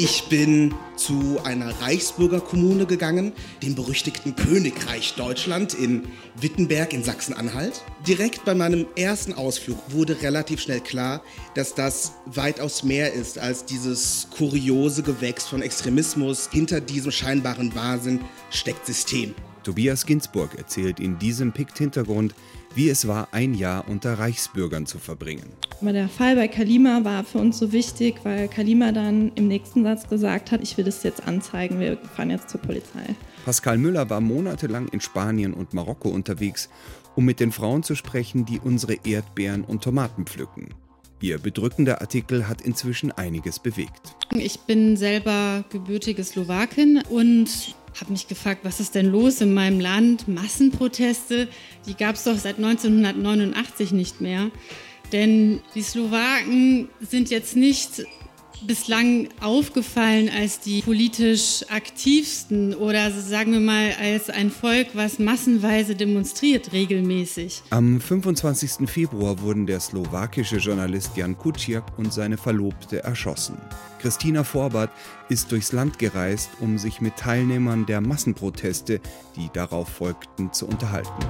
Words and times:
Ich 0.00 0.28
bin 0.28 0.76
zu 0.94 1.40
einer 1.42 1.70
Reichsbürgerkommune 1.80 2.86
gegangen, 2.86 3.32
dem 3.64 3.74
berüchtigten 3.74 4.36
Königreich 4.36 5.14
Deutschland 5.16 5.74
in 5.74 6.04
Wittenberg 6.40 6.92
in 6.92 7.02
Sachsen-Anhalt. 7.02 7.82
Direkt 8.06 8.44
bei 8.44 8.54
meinem 8.54 8.86
ersten 8.94 9.32
Ausflug 9.32 9.76
wurde 9.88 10.22
relativ 10.22 10.60
schnell 10.60 10.78
klar, 10.78 11.20
dass 11.56 11.74
das 11.74 12.12
weitaus 12.26 12.84
mehr 12.84 13.12
ist 13.12 13.40
als 13.40 13.64
dieses 13.64 14.28
kuriose 14.30 15.02
Gewächs 15.02 15.48
von 15.48 15.62
Extremismus. 15.62 16.48
Hinter 16.52 16.80
diesem 16.80 17.10
scheinbaren 17.10 17.74
Wahnsinn 17.74 18.20
steckt 18.50 18.86
System. 18.86 19.34
Tobias 19.64 20.06
Ginsburg 20.06 20.56
erzählt 20.56 21.00
in 21.00 21.18
diesem 21.18 21.50
Pikt-Hintergrund, 21.50 22.36
wie 22.74 22.88
es 22.88 23.08
war, 23.08 23.28
ein 23.32 23.54
Jahr 23.54 23.88
unter 23.88 24.18
Reichsbürgern 24.18 24.86
zu 24.86 24.98
verbringen. 24.98 25.52
Aber 25.80 25.92
der 25.92 26.08
Fall 26.08 26.34
bei 26.34 26.48
Kalima 26.48 27.04
war 27.04 27.24
für 27.24 27.38
uns 27.38 27.58
so 27.58 27.72
wichtig, 27.72 28.16
weil 28.24 28.48
Kalima 28.48 28.92
dann 28.92 29.32
im 29.34 29.48
nächsten 29.48 29.84
Satz 29.84 30.08
gesagt 30.08 30.50
hat, 30.50 30.62
ich 30.62 30.76
will 30.76 30.84
das 30.84 31.02
jetzt 31.02 31.26
anzeigen, 31.26 31.78
wir 31.78 31.96
fahren 31.96 32.30
jetzt 32.30 32.50
zur 32.50 32.60
Polizei. 32.60 33.14
Pascal 33.44 33.78
Müller 33.78 34.10
war 34.10 34.20
monatelang 34.20 34.88
in 34.88 35.00
Spanien 35.00 35.54
und 35.54 35.74
Marokko 35.74 36.08
unterwegs, 36.08 36.68
um 37.14 37.24
mit 37.24 37.40
den 37.40 37.52
Frauen 37.52 37.82
zu 37.82 37.94
sprechen, 37.94 38.44
die 38.44 38.58
unsere 38.58 38.94
Erdbeeren 39.04 39.64
und 39.64 39.82
Tomaten 39.82 40.26
pflücken. 40.26 40.74
Ihr 41.20 41.38
bedrückender 41.38 42.00
Artikel 42.00 42.46
hat 42.46 42.60
inzwischen 42.60 43.10
einiges 43.10 43.58
bewegt. 43.58 44.14
Ich 44.36 44.60
bin 44.60 44.96
selber 44.96 45.64
gebürtige 45.70 46.22
Slowakin 46.22 47.02
und 47.08 47.74
habe 48.00 48.12
mich 48.12 48.28
gefragt, 48.28 48.60
was 48.64 48.80
ist 48.80 48.94
denn 48.94 49.06
los 49.06 49.40
in 49.40 49.54
meinem 49.54 49.80
Land? 49.80 50.28
Massenproteste, 50.28 51.48
die 51.86 51.94
gab 51.94 52.14
es 52.14 52.24
doch 52.24 52.36
seit 52.36 52.56
1989 52.56 53.92
nicht 53.92 54.20
mehr. 54.20 54.50
Denn 55.12 55.60
die 55.74 55.82
Slowaken 55.82 56.88
sind 57.00 57.30
jetzt 57.30 57.56
nicht 57.56 58.04
bislang 58.66 59.28
aufgefallen 59.40 60.28
als 60.28 60.60
die 60.60 60.82
politisch 60.82 61.64
aktivsten 61.68 62.74
oder 62.74 63.10
sagen 63.10 63.52
wir 63.52 63.60
mal 63.60 63.92
als 64.00 64.30
ein 64.30 64.50
Volk, 64.50 64.88
was 64.94 65.18
massenweise 65.18 65.94
demonstriert 65.94 66.72
regelmäßig. 66.72 67.62
Am 67.70 68.00
25. 68.00 68.88
Februar 68.88 69.40
wurden 69.40 69.66
der 69.66 69.80
slowakische 69.80 70.56
Journalist 70.56 71.16
Jan 71.16 71.36
Kuciak 71.36 71.84
und 71.98 72.12
seine 72.12 72.36
Verlobte 72.36 73.02
erschossen. 73.02 73.58
Christina 74.00 74.44
Vorbart 74.44 74.90
ist 75.28 75.50
durchs 75.52 75.72
Land 75.72 75.98
gereist, 75.98 76.50
um 76.60 76.78
sich 76.78 77.00
mit 77.00 77.16
Teilnehmern 77.16 77.86
der 77.86 78.00
Massenproteste, 78.00 79.00
die 79.36 79.48
darauf 79.52 79.88
folgten, 79.88 80.52
zu 80.52 80.66
unterhalten. 80.66 81.26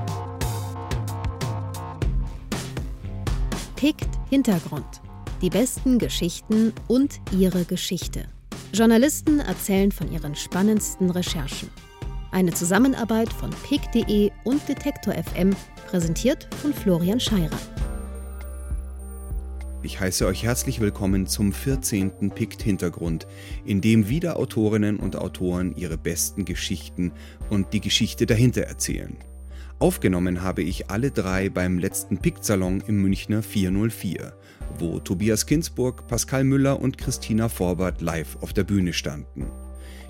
Pickt 3.76 4.08
Hintergrund. 4.28 5.00
Die 5.40 5.50
besten 5.50 6.00
Geschichten 6.00 6.72
und 6.88 7.20
ihre 7.30 7.64
Geschichte. 7.64 8.24
Journalisten 8.72 9.38
erzählen 9.38 9.92
von 9.92 10.10
ihren 10.10 10.34
spannendsten 10.34 11.10
Recherchen. 11.10 11.70
Eine 12.32 12.52
Zusammenarbeit 12.52 13.32
von 13.32 13.50
pick.de 13.50 14.32
und 14.42 14.68
Detektor 14.68 15.14
FM, 15.14 15.54
präsentiert 15.86 16.48
von 16.60 16.74
Florian 16.74 17.20
Scheirer. 17.20 17.56
Ich 19.84 20.00
heiße 20.00 20.26
euch 20.26 20.42
herzlich 20.42 20.80
willkommen 20.80 21.28
zum 21.28 21.52
14. 21.52 22.32
Pikt 22.34 22.60
Hintergrund, 22.60 23.28
in 23.64 23.80
dem 23.80 24.08
wieder 24.08 24.38
Autorinnen 24.38 24.96
und 24.96 25.14
Autoren 25.14 25.72
ihre 25.76 25.98
besten 25.98 26.46
Geschichten 26.46 27.12
und 27.48 27.72
die 27.72 27.80
Geschichte 27.80 28.26
dahinter 28.26 28.62
erzählen. 28.62 29.16
Aufgenommen 29.78 30.42
habe 30.42 30.62
ich 30.62 30.90
alle 30.90 31.12
drei 31.12 31.48
beim 31.48 31.78
letzten 31.78 32.18
Pikt-Salon 32.18 32.82
im 32.88 33.00
Münchner 33.00 33.44
404, 33.44 34.34
wo 34.78 34.98
Tobias 34.98 35.46
Kinsburg, 35.46 36.06
Pascal 36.06 36.44
Müller 36.44 36.80
und 36.80 36.98
Christina 36.98 37.48
Vorbert 37.48 38.00
live 38.00 38.36
auf 38.40 38.52
der 38.52 38.64
Bühne 38.64 38.92
standen. 38.92 39.46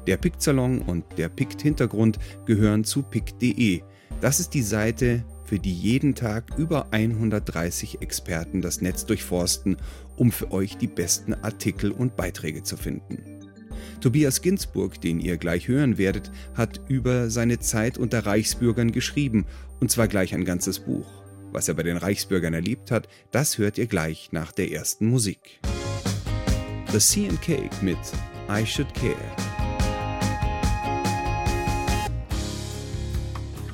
Der 0.07 0.17
Pikt-Salon 0.17 0.81
und 0.81 1.05
der 1.19 1.29
Pikt-Hintergrund 1.29 2.19
gehören 2.47 2.85
zu 2.85 3.03
pikt.de. 3.03 3.83
Das 4.21 4.41
ist 4.41 4.55
die 4.55 4.63
Seite, 4.63 5.25
für 5.45 5.59
die 5.59 5.73
jeden 5.73 6.15
Tag 6.15 6.59
über 6.59 6.93
130 6.93 8.03
Experten 8.03 8.61
das 8.61 8.81
Netz 8.81 9.07
durchforsten, 9.07 9.77
um 10.17 10.31
für 10.31 10.53
euch 10.53 10.77
die 10.77 10.87
besten 10.87 11.35
Artikel 11.35 11.91
und 11.91 12.17
Beiträge 12.17 12.63
zu 12.63 12.77
finden. 12.77 13.19
Tobias 14.01 14.43
Ginsburg, 14.43 15.01
den 15.01 15.21
ihr 15.21 15.39
gleich 15.39 15.69
hören 15.69 15.99
werdet, 15.99 16.31
hat 16.55 16.81
über 16.89 17.31
seine 17.31 17.59
Zeit 17.59 17.99
unter 17.99 18.27
Reichsbürgern 18.27 18.93
geschrieben, 18.93 19.47
und 19.81 19.91
zwar 19.91 20.09
gleich 20.09 20.35
ein 20.35 20.45
ganzes 20.45 20.81
Buch. 20.81 21.07
Was 21.53 21.69
er 21.69 21.75
bei 21.75 21.83
den 21.83 21.97
Reichsbürgern 21.97 22.55
erlebt 22.55 22.91
hat, 22.91 23.09
das 23.31 23.59
hört 23.59 23.79
ihr 23.79 23.87
gleich 23.87 24.31
nach 24.33 24.53
der 24.53 24.71
ersten 24.71 25.07
Musik. 25.07 25.61
The 26.93 27.01
Sea 27.01 27.29
and 27.29 27.41
Cake 27.43 27.75
mit 27.83 27.99
I 28.51 28.67
Should 28.67 28.93
Care. 28.95 29.15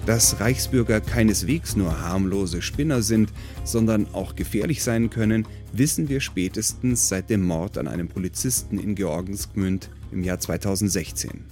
Dass 0.06 0.38
Reichsbürger 0.38 1.00
keineswegs 1.00 1.76
nur 1.76 2.00
harmlose 2.00 2.60
Spinner 2.60 3.02
sind, 3.02 3.32
sondern 3.64 4.06
auch 4.12 4.34
gefährlich 4.36 4.82
sein 4.82 5.08
können, 5.08 5.48
wissen 5.72 6.10
wir 6.10 6.20
spätestens 6.20 7.08
seit 7.08 7.30
dem 7.30 7.42
Mord 7.42 7.78
an 7.78 7.88
einem 7.88 8.08
Polizisten 8.08 8.78
in 8.78 8.94
Georgensgmünd 8.94 9.90
im 10.12 10.22
Jahr 10.22 10.38
2016. 10.38 11.44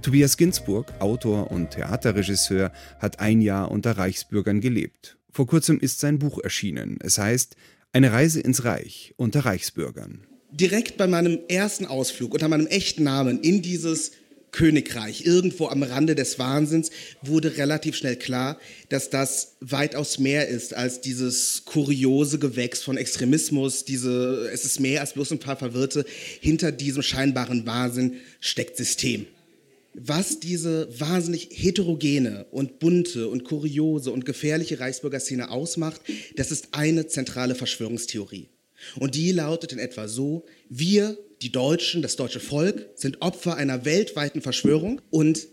Tobias 0.00 0.36
Ginsburg, 0.36 0.92
Autor 1.00 1.50
und 1.50 1.72
Theaterregisseur, 1.72 2.70
hat 3.00 3.18
ein 3.18 3.40
Jahr 3.40 3.70
unter 3.70 3.98
Reichsbürgern 3.98 4.60
gelebt. 4.60 5.17
Vor 5.38 5.46
kurzem 5.46 5.78
ist 5.78 6.00
sein 6.00 6.18
Buch 6.18 6.40
erschienen. 6.42 6.98
Es 7.00 7.16
heißt 7.16 7.54
Eine 7.92 8.10
Reise 8.10 8.40
ins 8.40 8.64
Reich 8.64 9.14
unter 9.16 9.44
Reichsbürgern. 9.44 10.26
Direkt 10.50 10.96
bei 10.96 11.06
meinem 11.06 11.38
ersten 11.46 11.86
Ausflug 11.86 12.34
unter 12.34 12.48
meinem 12.48 12.66
echten 12.66 13.04
Namen 13.04 13.38
in 13.38 13.62
dieses 13.62 14.10
Königreich, 14.50 15.24
irgendwo 15.24 15.68
am 15.68 15.84
Rande 15.84 16.16
des 16.16 16.40
Wahnsinns, 16.40 16.90
wurde 17.22 17.56
relativ 17.56 17.94
schnell 17.94 18.16
klar, 18.16 18.58
dass 18.88 19.10
das 19.10 19.54
weitaus 19.60 20.18
mehr 20.18 20.48
ist 20.48 20.74
als 20.74 21.02
dieses 21.02 21.64
kuriose 21.64 22.40
Gewächs 22.40 22.82
von 22.82 22.96
Extremismus, 22.96 23.84
diese, 23.84 24.50
es 24.52 24.64
ist 24.64 24.80
mehr 24.80 25.02
als 25.02 25.12
bloß 25.12 25.30
ein 25.30 25.38
paar 25.38 25.56
Verwirrte. 25.56 26.04
Hinter 26.40 26.72
diesem 26.72 27.04
scheinbaren 27.04 27.64
Wahnsinn 27.64 28.14
steckt 28.40 28.76
System. 28.76 29.26
Was 30.00 30.40
diese 30.40 30.88
wahnsinnig 30.98 31.48
heterogene 31.50 32.46
und 32.50 32.78
bunte 32.78 33.28
und 33.28 33.44
kuriose 33.44 34.10
und 34.10 34.24
gefährliche 34.24 34.80
Reichsbürgerszene 34.80 35.50
ausmacht, 35.50 36.00
das 36.36 36.52
ist 36.52 36.68
eine 36.72 37.06
zentrale 37.08 37.54
Verschwörungstheorie. 37.54 38.48
Und 38.96 39.14
die 39.14 39.32
lautet 39.32 39.72
in 39.72 39.78
etwa 39.78 40.06
so, 40.06 40.44
wir 40.68 41.18
die 41.42 41.52
Deutschen, 41.52 42.02
das 42.02 42.16
deutsche 42.16 42.40
Volk, 42.40 42.88
sind 42.94 43.22
Opfer 43.22 43.56
einer 43.56 43.84
weltweiten 43.84 44.40
Verschwörung 44.40 45.00
und 45.10 45.48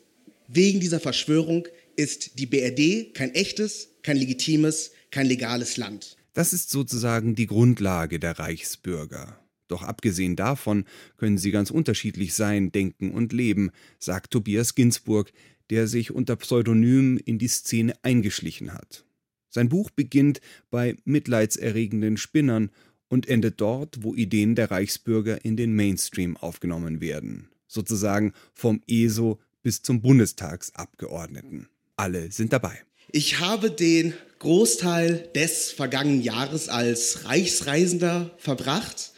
wegen 0.47 0.79
dieser 0.79 0.99
Verschwörung 0.99 1.67
ist 1.95 2.37
die 2.39 2.45
BRD 2.45 3.13
kein 3.13 3.33
echtes, 3.33 3.89
kein 4.03 4.17
legitimes, 4.17 4.91
kein 5.09 5.27
legales 5.27 5.77
Land. 5.77 6.17
Das 6.33 6.53
ist 6.53 6.69
sozusagen 6.69 7.35
die 7.35 7.47
Grundlage 7.47 8.19
der 8.19 8.37
Reichsbürger. 8.37 9.39
Doch 9.67 9.83
abgesehen 9.83 10.35
davon 10.35 10.85
können 11.17 11.37
sie 11.37 11.51
ganz 11.51 11.71
unterschiedlich 11.71 12.33
sein, 12.33 12.71
denken 12.71 13.11
und 13.11 13.33
leben, 13.33 13.71
sagt 13.99 14.31
Tobias 14.31 14.75
Ginsburg, 14.75 15.31
der 15.69 15.87
sich 15.87 16.11
unter 16.11 16.35
Pseudonym 16.35 17.17
in 17.17 17.39
die 17.39 17.47
Szene 17.47 17.95
eingeschlichen 18.03 18.73
hat. 18.73 19.05
Sein 19.49 19.69
Buch 19.69 19.89
beginnt 19.89 20.41
bei 20.69 20.97
mitleidserregenden 21.05 22.17
Spinnern 22.17 22.71
und 23.07 23.27
endet 23.27 23.61
dort, 23.61 24.03
wo 24.03 24.13
Ideen 24.13 24.55
der 24.55 24.71
Reichsbürger 24.71 25.45
in 25.45 25.55
den 25.55 25.73
Mainstream 25.73 26.37
aufgenommen 26.37 27.01
werden. 27.01 27.49
Sozusagen 27.67 28.33
vom 28.53 28.81
ESO 28.87 29.39
bis 29.63 29.81
zum 29.81 30.01
Bundestagsabgeordneten. 30.01 31.67
Alle 31.95 32.31
sind 32.31 32.53
dabei. 32.53 32.81
Ich 33.11 33.39
habe 33.39 33.71
den 33.71 34.13
Großteil 34.39 35.29
des 35.33 35.71
vergangenen 35.71 36.21
Jahres 36.21 36.69
als 36.69 37.25
Reichsreisender 37.25 38.31
verbracht. 38.37 39.13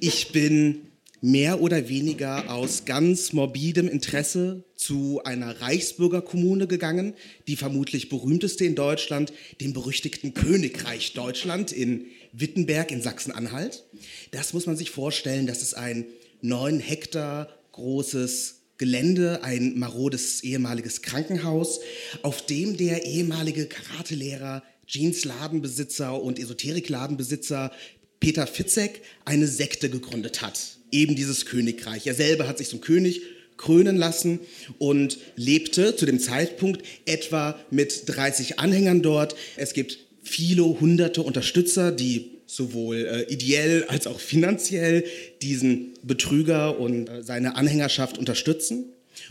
Ich 0.00 0.30
bin 0.30 0.82
mehr 1.20 1.60
oder 1.60 1.88
weniger 1.88 2.54
aus 2.54 2.84
ganz 2.84 3.32
morbidem 3.32 3.88
Interesse 3.88 4.62
zu 4.76 5.20
einer 5.24 5.60
Reichsbürgerkommune 5.60 6.68
gegangen, 6.68 7.14
die 7.48 7.56
vermutlich 7.56 8.08
berühmteste 8.08 8.64
in 8.64 8.76
Deutschland, 8.76 9.32
dem 9.60 9.72
berüchtigten 9.72 10.34
Königreich 10.34 11.14
Deutschland 11.14 11.72
in 11.72 12.06
Wittenberg 12.32 12.92
in 12.92 13.02
Sachsen-Anhalt. 13.02 13.84
Das 14.30 14.52
muss 14.52 14.66
man 14.66 14.76
sich 14.76 14.90
vorstellen, 14.90 15.48
das 15.48 15.62
ist 15.62 15.74
ein 15.74 16.06
neun 16.42 16.78
Hektar 16.78 17.48
großes 17.72 18.60
Gelände, 18.76 19.42
ein 19.42 19.76
marodes 19.76 20.44
ehemaliges 20.44 21.02
Krankenhaus, 21.02 21.80
auf 22.22 22.46
dem 22.46 22.76
der 22.76 23.04
ehemalige 23.04 23.66
Karatelehrer, 23.66 24.62
Jeansladenbesitzer 24.86 26.22
und 26.22 26.38
Esoterikladenbesitzer 26.38 27.72
Peter 28.20 28.46
Fitzek 28.46 29.02
eine 29.24 29.46
Sekte 29.46 29.90
gegründet 29.90 30.42
hat 30.42 30.58
eben 30.92 31.14
dieses 31.14 31.46
Königreich. 31.46 32.06
Er 32.06 32.14
selber 32.14 32.48
hat 32.48 32.58
sich 32.58 32.68
zum 32.68 32.80
König 32.80 33.22
krönen 33.56 33.96
lassen 33.96 34.40
und 34.78 35.18
lebte 35.36 35.96
zu 35.96 36.06
dem 36.06 36.20
Zeitpunkt 36.20 36.82
etwa 37.06 37.58
mit 37.70 38.04
30 38.06 38.58
Anhängern 38.58 39.02
dort. 39.02 39.34
Es 39.56 39.72
gibt 39.72 39.98
viele 40.22 40.62
hunderte 40.62 41.22
Unterstützer, 41.22 41.90
die 41.90 42.30
sowohl 42.46 43.04
äh, 43.04 43.32
ideell 43.32 43.84
als 43.88 44.06
auch 44.06 44.20
finanziell 44.20 45.04
diesen 45.42 45.94
Betrüger 46.02 46.78
und 46.78 47.08
äh, 47.08 47.22
seine 47.22 47.56
Anhängerschaft 47.56 48.16
unterstützen. 48.16 48.86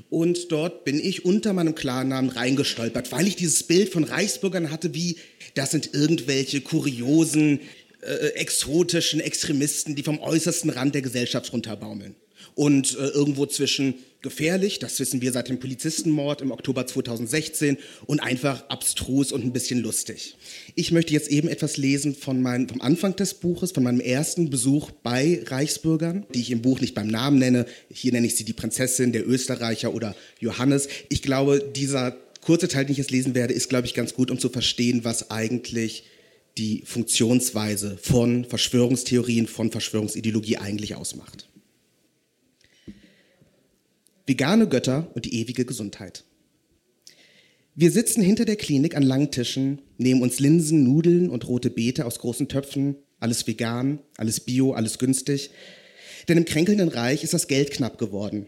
Und 0.09 0.51
dort 0.51 0.83
bin 0.83 0.99
ich 0.99 1.25
unter 1.25 1.53
meinem 1.53 1.73
Klarnamen 1.73 2.29
reingestolpert, 2.29 3.11
weil 3.11 3.25
ich 3.25 3.37
dieses 3.37 3.63
Bild 3.63 3.89
von 3.89 4.03
Reichsbürgern 4.03 4.69
hatte, 4.69 4.93
wie 4.93 5.15
das 5.53 5.71
sind 5.71 5.93
irgendwelche 5.93 6.61
kuriosen, 6.61 7.61
äh, 8.01 8.27
exotischen 8.35 9.19
Extremisten, 9.19 9.95
die 9.95 10.03
vom 10.03 10.19
äußersten 10.19 10.69
Rand 10.69 10.95
der 10.95 11.01
Gesellschaft 11.01 11.51
runterbaumeln 11.53 12.15
und 12.57 12.97
äh, 12.97 13.07
irgendwo 13.09 13.45
zwischen 13.45 13.95
gefährlich, 14.21 14.79
das 14.79 14.99
wissen 14.99 15.21
wir 15.21 15.31
seit 15.31 15.47
dem 15.47 15.59
Polizistenmord 15.59 16.41
im 16.41 16.51
Oktober 16.51 16.87
2016 16.87 17.77
und 18.07 18.19
einfach 18.19 18.67
abstrus 18.69 19.31
und 19.31 19.43
ein 19.43 19.53
bisschen 19.53 19.79
lustig. 19.79 20.35
Ich 20.73 20.91
möchte 20.91 21.13
jetzt 21.13 21.29
eben 21.29 21.47
etwas 21.47 21.77
lesen 21.77 22.15
von 22.15 22.41
meinem, 22.41 22.67
vom 22.67 22.81
Anfang 22.81 23.15
des 23.15 23.35
Buches, 23.35 23.71
von 23.71 23.83
meinem 23.83 23.99
ersten 23.99 24.49
Besuch 24.49 24.89
bei 24.89 25.43
Reichsbürgern, 25.45 26.25
die 26.33 26.41
ich 26.41 26.51
im 26.51 26.63
Buch 26.63 26.81
nicht 26.81 26.95
beim 26.95 27.07
Namen 27.07 27.37
nenne. 27.37 27.67
Hier 27.93 28.11
nenne 28.11 28.25
ich 28.25 28.35
sie 28.35 28.43
die 28.43 28.53
Prinzessin, 28.53 29.13
der 29.13 29.27
Österreicher 29.27 29.93
oder 29.93 30.15
Johannes. 30.39 30.87
Ich 31.09 31.21
glaube, 31.21 31.63
dieser 31.75 32.17
kurze 32.41 32.67
Teil, 32.67 32.85
den 32.85 32.93
ich 32.93 32.97
jetzt 32.97 33.11
lesen 33.11 33.35
werde, 33.35 33.53
ist, 33.53 33.69
glaube 33.69 33.85
ich, 33.85 33.93
ganz 33.93 34.15
gut, 34.15 34.31
um 34.31 34.39
zu 34.39 34.49
verstehen, 34.49 35.03
was 35.03 35.29
eigentlich 35.29 36.05
die 36.57 36.83
Funktionsweise 36.85 37.97
von 38.01 38.45
Verschwörungstheorien, 38.45 39.47
von 39.47 39.71
Verschwörungsideologie 39.71 40.57
eigentlich 40.57 40.95
ausmacht. 40.95 41.47
Vegane 44.25 44.67
Götter 44.67 45.09
und 45.13 45.25
die 45.25 45.35
ewige 45.35 45.65
Gesundheit. 45.65 46.23
Wir 47.75 47.91
sitzen 47.91 48.21
hinter 48.21 48.43
der 48.43 48.55
Klinik 48.55 48.95
an 48.95 49.03
langen 49.03 49.31
Tischen, 49.31 49.79
nehmen 49.97 50.21
uns 50.21 50.39
Linsen, 50.39 50.83
Nudeln 50.83 51.29
und 51.29 51.47
rote 51.47 51.69
Beete 51.69 52.05
aus 52.05 52.19
großen 52.19 52.47
Töpfen, 52.47 52.95
alles 53.19 53.45
vegan, 53.45 53.99
alles 54.17 54.39
bio, 54.39 54.73
alles 54.73 54.97
günstig. 54.97 55.51
Denn 56.27 56.37
im 56.37 56.45
kränkelnden 56.45 56.89
Reich 56.89 57.23
ist 57.23 57.33
das 57.33 57.47
Geld 57.47 57.71
knapp 57.71 57.97
geworden. 57.97 58.47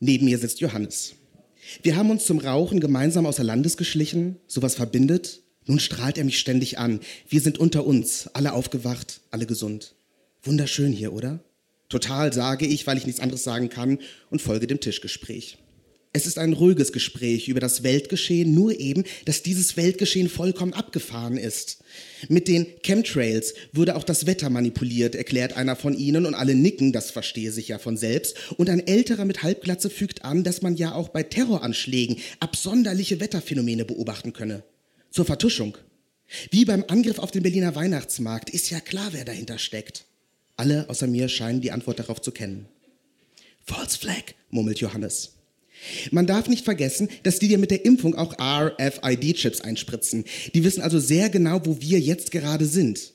Neben 0.00 0.24
mir 0.24 0.38
sitzt 0.38 0.60
Johannes. 0.60 1.14
Wir 1.82 1.96
haben 1.96 2.10
uns 2.10 2.24
zum 2.24 2.38
Rauchen 2.38 2.80
gemeinsam 2.80 3.26
außer 3.26 3.44
Landes 3.44 3.76
geschlichen, 3.76 4.36
sowas 4.46 4.74
verbindet. 4.74 5.42
Nun 5.68 5.78
strahlt 5.78 6.16
er 6.16 6.24
mich 6.24 6.38
ständig 6.38 6.78
an. 6.78 7.00
Wir 7.28 7.42
sind 7.42 7.58
unter 7.58 7.86
uns, 7.86 8.28
alle 8.32 8.54
aufgewacht, 8.54 9.20
alle 9.30 9.44
gesund. 9.44 9.94
Wunderschön 10.42 10.92
hier, 10.92 11.12
oder? 11.12 11.40
Total 11.90 12.32
sage 12.32 12.66
ich, 12.66 12.86
weil 12.86 12.96
ich 12.96 13.04
nichts 13.04 13.20
anderes 13.20 13.44
sagen 13.44 13.68
kann 13.68 13.98
und 14.30 14.40
folge 14.40 14.66
dem 14.66 14.80
Tischgespräch. 14.80 15.58
Es 16.14 16.26
ist 16.26 16.38
ein 16.38 16.54
ruhiges 16.54 16.92
Gespräch 16.92 17.48
über 17.48 17.60
das 17.60 17.82
Weltgeschehen, 17.82 18.54
nur 18.54 18.80
eben, 18.80 19.04
dass 19.26 19.42
dieses 19.42 19.76
Weltgeschehen 19.76 20.30
vollkommen 20.30 20.72
abgefahren 20.72 21.36
ist. 21.36 21.84
Mit 22.30 22.48
den 22.48 22.66
Chemtrails 22.82 23.52
würde 23.72 23.94
auch 23.94 24.04
das 24.04 24.24
Wetter 24.24 24.48
manipuliert, 24.48 25.14
erklärt 25.14 25.54
einer 25.54 25.76
von 25.76 25.92
ihnen 25.92 26.24
und 26.24 26.34
alle 26.34 26.54
nicken, 26.54 26.92
das 26.92 27.10
verstehe 27.10 27.52
sich 27.52 27.68
ja 27.68 27.78
von 27.78 27.98
selbst. 27.98 28.36
Und 28.56 28.70
ein 28.70 28.86
älterer 28.86 29.26
mit 29.26 29.42
Halbglatze 29.42 29.90
fügt 29.90 30.24
an, 30.24 30.44
dass 30.44 30.62
man 30.62 30.76
ja 30.76 30.94
auch 30.94 31.10
bei 31.10 31.24
Terroranschlägen 31.24 32.16
absonderliche 32.40 33.20
Wetterphänomene 33.20 33.84
beobachten 33.84 34.32
könne. 34.32 34.64
Zur 35.10 35.24
Vertuschung. 35.24 35.76
Wie 36.50 36.64
beim 36.64 36.84
Angriff 36.88 37.18
auf 37.18 37.30
den 37.30 37.42
Berliner 37.42 37.74
Weihnachtsmarkt 37.74 38.50
ist 38.50 38.70
ja 38.70 38.80
klar, 38.80 39.08
wer 39.12 39.24
dahinter 39.24 39.58
steckt. 39.58 40.04
Alle 40.56 40.88
außer 40.88 41.06
mir 41.06 41.28
scheinen 41.28 41.60
die 41.60 41.70
Antwort 41.72 41.98
darauf 41.98 42.20
zu 42.20 42.32
kennen. 42.32 42.66
False 43.64 43.98
Flag, 43.98 44.34
murmelt 44.50 44.80
Johannes. 44.80 45.34
Man 46.10 46.26
darf 46.26 46.48
nicht 46.48 46.64
vergessen, 46.64 47.08
dass 47.22 47.38
die 47.38 47.48
dir 47.48 47.58
mit 47.58 47.70
der 47.70 47.84
Impfung 47.84 48.16
auch 48.16 48.34
RFID-Chips 48.38 49.60
einspritzen. 49.60 50.24
Die 50.54 50.64
wissen 50.64 50.82
also 50.82 50.98
sehr 50.98 51.30
genau, 51.30 51.60
wo 51.64 51.80
wir 51.80 52.00
jetzt 52.00 52.30
gerade 52.30 52.66
sind. 52.66 53.12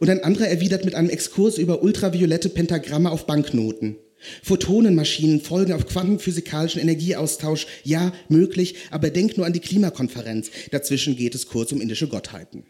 Und 0.00 0.10
ein 0.10 0.22
anderer 0.22 0.48
erwidert 0.48 0.84
mit 0.84 0.94
einem 0.94 1.08
Exkurs 1.08 1.58
über 1.58 1.82
ultraviolette 1.82 2.48
Pentagramme 2.50 3.10
auf 3.10 3.26
Banknoten. 3.26 3.96
Photonenmaschinen 4.42 5.40
folgen 5.40 5.72
auf 5.72 5.86
quantenphysikalischen 5.86 6.80
Energieaustausch. 6.80 7.66
Ja, 7.82 8.12
möglich, 8.28 8.76
aber 8.90 9.10
denk 9.10 9.36
nur 9.36 9.46
an 9.46 9.52
die 9.52 9.60
Klimakonferenz. 9.60 10.50
Dazwischen 10.70 11.16
geht 11.16 11.34
es 11.34 11.46
kurz 11.46 11.72
um 11.72 11.80
indische 11.80 12.08
Gottheiten. 12.08 12.64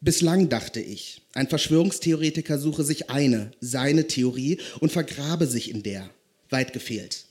Bislang 0.00 0.48
dachte 0.48 0.80
ich, 0.80 1.22
ein 1.32 1.48
Verschwörungstheoretiker 1.48 2.58
suche 2.58 2.84
sich 2.84 3.10
eine, 3.10 3.52
seine 3.60 4.06
Theorie 4.06 4.58
und 4.80 4.92
vergrabe 4.92 5.46
sich 5.46 5.70
in 5.70 5.82
der. 5.82 6.10
Weit 6.50 6.72
gefehlt. 6.72 7.24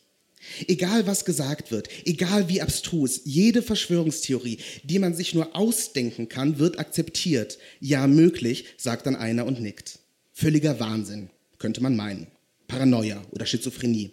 Egal 0.67 1.07
was 1.07 1.25
gesagt 1.25 1.71
wird, 1.71 1.89
egal 2.05 2.49
wie 2.49 2.61
abstrus, 2.61 3.21
jede 3.23 3.61
Verschwörungstheorie, 3.61 4.59
die 4.83 4.99
man 4.99 5.13
sich 5.13 5.33
nur 5.33 5.55
ausdenken 5.55 6.29
kann, 6.29 6.59
wird 6.59 6.79
akzeptiert. 6.79 7.57
Ja, 7.79 8.07
möglich, 8.07 8.65
sagt 8.77 9.05
dann 9.05 9.15
einer 9.15 9.45
und 9.45 9.61
nickt. 9.61 9.99
Völliger 10.33 10.79
Wahnsinn, 10.79 11.29
könnte 11.57 11.81
man 11.81 11.95
meinen. 11.95 12.27
Paranoia 12.67 13.23
oder 13.31 13.45
Schizophrenie. 13.45 14.11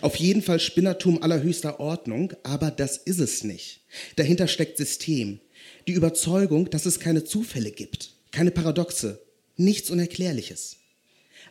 Auf 0.00 0.16
jeden 0.16 0.42
Fall 0.42 0.60
Spinnertum 0.60 1.22
allerhöchster 1.22 1.80
Ordnung, 1.80 2.32
aber 2.42 2.70
das 2.70 2.96
ist 2.96 3.20
es 3.20 3.44
nicht. 3.44 3.80
Dahinter 4.16 4.48
steckt 4.48 4.76
System, 4.76 5.40
die 5.86 5.92
Überzeugung, 5.92 6.70
dass 6.70 6.86
es 6.86 7.00
keine 7.00 7.24
Zufälle 7.24 7.70
gibt, 7.70 8.12
keine 8.32 8.50
Paradoxe, 8.50 9.20
nichts 9.56 9.90
Unerklärliches. 9.90 10.76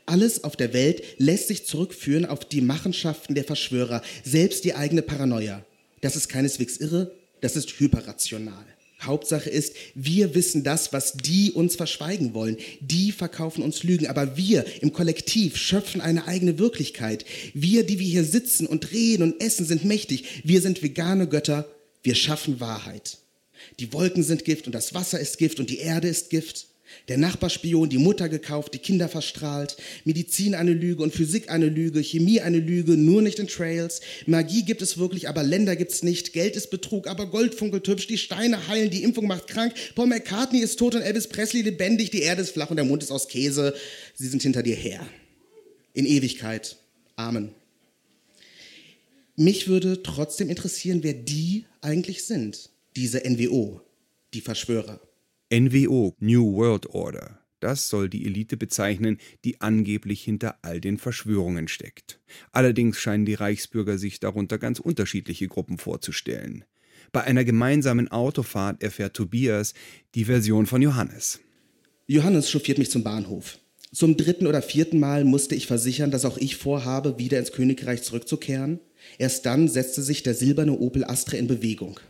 Alles 0.05 0.44
auf 0.44 0.55
der 0.55 0.73
Welt 0.73 1.03
lässt 1.17 1.47
sich 1.47 1.65
zurückführen 1.65 2.25
auf 2.25 2.45
die 2.45 2.61
Machenschaften 2.61 3.35
der 3.35 3.44
Verschwörer, 3.44 4.01
selbst 4.23 4.63
die 4.63 4.73
eigene 4.73 5.01
Paranoia. 5.01 5.65
Das 6.01 6.15
ist 6.15 6.29
keineswegs 6.29 6.77
irre, 6.77 7.13
das 7.41 7.55
ist 7.55 7.79
hyperrational. 7.79 8.65
Hauptsache 9.01 9.49
ist, 9.49 9.75
wir 9.94 10.33
wissen 10.33 10.63
das, 10.63 10.91
was 10.91 11.13
die 11.13 11.51
uns 11.51 11.75
verschweigen 11.75 12.33
wollen. 12.33 12.57
Die 12.79 13.11
verkaufen 13.11 13.63
uns 13.63 13.83
Lügen, 13.83 14.07
aber 14.07 14.38
wir 14.38 14.65
im 14.81 14.91
Kollektiv 14.91 15.55
schöpfen 15.55 16.01
eine 16.01 16.27
eigene 16.27 16.57
Wirklichkeit. 16.57 17.23
Wir, 17.53 17.85
die 17.85 17.99
wir 17.99 18.07
hier 18.07 18.23
sitzen 18.23 18.65
und 18.65 18.91
reden 18.91 19.23
und 19.23 19.41
essen, 19.41 19.65
sind 19.65 19.85
mächtig. 19.85 20.41
Wir 20.44 20.61
sind 20.61 20.81
vegane 20.81 21.27
Götter. 21.27 21.69
Wir 22.01 22.15
schaffen 22.15 22.59
Wahrheit. 22.59 23.17
Die 23.79 23.94
Wolken 23.94 24.23
sind 24.23 24.45
Gift 24.45 24.65
und 24.65 24.73
das 24.73 24.94
Wasser 24.94 25.19
ist 25.19 25.38
Gift 25.38 25.59
und 25.59 25.69
die 25.69 25.79
Erde 25.79 26.07
ist 26.07 26.29
Gift. 26.29 26.67
Der 27.07 27.17
Nachbarspion, 27.17 27.89
die 27.89 27.97
Mutter 27.97 28.29
gekauft, 28.29 28.73
die 28.73 28.79
Kinder 28.79 29.09
verstrahlt, 29.09 29.77
Medizin 30.05 30.55
eine 30.55 30.73
Lüge 30.73 31.03
und 31.03 31.13
Physik 31.13 31.49
eine 31.49 31.67
Lüge, 31.67 32.01
Chemie 32.01 32.41
eine 32.41 32.59
Lüge, 32.59 32.97
nur 32.97 33.21
nicht 33.21 33.39
in 33.39 33.47
Trails. 33.47 34.01
Magie 34.25 34.63
gibt 34.63 34.81
es 34.81 34.97
wirklich, 34.97 35.29
aber 35.29 35.43
Länder 35.43 35.75
gibt 35.75 35.91
es 35.91 36.03
nicht. 36.03 36.33
Geld 36.33 36.55
ist 36.55 36.69
Betrug, 36.69 37.07
aber 37.07 37.27
Gold 37.27 37.55
funkelt 37.55 37.87
hübsch, 37.87 38.07
die 38.07 38.17
Steine 38.17 38.67
heilen, 38.67 38.89
die 38.89 39.03
Impfung 39.03 39.27
macht 39.27 39.47
krank. 39.47 39.73
Paul 39.95 40.07
McCartney 40.07 40.59
ist 40.59 40.77
tot 40.77 40.95
und 40.95 41.01
Elvis 41.01 41.27
Presley 41.27 41.61
lebendig, 41.61 42.11
die 42.11 42.21
Erde 42.21 42.41
ist 42.41 42.51
flach 42.51 42.69
und 42.69 42.77
der 42.77 42.85
Mund 42.85 43.03
ist 43.03 43.11
aus 43.11 43.27
Käse. 43.27 43.73
Sie 44.15 44.27
sind 44.27 44.43
hinter 44.43 44.63
dir 44.63 44.75
her. 44.75 45.05
In 45.93 46.05
Ewigkeit. 46.05 46.77
Amen. 47.15 47.49
Mich 49.35 49.67
würde 49.67 50.01
trotzdem 50.01 50.49
interessieren, 50.49 51.03
wer 51.03 51.13
die 51.13 51.65
eigentlich 51.81 52.25
sind 52.25 52.71
diese 52.95 53.19
NWO, 53.19 53.81
die 54.33 54.41
Verschwörer. 54.41 54.99
NWO, 55.49 56.13
New 56.19 56.56
World 56.57 56.87
Order. 56.87 57.39
Das 57.61 57.87
soll 57.87 58.09
die 58.09 58.25
Elite 58.25 58.57
bezeichnen, 58.57 59.18
die 59.45 59.61
angeblich 59.61 60.21
hinter 60.21 60.57
all 60.61 60.81
den 60.81 60.97
Verschwörungen 60.97 61.69
steckt. 61.69 62.19
Allerdings 62.51 62.97
scheinen 62.97 63.25
die 63.25 63.33
Reichsbürger 63.33 63.97
sich 63.97 64.19
darunter 64.19 64.57
ganz 64.57 64.80
unterschiedliche 64.80 65.47
Gruppen 65.47 65.77
vorzustellen. 65.77 66.66
Bei 67.13 67.23
einer 67.23 67.45
gemeinsamen 67.45 68.09
Autofahrt 68.09 68.83
erfährt 68.83 69.13
Tobias 69.13 69.73
die 70.16 70.25
Version 70.25 70.66
von 70.66 70.81
Johannes. 70.81 71.39
Johannes 72.07 72.51
chauffiert 72.51 72.77
mich 72.77 72.92
zum 72.92 73.04
Bahnhof. 73.04 73.57
Zum 73.94 74.18
dritten 74.18 74.47
oder 74.47 74.61
vierten 74.61 74.99
Mal 74.99 75.23
musste 75.23 75.56
ich 75.56 75.66
versichern, 75.66 76.11
dass 76.11 76.25
auch 76.25 76.37
ich 76.37 76.57
vorhabe, 76.57 77.19
wieder 77.19 77.39
ins 77.39 77.54
Königreich 77.54 78.04
zurückzukehren. 78.04 78.81
Erst 79.18 79.45
dann 79.45 79.69
setzte 79.69 80.01
sich 80.01 80.23
der 80.23 80.33
silberne 80.33 80.77
Opel 80.77 81.06
Astra 81.06 81.37
in 81.37 81.47
Bewegung. 81.47 82.01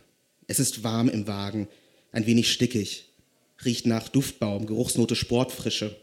Es 0.48 0.58
ist 0.58 0.82
warm 0.82 1.08
im 1.08 1.28
Wagen, 1.28 1.68
ein 2.10 2.26
wenig 2.26 2.50
stickig, 2.50 3.07
riecht 3.64 3.86
nach 3.86 4.08
Duftbaum, 4.08 4.66
Geruchsnote 4.66 5.16
Sportfrische. 5.16 5.96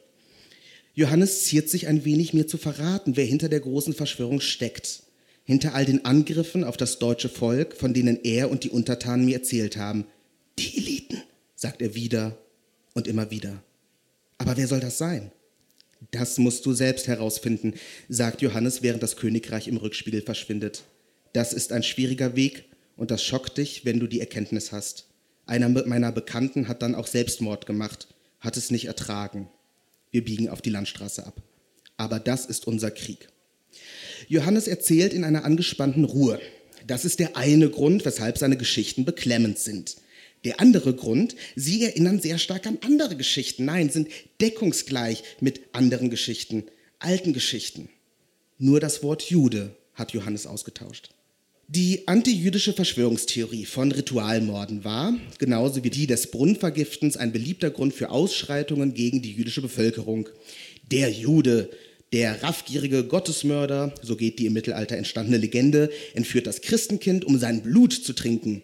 Johannes 0.94 1.44
ziert 1.44 1.70
sich 1.70 1.88
ein 1.88 2.06
wenig, 2.06 2.34
mir 2.34 2.48
zu 2.48 2.58
verraten, 2.58 3.18
wer 3.18 3.26
hinter 3.26 3.50
der 3.50 3.60
großen 3.60 3.94
Verschwörung 3.94 4.40
steckt. 4.42 5.04
Hinter 5.44 5.76
all 5.76 5.86
den 5.86 6.06
Angriffen 6.06 6.64
auf 6.64 6.78
das 6.78 7.00
deutsche 7.00 7.30
Volk, 7.30 7.76
von 7.76 7.94
denen 7.94 8.20
er 8.24 8.50
und 8.50 8.64
die 8.64 8.70
Untertanen 8.70 9.26
mir 9.26 9.36
erzählt 9.36 9.78
haben. 9.78 10.06
Die 10.58 10.78
Eliten, 10.78 11.22
sagt 11.56 11.82
er 11.82 11.96
wieder 11.96 12.38
und 12.94 13.08
immer 13.08 13.30
wieder. 13.30 13.62
Aber 14.38 14.58
wer 14.58 14.68
soll 14.68 14.80
das 14.80 14.98
sein? 14.98 15.32
Das 16.12 16.38
musst 16.38 16.66
du 16.66 16.74
selbst 16.74 17.08
herausfinden, 17.08 17.74
sagt 18.10 18.42
Johannes, 18.42 18.82
während 18.82 19.04
das 19.04 19.16
Königreich 19.16 19.68
im 19.68 19.78
Rückspiegel 19.78 20.22
verschwindet. 20.22 20.84
Das 21.34 21.54
ist 21.54 21.72
ein 21.72 21.84
schwieriger 21.84 22.36
Weg, 22.36 22.66
und 22.98 23.12
das 23.12 23.24
schockt 23.24 23.58
dich, 23.58 23.86
wenn 23.86 24.00
du 24.00 24.08
die 24.08 24.22
Erkenntnis 24.22 24.72
hast. 24.72 25.08
Einer 25.46 25.70
meiner 25.70 26.12
Bekannten 26.12 26.68
hat 26.68 26.82
dann 26.82 26.96
auch 26.96 27.08
Selbstmord 27.08 27.66
gemacht, 27.66 28.08
hat 28.40 28.58
es 28.58 28.72
nicht 28.72 28.86
ertragen. 28.86 29.50
Wir 30.12 30.24
biegen 30.24 30.50
auf 30.50 30.62
die 30.62 30.70
Landstraße 30.70 31.26
ab. 31.26 31.42
Aber 31.98 32.20
das 32.20 32.46
ist 32.46 32.68
unser 32.68 32.92
Krieg. 32.92 33.28
Johannes 34.28 34.68
erzählt 34.68 35.14
in 35.14 35.24
einer 35.24 35.46
angespannten 35.46 36.04
Ruhe. 36.04 36.40
Das 36.88 37.06
ist 37.06 37.20
der 37.20 37.36
eine 37.36 37.70
Grund, 37.70 38.06
weshalb 38.06 38.38
seine 38.38 38.58
Geschichten 38.58 39.06
beklemmend 39.06 39.60
sind. 39.60 39.98
Der 40.44 40.60
andere 40.60 40.94
Grund, 40.94 41.36
sie 41.56 41.84
erinnern 41.84 42.20
sehr 42.20 42.38
stark 42.38 42.68
an 42.68 42.78
andere 42.86 43.16
Geschichten. 43.16 43.66
Nein, 43.66 43.90
sind 43.90 44.10
deckungsgleich 44.42 45.24
mit 45.42 45.62
anderen 45.74 46.10
Geschichten, 46.10 46.66
alten 47.00 47.34
Geschichten. 47.34 47.90
Nur 48.58 48.80
das 48.80 49.02
Wort 49.02 49.24
Jude 49.24 49.76
hat 49.96 50.14
Johannes 50.14 50.46
ausgetauscht. 50.46 51.10
Die 51.68 52.08
antijüdische 52.08 52.74
Verschwörungstheorie 52.74 53.66
von 53.66 53.92
Ritualmorden 53.92 54.84
war, 54.84 55.16
genauso 55.40 55.84
wie 55.84 55.90
die 55.90 56.06
des 56.06 56.28
Brunnenvergiftens, 56.30 57.18
ein 57.18 57.32
beliebter 57.32 57.72
Grund 57.72 57.92
für 57.96 58.12
Ausschreitungen 58.12 58.94
gegen 58.94 59.24
die 59.24 59.32
jüdische 59.32 59.64
Bevölkerung. 59.64 60.30
Der 60.92 61.10
Jude, 61.10 61.72
der 62.14 62.44
raffgierige 62.44 63.04
Gottesmörder, 63.04 63.96
so 64.04 64.16
geht 64.16 64.38
die 64.38 64.46
im 64.46 64.54
Mittelalter 64.54 64.96
entstandene 64.96 65.38
Legende, 65.38 65.90
entführt 66.14 66.46
das 66.46 66.62
Christenkind, 66.62 67.26
um 67.26 67.40
sein 67.40 67.64
Blut 67.64 67.94
zu 67.94 68.14
trinken. 68.14 68.62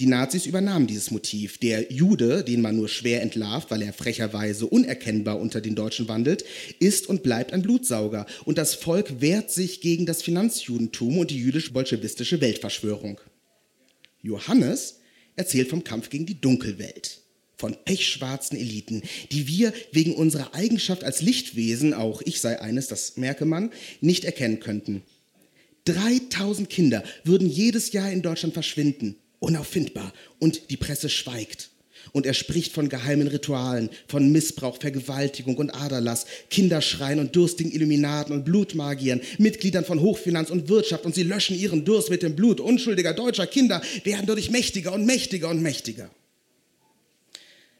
Die 0.00 0.06
Nazis 0.06 0.46
übernahmen 0.46 0.86
dieses 0.86 1.10
Motiv. 1.10 1.58
Der 1.58 1.92
Jude, 1.92 2.42
den 2.42 2.62
man 2.62 2.74
nur 2.74 2.88
schwer 2.88 3.20
entlarvt, 3.20 3.70
weil 3.70 3.82
er 3.82 3.92
frecherweise 3.92 4.66
unerkennbar 4.66 5.38
unter 5.38 5.60
den 5.60 5.74
Deutschen 5.74 6.08
wandelt, 6.08 6.42
ist 6.78 7.06
und 7.06 7.22
bleibt 7.22 7.52
ein 7.52 7.60
Blutsauger. 7.60 8.24
Und 8.46 8.56
das 8.56 8.74
Volk 8.74 9.20
wehrt 9.20 9.50
sich 9.50 9.82
gegen 9.82 10.06
das 10.06 10.22
Finanzjudentum 10.22 11.18
und 11.18 11.30
die 11.30 11.38
jüdisch-bolschewistische 11.38 12.40
Weltverschwörung. 12.40 13.20
Johannes 14.22 15.00
erzählt 15.36 15.68
vom 15.68 15.84
Kampf 15.84 16.08
gegen 16.08 16.24
die 16.24 16.40
Dunkelwelt 16.40 17.20
von 17.58 17.76
pechschwarzen 17.84 18.56
Eliten, 18.56 19.02
die 19.32 19.48
wir 19.48 19.74
wegen 19.92 20.14
unserer 20.14 20.54
Eigenschaft 20.54 21.04
als 21.04 21.20
Lichtwesen, 21.20 21.92
auch 21.92 22.22
ich 22.22 22.40
sei 22.40 22.58
eines, 22.58 22.86
das 22.86 23.18
merke 23.18 23.44
man, 23.44 23.70
nicht 24.00 24.24
erkennen 24.24 24.60
könnten. 24.60 25.02
3000 25.84 26.70
Kinder 26.70 27.04
würden 27.22 27.46
jedes 27.46 27.92
Jahr 27.92 28.10
in 28.10 28.22
Deutschland 28.22 28.54
verschwinden 28.54 29.16
unauffindbar 29.40 30.12
und 30.38 30.70
die 30.70 30.76
Presse 30.76 31.08
schweigt. 31.08 31.70
Und 32.12 32.26
er 32.26 32.34
spricht 32.34 32.72
von 32.72 32.88
geheimen 32.88 33.28
Ritualen, 33.28 33.90
von 34.08 34.32
Missbrauch, 34.32 34.78
Vergewaltigung 34.80 35.56
und 35.56 35.70
Aderlass, 35.70 36.26
Kinderschreien 36.48 37.18
und 37.18 37.36
durstigen 37.36 37.70
Illuminaten 37.70 38.34
und 38.34 38.44
Blutmagiern, 38.44 39.20
Mitgliedern 39.38 39.84
von 39.84 40.00
Hochfinanz 40.00 40.50
und 40.50 40.68
Wirtschaft 40.68 41.04
und 41.04 41.14
sie 41.14 41.22
löschen 41.22 41.58
ihren 41.58 41.84
Durst 41.84 42.10
mit 42.10 42.22
dem 42.22 42.36
Blut 42.36 42.60
unschuldiger 42.60 43.12
deutscher 43.12 43.46
Kinder, 43.46 43.82
werden 44.04 44.26
dadurch 44.26 44.50
mächtiger 44.50 44.92
und 44.92 45.04
mächtiger 45.04 45.50
und 45.50 45.62
mächtiger. 45.62 46.10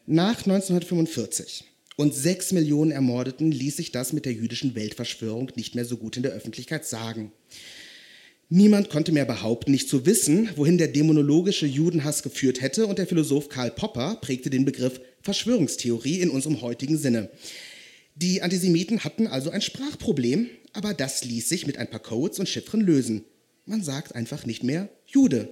Nach 0.07 0.39
1945 0.39 1.65
und 1.97 2.15
sechs 2.15 2.53
Millionen 2.53 2.91
Ermordeten 2.91 3.53
ließ 3.53 3.77
sich 3.77 3.93
das 3.93 4.13
mit 4.13 4.25
der 4.25 4.33
jüdischen 4.33 4.75
Weltverschwörung 4.75 5.51
nicht 5.55 5.75
mehr 5.75 5.85
so 5.85 5.97
gut 5.97 6.17
in 6.17 6.23
der 6.23 6.33
Öffentlichkeit 6.33 6.87
sagen. 6.87 7.33
Niemand 8.53 8.91
konnte 8.91 9.13
mehr 9.13 9.27
behaupten, 9.27 9.71
nicht 9.71 9.89
zu 9.89 10.07
wissen, 10.07 10.51
wohin 10.57 10.77
der 10.77 10.89
dämonologische 10.89 11.67
Judenhass 11.67 12.25
geführt 12.25 12.61
hätte, 12.61 12.89
und 12.89 12.99
der 12.99 13.07
Philosoph 13.07 13.49
Karl 13.49 13.71
Popper 13.71 14.19
prägte 14.21 14.51
den 14.51 14.65
Begriff 14.65 15.01
Verschwörungstheorie 15.23 16.19
in 16.21 16.31
unserem 16.31 16.61
heutigen 16.61 16.99
Sinne. 16.99 17.31
Die 18.17 18.43
Antisemiten 18.43 19.05
hatten 19.05 19.29
also 19.29 19.51
ein 19.51 19.63
Sprachproblem, 19.63 20.49
aber 20.73 20.95
das 20.95 21.25
ließ 21.25 21.49
sich 21.49 21.69
mit 21.69 21.79
ein 21.79 21.89
paar 21.89 22.01
Codes 22.01 22.41
und 22.41 22.49
Chiffren 22.49 22.81
lösen. 22.81 23.25
Man 23.67 23.85
sagt 23.85 24.17
einfach 24.17 24.45
nicht 24.45 24.65
mehr 24.65 24.89
Jude. 25.07 25.49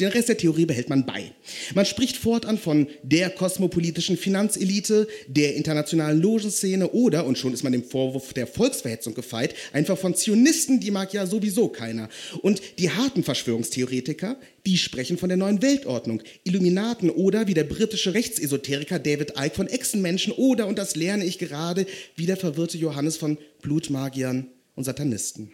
Den 0.00 0.08
Rest 0.08 0.30
der 0.30 0.38
Theorie 0.38 0.64
behält 0.64 0.88
man 0.88 1.04
bei. 1.04 1.32
Man 1.74 1.84
spricht 1.84 2.16
fortan 2.16 2.56
von 2.56 2.88
der 3.02 3.28
kosmopolitischen 3.28 4.16
Finanzelite, 4.16 5.06
der 5.26 5.56
internationalen 5.56 6.22
Logenszene 6.22 6.88
oder, 6.92 7.26
und 7.26 7.36
schon 7.36 7.52
ist 7.52 7.64
man 7.64 7.72
dem 7.72 7.84
Vorwurf 7.84 8.32
der 8.32 8.46
Volksverhetzung 8.46 9.12
gefeit, 9.12 9.54
einfach 9.74 9.98
von 9.98 10.14
Zionisten, 10.14 10.80
die 10.80 10.90
mag 10.90 11.12
ja 11.12 11.26
sowieso 11.26 11.68
keiner. 11.68 12.08
Und 12.40 12.62
die 12.78 12.90
harten 12.90 13.22
Verschwörungstheoretiker, 13.22 14.38
die 14.64 14.78
sprechen 14.78 15.18
von 15.18 15.28
der 15.28 15.36
neuen 15.36 15.60
Weltordnung, 15.60 16.22
Illuminaten 16.44 17.10
oder 17.10 17.46
wie 17.46 17.54
der 17.54 17.64
britische 17.64 18.14
Rechtsesoteriker 18.14 18.98
David 18.98 19.34
Icke 19.36 19.54
von 19.54 19.66
Echsenmenschen 19.66 20.32
oder, 20.32 20.66
und 20.66 20.78
das 20.78 20.96
lerne 20.96 21.26
ich 21.26 21.38
gerade, 21.38 21.84
wie 22.16 22.24
der 22.24 22.38
verwirrte 22.38 22.78
Johannes 22.78 23.18
von 23.18 23.36
Blutmagiern 23.60 24.46
und 24.74 24.84
Satanisten. 24.84 25.52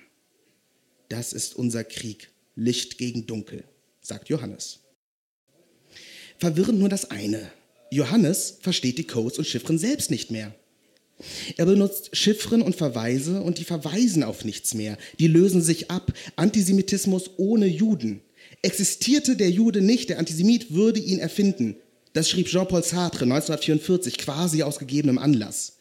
Das 1.09 1.33
ist 1.33 1.57
unser 1.57 1.83
Krieg, 1.83 2.31
Licht 2.55 2.99
gegen 2.99 3.27
Dunkel 3.27 3.65
sagt 4.07 4.29
Johannes. 4.29 4.81
Verwirrend 6.39 6.79
nur 6.79 6.89
das 6.89 7.11
eine. 7.11 7.51
Johannes 7.91 8.59
versteht 8.61 8.99
die 8.99 9.07
Codes 9.07 9.39
und 9.39 9.47
Chiffren 9.47 9.79
selbst 9.79 10.11
nicht 10.11 10.31
mehr. 10.31 10.55
Er 11.57 11.65
benutzt 11.65 12.15
Chiffren 12.15 12.61
und 12.61 12.77
Verweise 12.77 13.41
und 13.41 13.59
die 13.59 13.65
verweisen 13.65 14.23
auf 14.23 14.45
nichts 14.45 14.75
mehr. 14.75 14.99
Die 15.19 15.29
lösen 15.29 15.63
sich 15.63 15.91
ab. 15.91 16.13
Antisemitismus 16.37 17.31
ohne 17.39 17.67
Juden. 17.67 18.21
Existierte 18.61 19.37
der 19.37 19.51
Jude 19.51 19.81
nicht, 19.81 20.11
der 20.11 20.19
Antisemit 20.19 20.75
würde 20.75 21.01
ihn 21.01 21.19
erfinden. 21.19 21.77
Das 22.13 22.29
schrieb 22.29 22.49
Jean-Paul 22.49 22.83
Sartre 22.83 23.25
1944 23.25 24.19
quasi 24.19 24.63
aus 24.63 24.79
gegebenem 24.79 25.19
Anlass. 25.19 25.79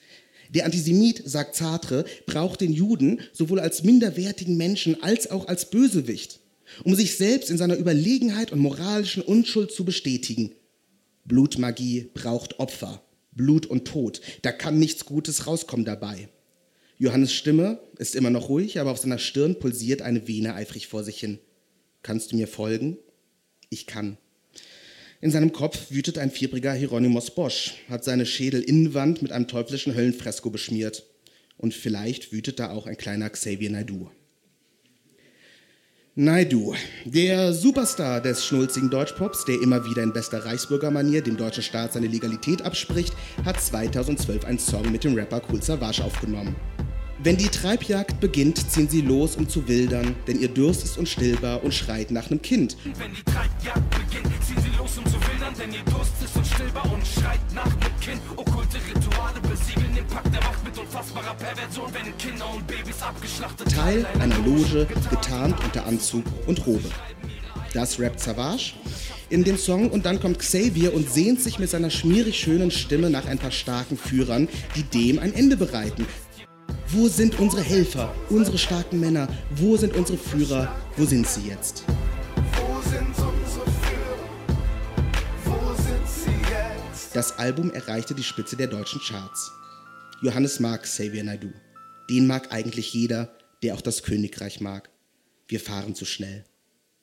Der 0.53 0.65
Antisemit, 0.65 1.23
sagt 1.25 1.55
Sartre, 1.55 2.05
braucht 2.27 2.61
den 2.61 2.71
Juden 2.71 3.19
sowohl 3.33 3.59
als 3.59 3.83
minderwertigen 3.83 4.55
Menschen 4.55 5.01
als 5.01 5.31
auch 5.31 5.47
als 5.47 5.69
Bösewicht 5.69 6.39
um 6.83 6.95
sich 6.95 7.17
selbst 7.17 7.49
in 7.49 7.57
seiner 7.57 7.77
Überlegenheit 7.77 8.51
und 8.51 8.59
moralischen 8.59 9.23
Unschuld 9.23 9.71
zu 9.71 9.85
bestätigen. 9.85 10.51
Blutmagie 11.25 12.09
braucht 12.13 12.59
Opfer, 12.59 13.01
Blut 13.31 13.65
und 13.65 13.85
Tod. 13.85 14.21
Da 14.41 14.51
kann 14.51 14.79
nichts 14.79 15.05
Gutes 15.05 15.47
rauskommen 15.47 15.85
dabei. 15.85 16.29
Johannes 16.97 17.33
Stimme 17.33 17.79
ist 17.97 18.15
immer 18.15 18.29
noch 18.29 18.49
ruhig, 18.49 18.79
aber 18.79 18.91
auf 18.91 18.99
seiner 18.99 19.19
Stirn 19.19 19.59
pulsiert 19.59 20.01
eine 20.01 20.27
Vene 20.27 20.53
eifrig 20.53 20.87
vor 20.87 21.03
sich 21.03 21.19
hin. 21.19 21.39
Kannst 22.03 22.31
du 22.31 22.37
mir 22.37 22.47
folgen? 22.47 22.97
Ich 23.69 23.85
kann. 23.85 24.17
In 25.21 25.31
seinem 25.31 25.51
Kopf 25.51 25.91
wütet 25.91 26.17
ein 26.17 26.31
fiebriger 26.31 26.73
Hieronymus 26.73 27.31
Bosch, 27.31 27.73
hat 27.89 28.03
seine 28.03 28.25
Schädelinnenwand 28.25 29.21
mit 29.21 29.31
einem 29.31 29.47
teuflischen 29.47 29.95
Höllenfresko 29.95 30.49
beschmiert. 30.49 31.03
Und 31.57 31.73
vielleicht 31.73 32.31
wütet 32.31 32.59
da 32.59 32.69
auch 32.71 32.85
ein 32.85 32.97
kleiner 32.97 33.29
Xavier 33.29 33.71
Naidoo. 33.71 34.09
Naidu, 36.17 36.73
der 37.03 37.51
Superstar 37.51 38.21
des 38.21 38.45
schnulzigen 38.45 38.89
Deutschpops, 38.89 39.43
der 39.43 39.61
immer 39.61 39.83
wieder 39.83 40.01
in 40.01 40.13
bester 40.13 40.45
Reichsbürgermanier 40.45 41.21
dem 41.21 41.35
deutschen 41.35 41.61
Staat 41.61 41.91
seine 41.91 42.07
Legalität 42.07 42.61
abspricht, 42.61 43.13
hat 43.43 43.59
2012 43.59 44.45
einen 44.45 44.57
Song 44.57 44.89
mit 44.93 45.03
dem 45.03 45.15
Rapper 45.15 45.41
Cool 45.51 45.61
Savage 45.61 46.01
aufgenommen. 46.01 46.55
Wenn 47.25 47.37
die 47.37 47.49
Treibjagd 47.49 48.19
beginnt, 48.19 48.69
ziehen 48.69 48.87
sie 48.87 49.01
los, 49.01 49.35
um 49.35 49.49
zu 49.49 49.67
wildern, 49.67 50.15
denn 50.27 50.39
ihr 50.39 50.47
Durst 50.47 50.83
ist 50.83 50.95
unstillbar 50.99 51.63
und 51.63 51.73
schreit 51.73 52.11
nach 52.11 52.29
einem 52.29 52.39
Kind. 52.39 52.77
Wenn 52.99 53.15
die 53.15 53.23
Treibjagd 53.23 53.89
beginnt, 53.89 54.45
ziehen 54.45 54.61
sie 54.61 54.77
los, 54.77 54.95
um 54.99 55.05
zu 55.05 55.13
wildern, 55.13 55.55
denn 55.59 55.73
ihr 55.73 55.83
Durst 55.91 56.11
ist 56.23 56.37
unstillbar 56.37 56.85
und 56.93 57.01
schreit 57.03 57.39
nach 57.55 57.65
einem 57.65 57.99
Kind. 57.99 58.21
Okkulte 58.35 58.77
Rituale 58.77 59.41
besiegeln 59.41 59.95
den 59.95 60.05
Pakt 60.05 60.31
der 60.31 60.41
Macht 60.41 60.63
mit 60.63 60.77
unfassbarer 60.77 61.33
Perversion, 61.33 61.91
wenn 61.93 62.15
Kinder 62.19 62.45
und 62.53 62.67
Babys 62.67 63.01
abgeschlachtet 63.01 63.71
Teil 63.71 64.05
einer 64.19 64.37
Loge, 64.45 64.85
getarnt 65.09 65.55
unter 65.63 65.87
Anzug 65.87 66.25
und 66.45 66.63
Robe. 66.67 66.91
Das 67.73 67.99
rappt 67.99 68.19
Savage 68.19 68.73
in 69.31 69.43
dem 69.43 69.57
Song 69.57 69.89
und 69.89 70.05
dann 70.05 70.19
kommt 70.19 70.37
Xavier 70.37 70.93
und 70.93 71.09
sehnt 71.09 71.41
sich 71.41 71.57
mit 71.57 71.71
seiner 71.71 71.89
schmierig 71.89 72.39
schönen 72.39 72.69
Stimme 72.69 73.09
nach 73.09 73.25
ein 73.25 73.39
paar 73.39 73.49
starken 73.49 73.97
Führern, 73.97 74.47
die 74.75 74.83
dem 74.83 75.17
ein 75.17 75.33
Ende 75.33 75.57
bereiten. 75.57 76.05
Wo 76.97 77.09
sind 77.09 77.37
unsere 77.39 77.61
Helfer, 77.61 78.15
unsere 78.29 78.57
starken 78.57 79.01
Männer? 79.01 79.27
Wo 79.57 79.75
sind 79.75 79.93
unsere 79.97 80.17
Führer? 80.17 80.73
Wo 80.95 81.03
sind 81.03 81.27
sie 81.27 81.49
jetzt? 81.49 81.83
Das 87.13 87.37
Album 87.37 87.69
erreichte 87.71 88.15
die 88.15 88.23
Spitze 88.23 88.55
der 88.55 88.67
deutschen 88.67 89.01
Charts. 89.01 89.51
Johannes 90.21 90.61
mag 90.61 90.83
Xavier 90.83 91.25
Naidoo. 91.25 91.51
Den 92.09 92.27
mag 92.27 92.53
eigentlich 92.53 92.93
jeder, 92.93 93.37
der 93.61 93.75
auch 93.75 93.81
das 93.81 94.01
Königreich 94.01 94.61
mag. 94.61 94.89
Wir 95.49 95.59
fahren 95.59 95.95
zu 95.95 96.05
schnell. 96.05 96.45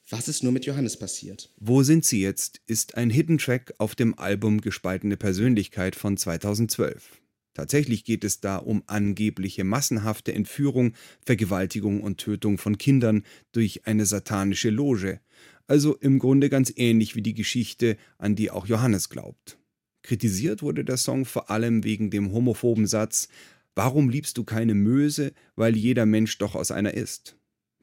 Was 0.09 0.27
ist 0.27 0.43
nur 0.43 0.53
mit 0.53 0.65
Johannes 0.65 0.99
passiert? 0.99 1.51
Wo 1.59 1.83
sind 1.83 2.07
sie 2.07 2.23
jetzt? 2.23 2.63
ist 2.67 2.97
ein 2.97 3.11
Hidden 3.11 3.37
Track 3.37 3.75
auf 3.77 3.95
dem 3.95 4.19
Album 4.19 4.63
Gespaltene 4.63 5.19
Persönlichkeit 5.19 5.97
von 5.97 6.17
2012. 6.17 7.22
Tatsächlich 7.55 8.05
geht 8.05 8.25
es 8.25 8.41
da 8.41 8.57
um 8.57 8.83
angebliche 8.87 9.65
massenhafte 9.65 10.33
Entführung, 10.33 10.95
Vergewaltigung 11.25 12.01
und 12.01 12.19
Tötung 12.19 12.57
von 12.57 12.79
Kindern 12.79 13.25
durch 13.53 13.87
eine 13.87 14.07
satanische 14.07 14.71
Loge. 14.71 15.21
Also 15.67 15.97
im 15.97 16.19
Grunde 16.19 16.49
ganz 16.49 16.73
ähnlich 16.77 17.15
wie 17.15 17.23
die 17.23 17.35
Geschichte, 17.35 17.97
an 18.19 18.37
die 18.37 18.51
auch 18.51 18.67
Johannes 18.67 19.11
glaubt. 19.11 19.59
Kritisiert 20.03 20.63
wurde 20.63 20.85
der 20.85 20.97
Song 20.97 21.25
vor 21.25 21.51
allem 21.51 21.85
wegen 21.85 22.11
dem 22.11 22.33
homophoben 22.33 22.87
Satz 22.87 23.29
Warum 23.75 24.11
liebst 24.11 24.37
du 24.37 24.45
keine 24.45 24.75
Möse, 24.75 25.33
weil 25.57 25.77
jeder 25.77 26.05
Mensch 26.05 26.37
doch 26.37 26.55
aus 26.55 26.71
einer 26.71 26.93
ist? 26.93 27.39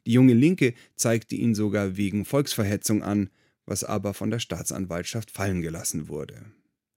Die 0.06 0.12
junge 0.12 0.34
Linke 0.34 0.74
zeigte 0.96 1.36
ihn 1.36 1.56
sogar 1.56 1.98
wegen 1.98 2.26
Volksverhetzung 2.26 3.02
an, 3.02 3.30
was 3.66 3.84
aber 3.84 4.14
von 4.14 4.30
der 4.30 4.40
Staatsanwaltschaft 4.40 5.32
fallen 5.32 5.62
gelassen 5.62 6.08
wurde. 6.08 6.46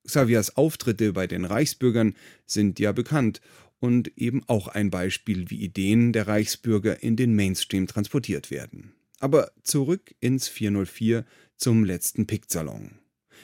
Xaviers 0.05 0.57
Auftritte 0.57 1.13
bei 1.13 1.27
den 1.27 1.45
Reichsbürgern 1.45 2.15
sind 2.45 2.79
ja 2.79 2.91
bekannt 2.91 3.41
und 3.79 4.17
eben 4.17 4.43
auch 4.47 4.67
ein 4.67 4.89
Beispiel, 4.89 5.49
wie 5.49 5.61
Ideen 5.61 6.13
der 6.13 6.27
Reichsbürger 6.27 7.03
in 7.03 7.15
den 7.15 7.35
Mainstream 7.35 7.87
transportiert 7.87 8.51
werden. 8.51 8.93
Aber 9.19 9.51
zurück 9.63 10.13
ins 10.19 10.47
404 10.47 11.25
zum 11.57 11.83
letzten 11.83 12.27
Piktsalon. 12.27 12.99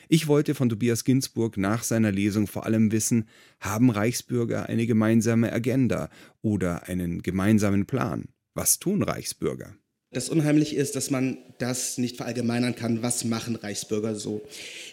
Ich 0.07 0.27
wollte 0.27 0.55
von 0.55 0.69
Tobias 0.69 1.03
Ginsburg 1.03 1.57
nach 1.57 1.83
seiner 1.83 2.11
Lesung 2.11 2.47
vor 2.47 2.65
allem 2.65 2.91
wissen, 2.91 3.27
haben 3.59 3.91
Reichsbürger 3.91 4.67
eine 4.67 4.87
gemeinsame 4.87 5.53
Agenda 5.53 6.09
oder 6.41 6.87
einen 6.87 7.21
gemeinsamen 7.21 7.85
Plan? 7.85 8.29
Was 8.53 8.79
tun 8.79 9.03
Reichsbürger? 9.03 9.75
Das 10.11 10.29
Unheimliche 10.29 10.75
ist, 10.75 10.95
dass 10.95 11.11
man 11.11 11.37
das 11.59 11.99
nicht 11.99 12.17
verallgemeinern 12.17 12.75
kann, 12.75 13.03
was 13.03 13.25
machen 13.25 13.55
Reichsbürger 13.55 14.15
so. 14.15 14.41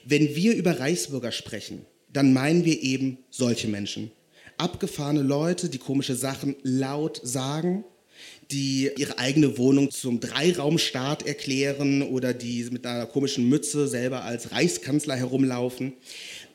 Wenn 0.05 0.37
wir 0.37 0.55
über 0.55 0.79
Reichsbürger 0.79 1.33
sprechen, 1.33 1.87
dann 2.13 2.35
meinen 2.35 2.67
wir 2.67 2.83
eben 2.83 3.19
solche 3.31 3.67
Menschen. 3.67 4.11
Abgefahrene 4.59 5.23
Leute, 5.23 5.71
die 5.71 5.79
komische 5.79 6.17
Sachen 6.17 6.55
laut 6.63 7.21
sagen, 7.23 7.85
die 8.51 8.91
ihre 8.99 9.19
eigene 9.19 9.57
Wohnung 9.57 9.91
zum 9.91 10.21
Dreiraumstaat 10.21 11.27
erklären 11.27 12.03
oder 12.03 12.35
die 12.35 12.65
mit 12.71 12.87
einer 12.87 13.07
komischen 13.07 13.49
Mütze 13.49 13.89
selber 13.89 14.23
als 14.23 14.53
Reichskanzler 14.53 15.17
herumlaufen. 15.17 15.95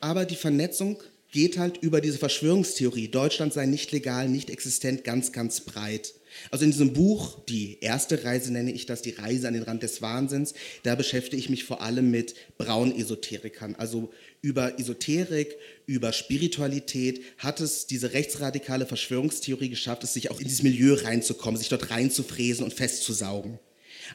Aber 0.00 0.24
die 0.24 0.36
Vernetzung 0.36 0.98
geht 1.32 1.58
halt 1.58 1.78
über 1.78 2.00
diese 2.00 2.18
Verschwörungstheorie. 2.18 3.08
Deutschland 3.08 3.52
sei 3.52 3.66
nicht 3.66 3.90
legal, 3.90 4.28
nicht 4.28 4.50
existent, 4.50 5.02
ganz, 5.02 5.32
ganz 5.32 5.62
breit. 5.62 6.14
Also 6.50 6.64
in 6.64 6.70
diesem 6.70 6.92
Buch, 6.92 7.40
die 7.48 7.78
erste 7.80 8.24
Reise 8.24 8.52
nenne 8.52 8.72
ich 8.72 8.86
das, 8.86 9.02
die 9.02 9.10
Reise 9.10 9.48
an 9.48 9.54
den 9.54 9.62
Rand 9.62 9.82
des 9.82 10.02
Wahnsinns, 10.02 10.54
da 10.82 10.94
beschäftige 10.94 11.36
ich 11.36 11.50
mich 11.50 11.64
vor 11.64 11.82
allem 11.82 12.10
mit 12.10 12.34
Braunesoterikern. 12.58 13.74
Also 13.76 14.12
über 14.40 14.78
Esoterik, 14.78 15.56
über 15.86 16.12
Spiritualität 16.12 17.22
hat 17.38 17.60
es 17.60 17.86
diese 17.86 18.12
rechtsradikale 18.12 18.86
Verschwörungstheorie 18.86 19.68
geschafft, 19.68 20.04
es 20.04 20.14
sich 20.14 20.30
auch 20.30 20.40
in 20.40 20.48
dieses 20.48 20.62
Milieu 20.62 20.94
reinzukommen, 20.94 21.58
sich 21.58 21.68
dort 21.68 21.90
reinzufräsen 21.90 22.64
und 22.64 22.74
festzusaugen. 22.74 23.58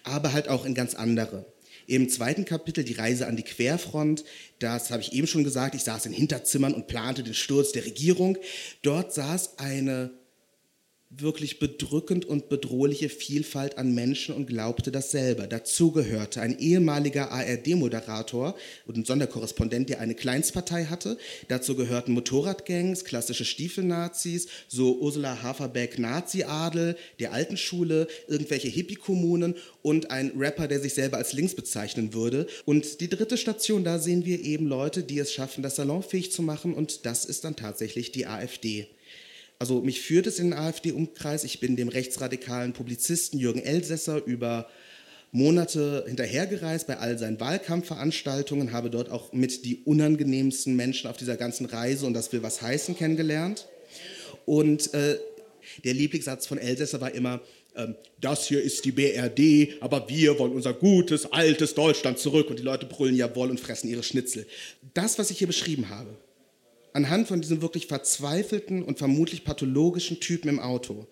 Aber 0.03 0.33
halt 0.33 0.49
auch 0.49 0.65
in 0.65 0.73
ganz 0.73 0.95
andere. 0.95 1.45
Im 1.89 2.09
zweiten 2.09 2.43
Kapitel, 2.43 2.83
die 2.83 2.93
Reise 2.93 3.27
an 3.27 3.37
die 3.37 3.43
Querfront, 3.43 4.25
das 4.59 4.91
habe 4.91 5.01
ich 5.01 5.13
eben 5.13 5.25
schon 5.25 5.45
gesagt, 5.45 5.73
ich 5.73 5.83
saß 5.83 6.05
in 6.05 6.11
Hinterzimmern 6.11 6.73
und 6.73 6.87
plante 6.87 7.23
den 7.23 7.33
Sturz 7.33 7.71
der 7.71 7.85
Regierung. 7.85 8.37
Dort 8.81 9.13
saß 9.13 9.57
eine 9.57 10.11
wirklich 11.09 11.59
bedrückend 11.59 12.25
und 12.25 12.49
bedrohliche 12.49 13.07
Vielfalt 13.07 13.77
an 13.77 13.95
Menschen 13.95 14.35
und 14.35 14.47
glaubte 14.47 14.91
das 14.91 15.11
selber. 15.11 15.47
Dazu 15.47 15.91
gehörte 15.93 16.41
ein 16.41 16.59
ehemaliger 16.59 17.31
ARD-Moderator 17.31 18.55
und 18.85 18.97
ein 18.97 19.05
Sonderkorrespondent, 19.05 19.89
der 19.89 20.01
eine 20.01 20.15
Kleinstpartei 20.15 20.85
hatte. 20.85 21.17
Dazu 21.47 21.75
gehörten 21.75 22.11
Motorradgangs, 22.11 23.05
klassische 23.05 23.45
Stiefelnazis, 23.45 24.47
so 24.67 24.99
Ursula 24.99 25.41
Haferbeck 25.41 25.97
Nazi-Adel 25.97 26.97
der 27.19 27.31
alten 27.31 27.55
Schule, 27.55 28.07
irgendwelche 28.27 28.67
Hippie-Kommunen 28.67 29.55
und 29.81 30.11
ein 30.11 30.33
Rapper, 30.35 30.67
der 30.67 30.81
sich 30.81 30.93
selber 30.93 31.17
als 31.17 31.31
links 31.31 31.55
bezeichnen 31.55 32.13
würde. 32.13 32.47
Und 32.65 32.99
die 32.99 33.09
dritte 33.09 33.37
Station, 33.37 33.85
da 33.85 33.97
sehen 33.99 34.25
wir 34.25 34.43
eben 34.43 34.67
Leute, 34.67 35.03
die 35.03 35.19
es 35.19 35.31
schaffen, 35.31 35.63
das 35.63 35.77
salonfähig 35.77 36.33
zu 36.33 36.41
machen 36.41 36.73
und 36.73 37.05
das 37.05 37.23
ist 37.23 37.45
dann 37.45 37.55
tatsächlich 37.55 38.11
die 38.11 38.27
AfD. 38.27 38.87
Also 39.59 39.81
mich 39.81 40.01
führt 40.01 40.27
es 40.27 40.39
in 40.39 40.51
den 40.51 40.59
AfD-Umkreis. 40.59 41.43
Ich 41.43 41.59
bin 41.59 41.75
dem 41.75 41.89
rechtsradikalen 41.89 42.73
Publizisten 42.73 43.39
Jürgen 43.39 43.61
Elsässer 43.61 44.23
über 44.23 44.67
Monate 45.31 46.05
hinterhergereist 46.07 46.87
bei 46.87 46.97
all 46.97 47.17
seinen 47.17 47.39
Wahlkampfveranstaltungen, 47.39 48.71
habe 48.71 48.89
dort 48.89 49.09
auch 49.09 49.33
mit 49.33 49.65
die 49.65 49.83
unangenehmsten 49.83 50.75
Menschen 50.75 51.09
auf 51.09 51.17
dieser 51.17 51.35
ganzen 51.35 51.65
Reise 51.65 52.05
und 52.05 52.13
das 52.13 52.31
will 52.31 52.43
was 52.43 52.61
heißen 52.61 52.95
kennengelernt. 52.95 53.67
Und 54.45 54.93
äh, 54.93 55.17
der 55.83 55.93
Lieblingssatz 55.93 56.47
von 56.47 56.57
Elsässer 56.57 57.01
war 57.01 57.13
immer, 57.13 57.41
ähm, 57.75 57.95
das 58.21 58.47
hier 58.47 58.61
ist 58.61 58.85
die 58.85 58.91
BRD, 58.91 59.81
aber 59.81 60.07
wir 60.07 60.39
wollen 60.39 60.53
unser 60.53 60.73
gutes, 60.73 61.31
altes 61.31 61.73
Deutschland 61.75 62.19
zurück 62.19 62.49
und 62.49 62.59
die 62.59 62.63
Leute 62.63 62.85
brüllen 62.85 63.15
jawohl 63.15 63.49
und 63.49 63.59
fressen 63.59 63.89
ihre 63.89 64.03
Schnitzel. 64.03 64.47
Das, 64.93 65.19
was 65.19 65.29
ich 65.29 65.39
hier 65.39 65.47
beschrieben 65.47 65.89
habe, 65.89 66.09
anhand 66.97 67.27
von 67.27 67.41
diesen 67.41 67.61
wirklich 67.61 67.85
verzweifelten 67.85 68.81
und 68.81 68.97
vermutlich 68.97 69.43
pathologischen 69.43 70.19
Typen 70.19 70.49
im 70.49 70.59
Auto 70.59 71.05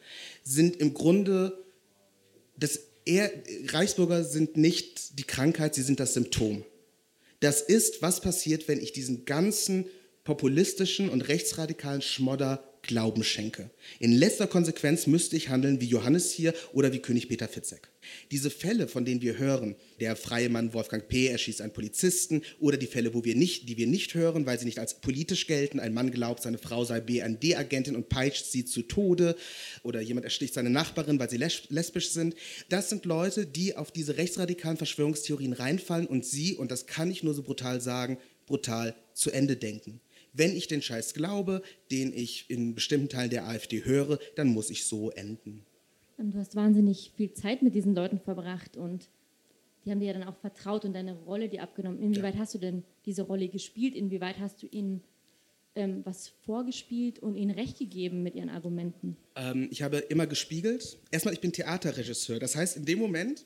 sind 0.44 0.78
im 0.78 0.96
Grunde 0.96 1.64
das 2.58 2.80
eher, 3.06 3.32
Reichsbürger 3.68 4.24
sind 4.24 4.58
nicht 4.58 5.20
die 5.20 5.26
Krankheit, 5.26 5.76
sie 5.76 5.84
sind 5.84 6.00
das 6.00 6.16
Symptom. 6.16 6.64
Das 7.40 7.62
ist, 7.62 8.02
was 8.02 8.20
passiert, 8.20 8.68
wenn 8.68 8.82
ich 8.82 8.94
diesen 8.94 9.26
ganzen 9.26 9.86
populistischen 10.24 11.08
und 11.08 11.22
rechtsradikalen 11.22 12.02
Schmodder 12.02 12.64
Glauben 12.88 13.24
schenke. 13.24 13.70
In 14.00 14.12
letzter 14.12 14.48
Konsequenz 14.48 15.08
müsste 15.08 15.36
ich 15.36 15.50
handeln 15.50 15.82
wie 15.82 15.88
Johannes 15.88 16.32
hier 16.32 16.54
oder 16.74 16.94
wie 16.94 17.00
König 17.00 17.28
Peter 17.28 17.48
Fitzek. 17.48 17.90
Diese 18.32 18.50
Fälle, 18.50 18.88
von 18.88 19.06
denen 19.06 19.22
wir 19.22 19.38
hören, 19.38 19.76
der 20.00 20.16
freie 20.16 20.50
Mann 20.50 20.74
Wolfgang 20.74 21.08
P. 21.08 21.28
erschießt 21.28 21.62
einen 21.62 21.74
Polizisten 21.74 22.44
oder 22.60 22.78
die 22.78 22.88
Fälle, 22.88 23.14
wo 23.14 23.24
wir 23.24 23.36
nicht, 23.36 23.68
die 23.68 23.78
wir 23.78 23.88
nicht 23.88 24.14
hören, 24.14 24.46
weil 24.46 24.60
sie 24.60 24.66
nicht 24.66 24.80
als 24.80 25.02
politisch 25.02 25.48
gelten, 25.48 25.80
ein 25.80 25.94
Mann 25.94 26.12
glaubt, 26.12 26.44
seine 26.44 26.58
Frau 26.58 26.86
sei 26.86 27.02
BND-Agentin 27.02 27.96
und 27.96 28.10
peitscht 28.10 28.46
sie 28.46 28.66
zu 28.66 28.84
Tode 28.84 29.36
oder 29.84 30.02
jemand 30.02 30.26
ersticht 30.26 30.54
seine 30.54 30.70
Nachbarin, 30.70 31.20
weil 31.20 31.30
sie 31.30 31.38
lesbisch 31.38 32.12
sind. 32.12 32.36
Das 32.70 32.90
sind 32.90 33.06
Leute, 33.06 33.46
die 33.46 33.76
auf 33.76 33.92
diese 33.92 34.18
rechtsradikalen 34.18 34.78
Verschwörungstheorien 34.78 35.54
reinfallen 35.54 36.08
und 36.08 36.26
sie, 36.26 36.56
und 36.56 36.72
das 36.72 36.88
kann 36.88 37.12
ich 37.12 37.24
nur 37.24 37.34
so 37.34 37.44
brutal 37.44 37.82
sagen, 37.82 38.18
brutal 38.46 38.96
zu 39.14 39.32
Ende 39.32 39.58
denken 39.58 40.02
wenn 40.36 40.56
ich 40.56 40.68
den 40.68 40.82
Scheiß 40.82 41.14
glaube, 41.14 41.62
den 41.92 42.14
ich 42.14 42.50
in 42.50 42.76
bestimmten 42.76 43.10
Teilen 43.10 43.30
der 43.30 43.48
AfD 43.48 43.84
höre, 43.84 44.20
dann 44.36 44.50
muss 44.50 44.70
ich 44.70 44.86
so 44.86 45.12
enden. 45.12 45.66
Du 46.18 46.38
hast 46.38 46.56
wahnsinnig 46.56 47.12
viel 47.16 47.34
Zeit 47.34 47.62
mit 47.62 47.76
diesen 47.76 47.94
Leuten 47.94 48.20
verbracht 48.20 48.78
und 48.78 49.10
die 49.84 49.92
haben 49.92 50.00
dir 50.00 50.08
ja 50.08 50.14
dann 50.14 50.24
auch 50.24 50.38
vertraut 50.38 50.86
und 50.86 50.94
deine 50.94 51.14
Rolle 51.14 51.50
dir 51.50 51.62
abgenommen. 51.62 52.00
Inwieweit 52.00 52.36
ja. 52.36 52.42
hast 52.42 52.54
du 52.54 52.58
denn 52.58 52.84
diese 53.06 53.24
Rolle 53.24 53.48
gespielt? 53.50 53.96
Inwieweit 53.96 54.40
hast 54.40 54.64
du 54.64 54.68
ihnen 54.68 55.02
ähm, 55.76 56.02
was 56.06 56.32
vorgespielt 56.46 57.20
und 57.20 57.36
ihnen 57.36 57.52
recht 57.52 57.78
gegeben 57.78 58.24
mit 58.24 58.36
ihren 58.36 58.50
Argumenten? 58.50 59.18
Ähm, 59.36 59.68
ich 59.72 59.82
habe 59.82 59.98
immer 59.98 60.28
gespiegelt. 60.28 60.98
Erstmal, 61.12 61.34
ich 61.34 61.42
bin 61.42 61.52
Theaterregisseur. 61.52 62.40
Das 62.40 62.56
heißt, 62.56 62.78
in 62.78 62.86
dem 62.86 63.00
Moment, 63.00 63.46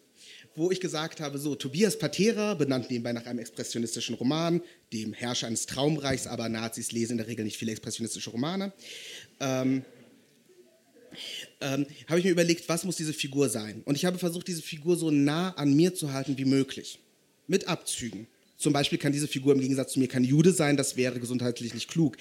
wo 0.55 0.71
ich 0.71 0.79
gesagt 0.79 1.19
habe, 1.19 1.37
so, 1.37 1.55
Tobias 1.55 1.97
Patera, 1.97 2.53
benannt 2.53 2.89
nebenbei 2.89 3.13
nach 3.13 3.25
einem 3.25 3.39
expressionistischen 3.39 4.15
Roman, 4.15 4.61
dem 4.93 5.13
Herrscher 5.13 5.47
eines 5.47 5.65
Traumreichs, 5.65 6.27
aber 6.27 6.49
Nazis 6.49 6.91
lesen 6.91 7.13
in 7.13 7.17
der 7.19 7.27
Regel 7.27 7.45
nicht 7.45 7.57
viele 7.57 7.71
expressionistische 7.71 8.29
Romane, 8.29 8.73
ähm, 9.39 9.83
ähm, 11.61 11.87
habe 12.07 12.19
ich 12.19 12.25
mir 12.25 12.31
überlegt, 12.31 12.69
was 12.69 12.83
muss 12.83 12.97
diese 12.97 13.13
Figur 13.13 13.49
sein? 13.49 13.81
Und 13.85 13.95
ich 13.95 14.05
habe 14.05 14.19
versucht, 14.19 14.47
diese 14.47 14.61
Figur 14.61 14.95
so 14.95 15.09
nah 15.09 15.51
an 15.51 15.73
mir 15.75 15.95
zu 15.95 16.13
halten 16.13 16.37
wie 16.37 16.45
möglich. 16.45 16.99
Mit 17.47 17.67
Abzügen. 17.67 18.27
Zum 18.59 18.73
Beispiel 18.73 18.97
kann 18.97 19.13
diese 19.13 19.29
Figur 19.29 19.53
im 19.53 19.61
Gegensatz 19.61 19.93
zu 19.93 19.99
mir 19.99 20.09
kein 20.09 20.25
Jude 20.25 20.51
sein, 20.51 20.75
das 20.75 20.97
wäre 20.97 21.21
gesundheitlich 21.21 21.73
nicht 21.73 21.89
klug. 21.89 22.17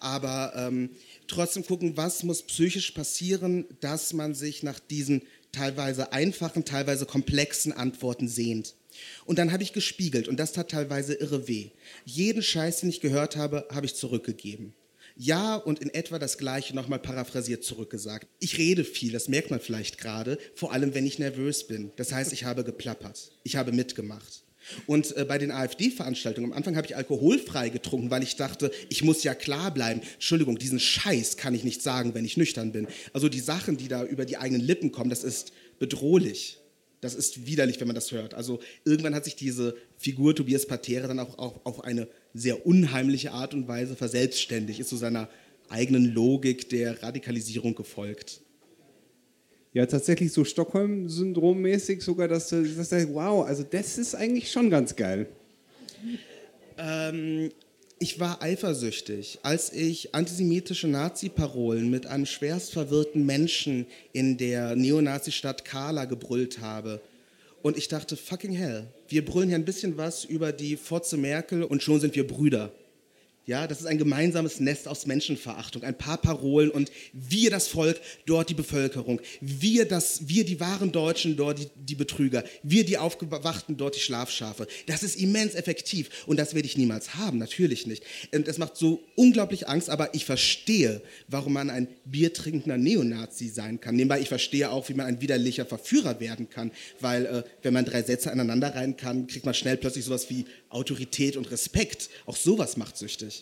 Aber 0.00 0.52
ähm, 0.54 0.90
trotzdem 1.28 1.64
gucken, 1.64 1.96
was 1.96 2.22
muss 2.22 2.42
psychisch 2.42 2.90
passieren, 2.90 3.64
dass 3.80 4.12
man 4.12 4.34
sich 4.34 4.62
nach 4.62 4.78
diesen 4.78 5.22
teilweise 5.50 6.12
einfachen, 6.12 6.66
teilweise 6.66 7.06
komplexen 7.06 7.72
Antworten 7.72 8.28
sehnt. 8.28 8.74
Und 9.24 9.38
dann 9.38 9.50
habe 9.50 9.62
ich 9.62 9.72
gespiegelt 9.72 10.28
und 10.28 10.38
das 10.38 10.52
tat 10.52 10.70
teilweise 10.70 11.14
irre 11.14 11.48
weh. 11.48 11.70
Jeden 12.04 12.42
Scheiß, 12.42 12.80
den 12.80 12.90
ich 12.90 13.00
gehört 13.00 13.36
habe, 13.36 13.66
habe 13.72 13.86
ich 13.86 13.94
zurückgegeben. 13.94 14.74
Ja 15.16 15.56
und 15.56 15.78
in 15.78 15.88
etwa 15.94 16.18
das 16.18 16.36
gleiche 16.36 16.76
nochmal 16.76 16.98
paraphrasiert 16.98 17.64
zurückgesagt. 17.64 18.28
Ich 18.40 18.58
rede 18.58 18.84
viel, 18.84 19.10
das 19.10 19.28
merkt 19.28 19.50
man 19.50 19.60
vielleicht 19.60 19.96
gerade, 19.96 20.38
vor 20.54 20.72
allem 20.72 20.92
wenn 20.92 21.06
ich 21.06 21.18
nervös 21.18 21.66
bin. 21.66 21.92
Das 21.96 22.12
heißt, 22.12 22.34
ich 22.34 22.44
habe 22.44 22.62
geplappert, 22.62 23.32
ich 23.42 23.56
habe 23.56 23.72
mitgemacht. 23.72 24.44
Und 24.86 25.16
äh, 25.16 25.24
bei 25.24 25.38
den 25.38 25.50
AfD-Veranstaltungen, 25.50 26.52
am 26.52 26.56
Anfang 26.56 26.76
habe 26.76 26.86
ich 26.86 26.96
alkoholfrei 26.96 27.68
getrunken, 27.68 28.10
weil 28.10 28.22
ich 28.22 28.36
dachte, 28.36 28.70
ich 28.88 29.02
muss 29.02 29.22
ja 29.22 29.34
klar 29.34 29.72
bleiben. 29.72 30.00
Entschuldigung, 30.14 30.58
diesen 30.58 30.80
Scheiß 30.80 31.36
kann 31.36 31.54
ich 31.54 31.64
nicht 31.64 31.82
sagen, 31.82 32.14
wenn 32.14 32.24
ich 32.24 32.36
nüchtern 32.36 32.72
bin. 32.72 32.88
Also 33.12 33.28
die 33.28 33.40
Sachen, 33.40 33.76
die 33.76 33.88
da 33.88 34.04
über 34.04 34.24
die 34.24 34.36
eigenen 34.36 34.60
Lippen 34.62 34.92
kommen, 34.92 35.10
das 35.10 35.24
ist 35.24 35.52
bedrohlich. 35.78 36.58
Das 37.00 37.14
ist 37.14 37.46
widerlich, 37.46 37.78
wenn 37.78 37.86
man 37.86 37.94
das 37.94 38.10
hört. 38.10 38.34
Also 38.34 38.58
irgendwann 38.84 39.14
hat 39.14 39.24
sich 39.24 39.36
diese 39.36 39.76
Figur 39.96 40.34
Tobias 40.34 40.66
Patera 40.66 41.06
dann 41.06 41.20
auch, 41.20 41.38
auch 41.38 41.64
auf 41.64 41.84
eine 41.84 42.08
sehr 42.34 42.66
unheimliche 42.66 43.32
Art 43.32 43.54
und 43.54 43.68
Weise 43.68 43.94
verselbstständigt, 43.94 44.80
ist 44.80 44.88
zu 44.88 44.96
so 44.96 45.00
seiner 45.00 45.28
eigenen 45.68 46.12
Logik 46.12 46.68
der 46.70 47.02
Radikalisierung 47.02 47.74
gefolgt 47.74 48.40
ja 49.72 49.86
tatsächlich 49.86 50.32
so 50.32 50.44
Stockholm-Syndrom-mäßig 50.44 52.02
sogar, 52.02 52.28
dass 52.28 52.48
du 52.48 52.64
sagst, 52.64 53.08
wow, 53.12 53.46
also 53.46 53.62
das 53.62 53.98
ist 53.98 54.14
eigentlich 54.14 54.50
schon 54.50 54.70
ganz 54.70 54.96
geil. 54.96 55.26
Ähm, 56.78 57.50
ich 57.98 58.20
war 58.20 58.40
eifersüchtig, 58.42 59.40
als 59.42 59.72
ich 59.72 60.14
antisemitische 60.14 60.86
Nazi-Parolen 60.86 61.90
mit 61.90 62.06
einem 62.06 62.26
schwerst 62.26 62.72
verwirrten 62.72 63.26
Menschen 63.26 63.86
in 64.12 64.36
der 64.36 64.76
Neonazi-Stadt 64.76 65.64
Kala 65.64 66.04
gebrüllt 66.04 66.60
habe. 66.60 67.00
Und 67.60 67.76
ich 67.76 67.88
dachte, 67.88 68.16
fucking 68.16 68.52
hell, 68.52 68.86
wir 69.08 69.24
brüllen 69.24 69.48
hier 69.48 69.58
ein 69.58 69.64
bisschen 69.64 69.96
was 69.96 70.24
über 70.24 70.52
die 70.52 70.76
Fotze 70.76 71.16
Merkel 71.16 71.64
und 71.64 71.82
schon 71.82 71.98
sind 71.98 72.14
wir 72.14 72.26
Brüder. 72.26 72.72
Ja, 73.48 73.66
das 73.66 73.80
ist 73.80 73.86
ein 73.86 73.96
gemeinsames 73.96 74.60
Nest 74.60 74.86
aus 74.86 75.06
Menschenverachtung, 75.06 75.82
ein 75.82 75.96
paar 75.96 76.18
Parolen 76.18 76.70
und 76.70 76.92
wir 77.14 77.48
das 77.48 77.66
Volk, 77.66 77.98
dort 78.26 78.50
die 78.50 78.54
Bevölkerung, 78.54 79.22
wir, 79.40 79.88
das, 79.88 80.28
wir 80.28 80.44
die 80.44 80.60
wahren 80.60 80.92
Deutschen, 80.92 81.34
dort 81.34 81.58
die, 81.58 81.68
die 81.74 81.94
Betrüger, 81.94 82.44
wir 82.62 82.84
die 82.84 82.98
Aufgewachten, 82.98 83.78
dort 83.78 83.96
die 83.96 84.00
Schlafschafe. 84.00 84.66
Das 84.84 85.02
ist 85.02 85.16
immens 85.16 85.54
effektiv 85.54 86.10
und 86.26 86.38
das 86.38 86.52
werde 86.54 86.66
ich 86.66 86.76
niemals 86.76 87.14
haben, 87.14 87.38
natürlich 87.38 87.86
nicht. 87.86 88.04
Und 88.34 88.48
es 88.48 88.58
macht 88.58 88.76
so 88.76 89.02
unglaublich 89.16 89.66
Angst, 89.66 89.88
aber 89.88 90.14
ich 90.14 90.26
verstehe, 90.26 91.00
warum 91.28 91.54
man 91.54 91.70
ein 91.70 91.88
biertrinkender 92.04 92.76
Neonazi 92.76 93.48
sein 93.48 93.80
kann. 93.80 93.96
Nebenbei, 93.96 94.20
ich 94.20 94.28
verstehe 94.28 94.70
auch, 94.70 94.90
wie 94.90 94.94
man 94.94 95.06
ein 95.06 95.22
widerlicher 95.22 95.64
Verführer 95.64 96.20
werden 96.20 96.50
kann, 96.50 96.70
weil 97.00 97.24
äh, 97.24 97.42
wenn 97.62 97.72
man 97.72 97.86
drei 97.86 98.02
Sätze 98.02 98.30
aneinander 98.30 98.74
rein 98.74 98.98
kann, 98.98 99.26
kriegt 99.26 99.46
man 99.46 99.54
schnell 99.54 99.78
plötzlich 99.78 100.04
sowas 100.04 100.28
wie 100.28 100.44
Autorität 100.68 101.38
und 101.38 101.50
Respekt. 101.50 102.10
Auch 102.26 102.36
sowas 102.36 102.76
macht 102.76 102.98
süchtig. 102.98 103.37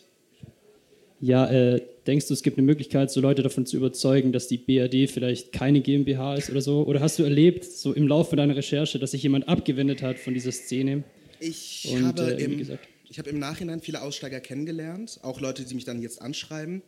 Ja, 1.21 1.51
äh, 1.51 1.83
denkst 2.07 2.29
du, 2.29 2.35
es 2.35 2.43
gibt 2.43 2.59
eine 2.59 2.67
Möglichkeit, 2.67 3.11
so 3.11 3.21
Leute 3.21 3.43
davon 3.43 3.65
zu 3.65 3.77
überzeugen, 3.77 4.33
dass 4.33 4.49
die 4.49 4.59
BRD 4.59 5.11
vielleicht 5.11 5.53
keine 5.53 5.81
GmbH 5.81 6.35
ist 6.35 6.51
oder 6.51 6.61
so? 6.61 6.85
Oder 6.87 7.01
hast 7.01 7.19
du 7.19 7.23
erlebt, 7.23 7.65
so 7.65 7.93
im 7.93 8.07
Laufe 8.07 8.37
deiner 8.37 8.57
Recherche, 8.57 8.99
dass 8.99 9.13
sich 9.13 9.23
jemand 9.23 9.49
abgewendet 9.49 10.03
hat 10.03 10.19
von 10.19 10.35
dieser 10.35 10.53
Szene? 10.53 11.05
Ich 11.41 11.89
Und, 11.91 12.05
habe 12.05 12.35
äh, 12.35 12.45
im, 12.45 12.79
ich 13.09 13.19
habe 13.19 13.31
im 13.31 13.39
Nachhinein 13.39 13.81
viele 13.81 14.03
Aussteiger 14.03 14.41
kennengelernt, 14.41 15.21
auch 15.23 15.41
Leute, 15.41 15.65
die 15.65 15.75
mich 15.75 15.85
dann 15.85 16.03
jetzt 16.03 16.21
anschreiben. 16.21 16.83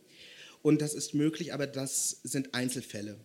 Und 0.61 0.81
das 0.81 0.93
ist 0.93 1.13
möglich, 1.13 1.53
aber 1.53 1.67
das 1.67 2.19
sind 2.23 2.53
Einzelfälle. 2.53 3.15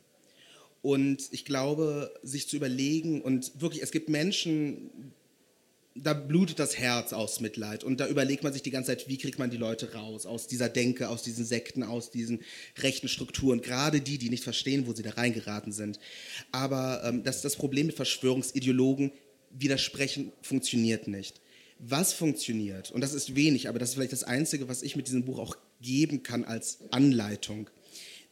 Und 0.82 1.28
ich 1.32 1.44
glaube, 1.44 2.12
sich 2.22 2.48
zu 2.48 2.56
überlegen 2.56 3.22
und 3.22 3.60
wirklich, 3.60 3.82
es 3.82 3.90
gibt 3.90 4.08
Menschen, 4.08 4.90
da 5.96 6.12
blutet 6.12 6.58
das 6.58 6.76
Herz 6.76 7.12
aus 7.12 7.40
Mitleid 7.40 7.84
und 7.84 8.00
da 8.00 8.08
überlegt 8.08 8.42
man 8.42 8.52
sich 8.52 8.62
die 8.62 8.72
ganze 8.72 8.88
Zeit, 8.88 9.08
wie 9.08 9.16
kriegt 9.16 9.38
man 9.38 9.50
die 9.50 9.56
Leute 9.56 9.94
raus 9.94 10.26
aus 10.26 10.48
dieser 10.48 10.68
Denke, 10.68 11.08
aus 11.08 11.22
diesen 11.22 11.44
Sekten, 11.44 11.84
aus 11.84 12.10
diesen 12.10 12.40
rechten 12.78 13.06
Strukturen, 13.06 13.62
gerade 13.62 14.00
die, 14.00 14.18
die 14.18 14.28
nicht 14.28 14.42
verstehen, 14.42 14.86
wo 14.88 14.92
sie 14.92 15.04
da 15.04 15.10
reingeraten 15.10 15.72
sind. 15.72 16.00
Aber 16.50 17.02
ähm, 17.04 17.22
das, 17.22 17.42
das 17.42 17.54
Problem 17.54 17.86
mit 17.86 17.96
Verschwörungsideologen, 17.96 19.12
widersprechen 19.50 20.32
funktioniert 20.42 21.06
nicht. 21.06 21.40
Was 21.78 22.12
funktioniert, 22.12 22.90
und 22.90 23.00
das 23.00 23.14
ist 23.14 23.36
wenig, 23.36 23.68
aber 23.68 23.78
das 23.78 23.90
ist 23.90 23.94
vielleicht 23.94 24.12
das 24.12 24.24
Einzige, 24.24 24.68
was 24.68 24.82
ich 24.82 24.96
mit 24.96 25.06
diesem 25.06 25.24
Buch 25.24 25.38
auch 25.38 25.56
geben 25.80 26.24
kann 26.24 26.44
als 26.44 26.78
Anleitung, 26.90 27.70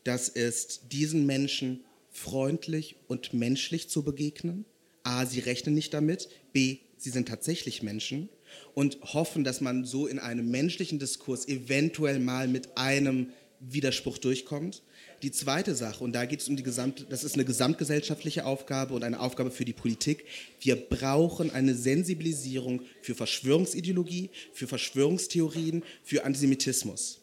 das 0.02 0.28
ist 0.28 0.92
diesen 0.92 1.26
Menschen 1.26 1.84
freundlich 2.10 2.96
und 3.06 3.34
menschlich 3.34 3.88
zu 3.88 4.02
begegnen. 4.02 4.64
A, 5.04 5.26
sie 5.26 5.40
rechnen 5.40 5.74
nicht 5.74 5.94
damit. 5.94 6.28
B, 6.52 6.78
sie 7.02 7.10
sind 7.10 7.28
tatsächlich 7.28 7.82
Menschen 7.82 8.28
und 8.74 8.98
hoffen, 9.02 9.42
dass 9.44 9.60
man 9.60 9.84
so 9.84 10.06
in 10.06 10.18
einem 10.18 10.50
menschlichen 10.50 10.98
Diskurs 10.98 11.48
eventuell 11.48 12.20
mal 12.20 12.46
mit 12.46 12.76
einem 12.78 13.32
Widerspruch 13.58 14.18
durchkommt. 14.18 14.82
Die 15.22 15.30
zweite 15.30 15.74
Sache, 15.74 16.02
und 16.02 16.12
da 16.12 16.24
geht 16.24 16.40
es 16.40 16.48
um 16.48 16.56
die 16.56 16.62
gesamte, 16.62 17.04
das 17.08 17.24
ist 17.24 17.34
eine 17.34 17.44
gesamtgesellschaftliche 17.44 18.44
Aufgabe 18.44 18.94
und 18.94 19.04
eine 19.04 19.20
Aufgabe 19.20 19.50
für 19.50 19.64
die 19.64 19.72
Politik. 19.72 20.24
Wir 20.60 20.76
brauchen 20.76 21.50
eine 21.50 21.74
Sensibilisierung 21.74 22.82
für 23.02 23.14
Verschwörungsideologie, 23.14 24.30
für 24.52 24.66
Verschwörungstheorien, 24.66 25.84
für 26.02 26.24
Antisemitismus 26.24 27.21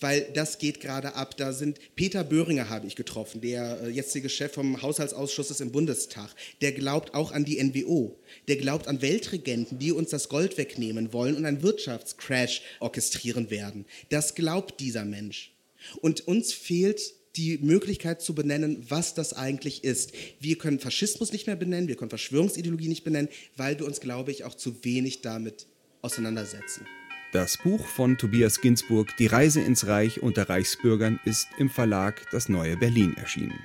weil 0.00 0.28
das 0.34 0.58
geht 0.58 0.80
gerade 0.80 1.14
ab. 1.14 1.36
Da 1.36 1.52
sind 1.52 1.78
Peter 1.96 2.24
Böhringer 2.24 2.68
habe 2.68 2.86
ich 2.86 2.96
getroffen, 2.96 3.40
der 3.40 3.80
äh, 3.82 3.88
jetzige 3.88 4.28
Chef 4.28 4.52
vom 4.52 4.80
Haushaltsausschuss 4.82 5.50
ist 5.50 5.60
im 5.60 5.72
Bundestag. 5.72 6.30
Der 6.60 6.72
glaubt 6.72 7.14
auch 7.14 7.32
an 7.32 7.44
die 7.44 7.62
NWO. 7.62 8.18
Der 8.48 8.56
glaubt 8.56 8.88
an 8.88 9.02
Weltregenten, 9.02 9.78
die 9.78 9.92
uns 9.92 10.10
das 10.10 10.28
Gold 10.28 10.58
wegnehmen 10.58 11.12
wollen 11.12 11.36
und 11.36 11.44
einen 11.44 11.62
Wirtschaftscrash 11.62 12.62
orchestrieren 12.80 13.50
werden. 13.50 13.86
Das 14.08 14.34
glaubt 14.34 14.80
dieser 14.80 15.04
Mensch. 15.04 15.54
Und 16.00 16.26
uns 16.28 16.52
fehlt 16.52 17.00
die 17.36 17.58
Möglichkeit 17.58 18.20
zu 18.20 18.34
benennen, 18.34 18.84
was 18.88 19.14
das 19.14 19.32
eigentlich 19.32 19.84
ist. 19.84 20.12
Wir 20.40 20.58
können 20.58 20.80
Faschismus 20.80 21.32
nicht 21.32 21.46
mehr 21.46 21.56
benennen, 21.56 21.88
wir 21.88 21.96
können 21.96 22.10
Verschwörungsideologie 22.10 22.88
nicht 22.88 23.04
benennen, 23.04 23.28
weil 23.56 23.78
wir 23.78 23.86
uns, 23.86 24.00
glaube 24.00 24.32
ich, 24.32 24.44
auch 24.44 24.54
zu 24.54 24.84
wenig 24.84 25.22
damit 25.22 25.66
auseinandersetzen. 26.02 26.86
Das 27.32 27.58
Buch 27.58 27.86
von 27.86 28.18
Tobias 28.18 28.60
Ginsburg 28.60 29.16
Die 29.18 29.28
Reise 29.28 29.60
ins 29.60 29.86
Reich 29.86 30.20
unter 30.20 30.48
Reichsbürgern 30.48 31.20
ist 31.24 31.46
im 31.58 31.70
Verlag 31.70 32.22
Das 32.32 32.48
Neue 32.48 32.76
Berlin 32.76 33.16
erschienen. 33.16 33.60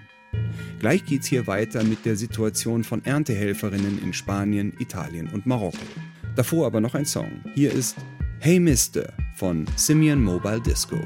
Gleich 0.78 1.04
geht's 1.04 1.26
hier 1.26 1.48
weiter 1.48 1.84
mit 1.84 2.06
der 2.06 2.16
Situation 2.16 2.84
von 2.84 3.04
Erntehelferinnen 3.04 4.04
in 4.04 4.14
Spanien, 4.14 4.72
Italien 4.78 5.30
und 5.30 5.48
Marokko. 5.48 5.80
Davor 6.36 6.68
aber 6.68 6.80
noch 6.80 6.94
ein 6.94 7.06
Song. 7.06 7.42
Hier 7.56 7.72
ist 7.72 7.98
Hey 8.38 8.60
Mister 8.60 9.12
von 9.36 9.66
Simeon 9.78 10.24
Mobile 10.24 10.62
Disco. 10.62 11.00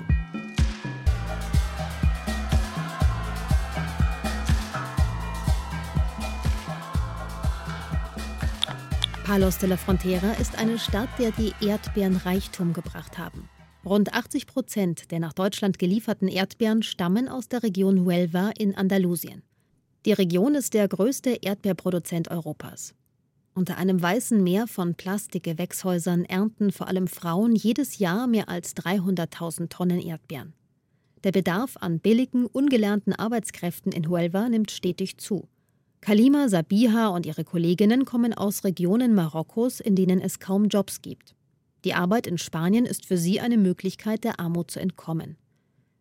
Palos 9.29 9.59
de 9.59 9.69
la 9.69 9.77
Frontera 9.77 10.31
ist 10.41 10.57
eine 10.57 10.79
Stadt, 10.79 11.07
der 11.19 11.29
die 11.29 11.53
Erdbeeren 11.61 12.15
Reichtum 12.15 12.73
gebracht 12.73 13.19
haben. 13.19 13.47
Rund 13.85 14.11
80 14.11 14.47
Prozent 14.47 15.11
der 15.11 15.19
nach 15.19 15.33
Deutschland 15.33 15.77
gelieferten 15.77 16.27
Erdbeeren 16.27 16.81
stammen 16.81 17.29
aus 17.29 17.47
der 17.47 17.61
Region 17.61 18.05
Huelva 18.05 18.49
in 18.57 18.73
Andalusien. 18.73 19.43
Die 20.07 20.13
Region 20.13 20.55
ist 20.55 20.73
der 20.73 20.87
größte 20.87 21.37
Erdbeerproduzent 21.43 22.31
Europas. 22.31 22.95
Unter 23.53 23.77
einem 23.77 24.01
weißen 24.01 24.43
Meer 24.43 24.65
von 24.65 24.95
Plastikgewächshäusern 24.95 26.25
ernten 26.25 26.71
vor 26.71 26.87
allem 26.87 27.05
Frauen 27.05 27.55
jedes 27.55 27.99
Jahr 27.99 28.25
mehr 28.25 28.49
als 28.49 28.75
300.000 28.77 29.69
Tonnen 29.69 29.99
Erdbeeren. 30.01 30.55
Der 31.23 31.33
Bedarf 31.33 31.77
an 31.77 31.99
billigen, 31.99 32.47
ungelernten 32.47 33.13
Arbeitskräften 33.13 33.91
in 33.91 34.09
Huelva 34.09 34.49
nimmt 34.49 34.71
stetig 34.71 35.19
zu. 35.19 35.47
Kalima 36.01 36.47
Sabiha 36.47 37.09
und 37.09 37.25
ihre 37.25 37.43
Kolleginnen 37.43 38.05
kommen 38.05 38.33
aus 38.33 38.63
Regionen 38.63 39.13
Marokkos, 39.13 39.79
in 39.79 39.95
denen 39.95 40.21
es 40.21 40.39
kaum 40.39 40.69
Jobs 40.69 41.01
gibt. 41.01 41.35
Die 41.83 41.93
Arbeit 41.93 42.25
in 42.25 42.37
Spanien 42.37 42.85
ist 42.85 43.05
für 43.05 43.17
sie 43.17 43.39
eine 43.39 43.57
Möglichkeit, 43.57 44.23
der 44.23 44.39
Armut 44.39 44.71
zu 44.71 44.79
entkommen. 44.79 45.37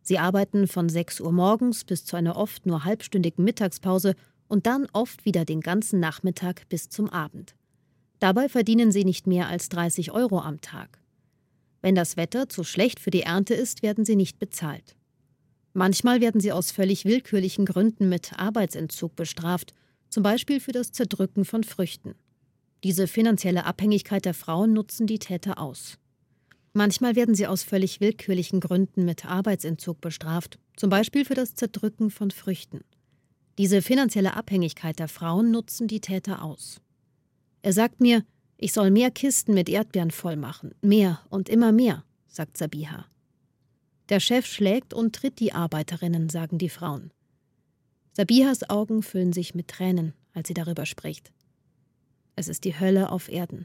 Sie 0.02 0.18
arbeiten 0.18 0.66
von 0.66 0.88
6 0.88 1.20
Uhr 1.20 1.32
morgens 1.32 1.84
bis 1.84 2.04
zu 2.04 2.16
einer 2.16 2.36
oft 2.36 2.64
nur 2.64 2.84
halbstündigen 2.84 3.44
Mittagspause 3.44 4.14
und 4.48 4.66
dann 4.66 4.86
oft 4.92 5.24
wieder 5.24 5.44
den 5.44 5.60
ganzen 5.60 6.00
Nachmittag 6.00 6.68
bis 6.68 6.88
zum 6.88 7.10
Abend. 7.10 7.54
Dabei 8.18 8.48
verdienen 8.48 8.90
sie 8.90 9.04
nicht 9.04 9.26
mehr 9.26 9.48
als 9.48 9.68
30 9.68 10.12
Euro 10.12 10.40
am 10.40 10.60
Tag. 10.60 10.98
Wenn 11.82 11.94
das 11.94 12.16
Wetter 12.16 12.48
zu 12.48 12.64
schlecht 12.64 12.98
für 12.98 13.10
die 13.10 13.22
Ernte 13.22 13.54
ist, 13.54 13.82
werden 13.82 14.04
sie 14.04 14.16
nicht 14.16 14.38
bezahlt. 14.38 14.96
Manchmal 15.74 16.20
werden 16.20 16.40
sie 16.40 16.50
aus 16.50 16.72
völlig 16.72 17.04
willkürlichen 17.04 17.66
Gründen 17.66 18.08
mit 18.08 18.32
Arbeitsentzug 18.36 19.14
bestraft 19.14 19.74
zum 20.08 20.22
Beispiel 20.22 20.60
für 20.60 20.72
das 20.72 20.92
Zerdrücken 20.92 21.44
von 21.44 21.64
Früchten. 21.64 22.14
Diese 22.84 23.06
finanzielle 23.06 23.64
Abhängigkeit 23.64 24.24
der 24.24 24.34
Frauen 24.34 24.72
nutzen 24.72 25.06
die 25.06 25.18
Täter 25.18 25.58
aus. 25.58 25.98
Manchmal 26.72 27.16
werden 27.16 27.34
sie 27.34 27.46
aus 27.46 27.62
völlig 27.62 28.00
willkürlichen 28.00 28.60
Gründen 28.60 29.04
mit 29.04 29.26
Arbeitsentzug 29.26 30.00
bestraft, 30.00 30.58
zum 30.76 30.90
Beispiel 30.90 31.24
für 31.24 31.34
das 31.34 31.54
Zerdrücken 31.54 32.10
von 32.10 32.30
Früchten. 32.30 32.82
Diese 33.58 33.82
finanzielle 33.82 34.36
Abhängigkeit 34.36 34.98
der 35.00 35.08
Frauen 35.08 35.50
nutzen 35.50 35.88
die 35.88 36.00
Täter 36.00 36.42
aus. 36.42 36.80
Er 37.62 37.72
sagt 37.72 38.00
mir, 38.00 38.24
ich 38.56 38.72
soll 38.72 38.90
mehr 38.90 39.10
Kisten 39.10 39.54
mit 39.54 39.68
Erdbeeren 39.68 40.12
vollmachen, 40.12 40.74
mehr 40.80 41.20
und 41.30 41.48
immer 41.48 41.72
mehr, 41.72 42.04
sagt 42.28 42.56
Sabiha. 42.56 43.06
Der 44.08 44.20
Chef 44.20 44.46
schlägt 44.46 44.94
und 44.94 45.14
tritt 45.14 45.40
die 45.40 45.52
Arbeiterinnen, 45.52 46.28
sagen 46.28 46.58
die 46.58 46.68
Frauen. 46.68 47.10
Sabihas 48.18 48.68
Augen 48.68 49.04
füllen 49.04 49.32
sich 49.32 49.54
mit 49.54 49.68
Tränen, 49.68 50.12
als 50.34 50.48
sie 50.48 50.54
darüber 50.54 50.86
spricht. 50.86 51.30
Es 52.34 52.48
ist 52.48 52.64
die 52.64 52.80
Hölle 52.80 53.12
auf 53.12 53.28
Erden. 53.28 53.64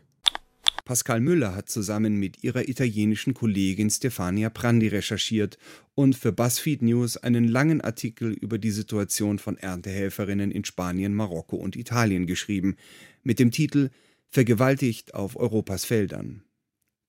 Pascal 0.86 1.22
Müller 1.22 1.56
hat 1.56 1.70
zusammen 1.70 2.18
mit 2.18 2.44
ihrer 2.44 2.70
italienischen 2.70 3.34
Kollegin 3.34 3.90
Stefania 3.90 4.52
Prandi 4.52 4.90
recherchiert 4.90 5.58
und 5.96 6.16
für 6.16 6.32
BuzzFeed 6.32 6.84
News 6.84 7.18
einen 7.18 7.48
langen 7.48 7.82
Artikel 7.82 8.32
über 8.32 8.60
die 8.60 8.70
Situation 8.70 9.40
von 9.40 9.58
Erntehelferinnen 9.58 10.52
in 10.52 10.66
Spanien, 10.66 11.16
Marokko 11.16 11.56
und 11.56 11.76
Italien 11.76 12.28
geschrieben, 12.28 12.76
mit 13.24 13.40
dem 13.40 13.50
Titel 13.50 13.90
Vergewaltigt 14.30 15.16
auf 15.16 15.36
Europas 15.36 15.84
Feldern. 15.84 16.44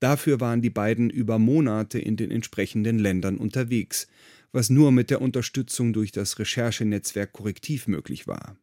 Dafür 0.01 0.41
waren 0.41 0.63
die 0.63 0.71
beiden 0.71 1.11
über 1.11 1.39
Monate 1.39 1.99
in 1.99 2.17
den 2.17 2.31
entsprechenden 2.31 2.99
Ländern 2.99 3.37
unterwegs, 3.37 4.07
was 4.55 4.71
nur 4.71 4.93
mit 4.93 5.11
der 5.11 5.21
Unterstützung 5.21 5.93
durch 5.93 6.13
das 6.13 6.39
Recherchenetzwerk 6.39 7.33
Korrektiv 7.33 7.89
möglich 7.89 8.27
war. 8.27 8.57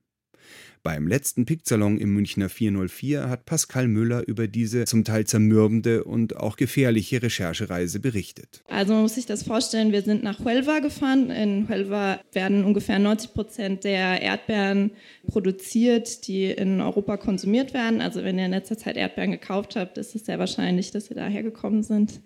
Beim 0.83 1.05
letzten 1.05 1.45
Picksalon 1.45 1.99
im 1.99 2.11
Münchner 2.13 2.49
404 2.49 3.29
hat 3.29 3.45
Pascal 3.45 3.87
Müller 3.87 4.27
über 4.27 4.47
diese 4.47 4.85
zum 4.85 5.03
Teil 5.03 5.27
zermürbende 5.27 6.03
und 6.03 6.37
auch 6.37 6.55
gefährliche 6.55 7.21
Recherchereise 7.21 7.99
berichtet. 7.99 8.63
Also 8.67 8.93
man 8.93 9.03
muss 9.03 9.13
sich 9.13 9.27
das 9.27 9.43
vorstellen, 9.43 9.91
wir 9.91 10.01
sind 10.01 10.23
nach 10.23 10.39
Huelva 10.39 10.79
gefahren. 10.79 11.29
In 11.29 11.69
Huelva 11.69 12.19
werden 12.31 12.65
ungefähr 12.65 12.97
90 12.97 13.33
Prozent 13.33 13.83
der 13.83 14.23
Erdbeeren 14.23 14.91
produziert, 15.27 16.27
die 16.27 16.45
in 16.45 16.81
Europa 16.81 17.17
konsumiert 17.17 17.75
werden. 17.75 18.01
Also 18.01 18.23
wenn 18.23 18.39
ihr 18.39 18.45
in 18.45 18.51
letzter 18.51 18.77
Zeit 18.77 18.97
Erdbeeren 18.97 19.31
gekauft 19.31 19.75
habt, 19.75 19.99
ist 19.99 20.15
es 20.15 20.25
sehr 20.25 20.39
wahrscheinlich, 20.39 20.89
dass 20.89 21.05
sie 21.05 21.13
daher 21.13 21.43
gekommen 21.43 21.83
sind. 21.83 22.21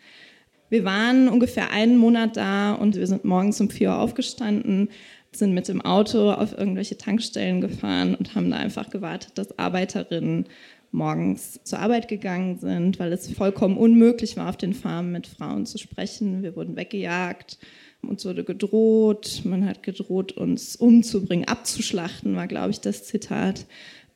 Wir 0.69 0.84
waren 0.84 1.30
ungefähr 1.30 1.71
einen 1.71 1.97
Monat 1.97 2.38
da 2.38 2.73
und 2.73 2.95
wir 2.95 3.08
sind 3.08 3.23
morgens 3.23 3.62
um 3.62 3.69
vier 3.69 3.89
Uhr 3.89 3.99
aufgestanden, 3.99 4.89
sind 5.32 5.54
mit 5.54 5.67
dem 5.67 5.82
Auto 5.82 6.32
auf 6.32 6.58
irgendwelche 6.58 6.97
Tankstellen 6.97 7.62
gefahren 7.62 8.15
und 8.15 8.36
haben 8.36 8.49
da 8.49 8.58
einfach 8.58 8.89
gewartet, 8.89 9.32
dass 9.36 9.60
Arbeiterinnen 9.60 10.45
morgens 10.91 11.60
zur 11.63 11.80
Arbeit 11.80 12.08
gegangen 12.08 12.58
sind, 12.58 12.99
weil 12.99 13.12
es 13.12 13.30
vollkommen 13.32 13.78
unmöglich 13.78 14.38
war, 14.38 14.49
auf 14.49 14.58
den 14.58 14.73
Farmen 14.73 15.12
mit 15.12 15.28
Frauen 15.28 15.65
zu 15.65 15.78
sprechen. 15.78 16.41
Wir 16.41 16.56
wurden 16.56 16.75
weggejagt, 16.75 17.60
uns 18.01 18.25
wurde 18.25 18.43
gedroht, 18.43 19.41
man 19.43 19.65
hat 19.67 19.84
gedroht, 19.84 20.32
uns 20.32 20.75
umzubringen, 20.75 21.47
abzuschlachten, 21.47 22.36
war, 22.36 22.47
glaube 22.47 22.71
ich, 22.71 22.80
das 22.80 23.04
Zitat. 23.04 23.65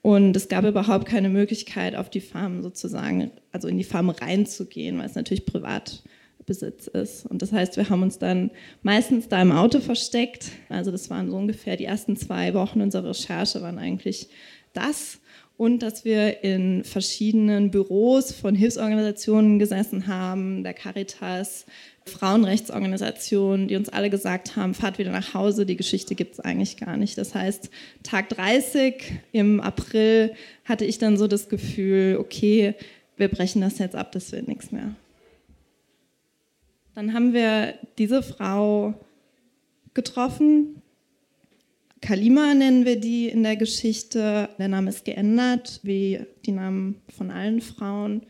Und 0.02 0.36
es 0.36 0.48
gab 0.48 0.64
überhaupt 0.64 1.06
keine 1.06 1.30
Möglichkeit, 1.30 1.96
auf 1.96 2.10
die 2.10 2.22
Farmen 2.22 2.64
sozusagen, 2.64 3.32
also 3.52 3.68
in 3.68 3.78
die 3.78 3.84
Farm 3.84 4.10
reinzugehen, 4.10 4.98
weil 4.98 5.06
es 5.06 5.16
natürlich 5.16 5.46
Privatbesitz 6.50 6.88
ist. 6.88 7.26
Und 7.26 7.42
das 7.42 7.52
heißt, 7.52 7.78
wir 7.78 7.90
haben 7.90 8.04
uns 8.04 8.18
dann 8.18 8.52
meistens 8.82 9.28
da 9.28 9.42
im 9.42 9.52
Auto 9.52 9.80
versteckt. 9.80 10.52
Also 10.70 10.92
das 10.92 11.10
waren 11.10 11.30
so 11.30 11.38
ungefähr 11.38 11.78
die 11.78 11.86
ersten 11.86 12.18
zwei 12.18 12.54
Wochen 12.54 12.82
unserer 12.82 13.10
Recherche, 13.10 13.62
waren 13.62 13.78
eigentlich 13.78 14.30
das 14.74 15.20
und 15.58 15.80
dass 15.80 16.06
wir 16.06 16.44
in 16.44 16.84
verschiedenen 16.84 17.70
Büros 17.70 18.32
von 18.32 18.56
Hilfsorganisationen 18.56 19.60
gesessen 19.60 20.08
haben, 20.08 20.64
der 20.64 20.74
Caritas, 20.74 21.66
Frauenrechtsorganisationen, 22.06 23.68
die 23.68 23.76
uns 23.76 23.90
alle 23.90 24.10
gesagt 24.10 24.56
haben, 24.56 24.74
fahrt 24.74 25.00
wieder 25.00 25.12
nach 25.12 25.34
Hause, 25.34 25.66
die 25.66 25.76
Geschichte 25.76 26.16
gibt 26.16 26.34
es 26.34 26.40
eigentlich 26.40 26.78
gar 26.78 26.98
nicht. 26.98 27.18
Das 27.18 27.36
heißt, 27.36 27.70
Tag 28.04 28.30
30 28.30 29.04
im 29.34 29.60
April 29.60 30.34
hatte 30.64 30.86
ich 30.86 30.98
dann 30.98 31.18
so 31.18 31.28
das 31.28 31.50
Gefühl, 31.50 32.18
okay, 32.20 32.74
wir 33.18 33.28
brechen 33.28 33.62
das 33.62 33.80
jetzt 33.80 33.98
ab, 33.98 34.14
das 34.14 34.32
wird 34.32 34.48
nichts 34.48 34.72
mehr. 34.72 34.96
Dann 37.00 37.14
haben 37.14 37.32
wir 37.32 37.76
diese 37.98 38.22
Frau 38.22 38.94
getroffen, 39.94 40.82
Kalima 42.02 42.54
nennen 42.54 42.84
wir 42.84 43.00
die 43.00 43.30
in 43.30 43.42
der 43.42 43.56
Geschichte. 43.56 44.50
Der 44.60 44.68
Name 44.68 44.90
ist 44.90 45.06
geändert, 45.06 45.80
wie 45.84 46.20
die 46.46 46.52
Namen 46.52 47.00
von 47.16 47.32
allen 47.32 47.62
Frauen. 47.62 48.24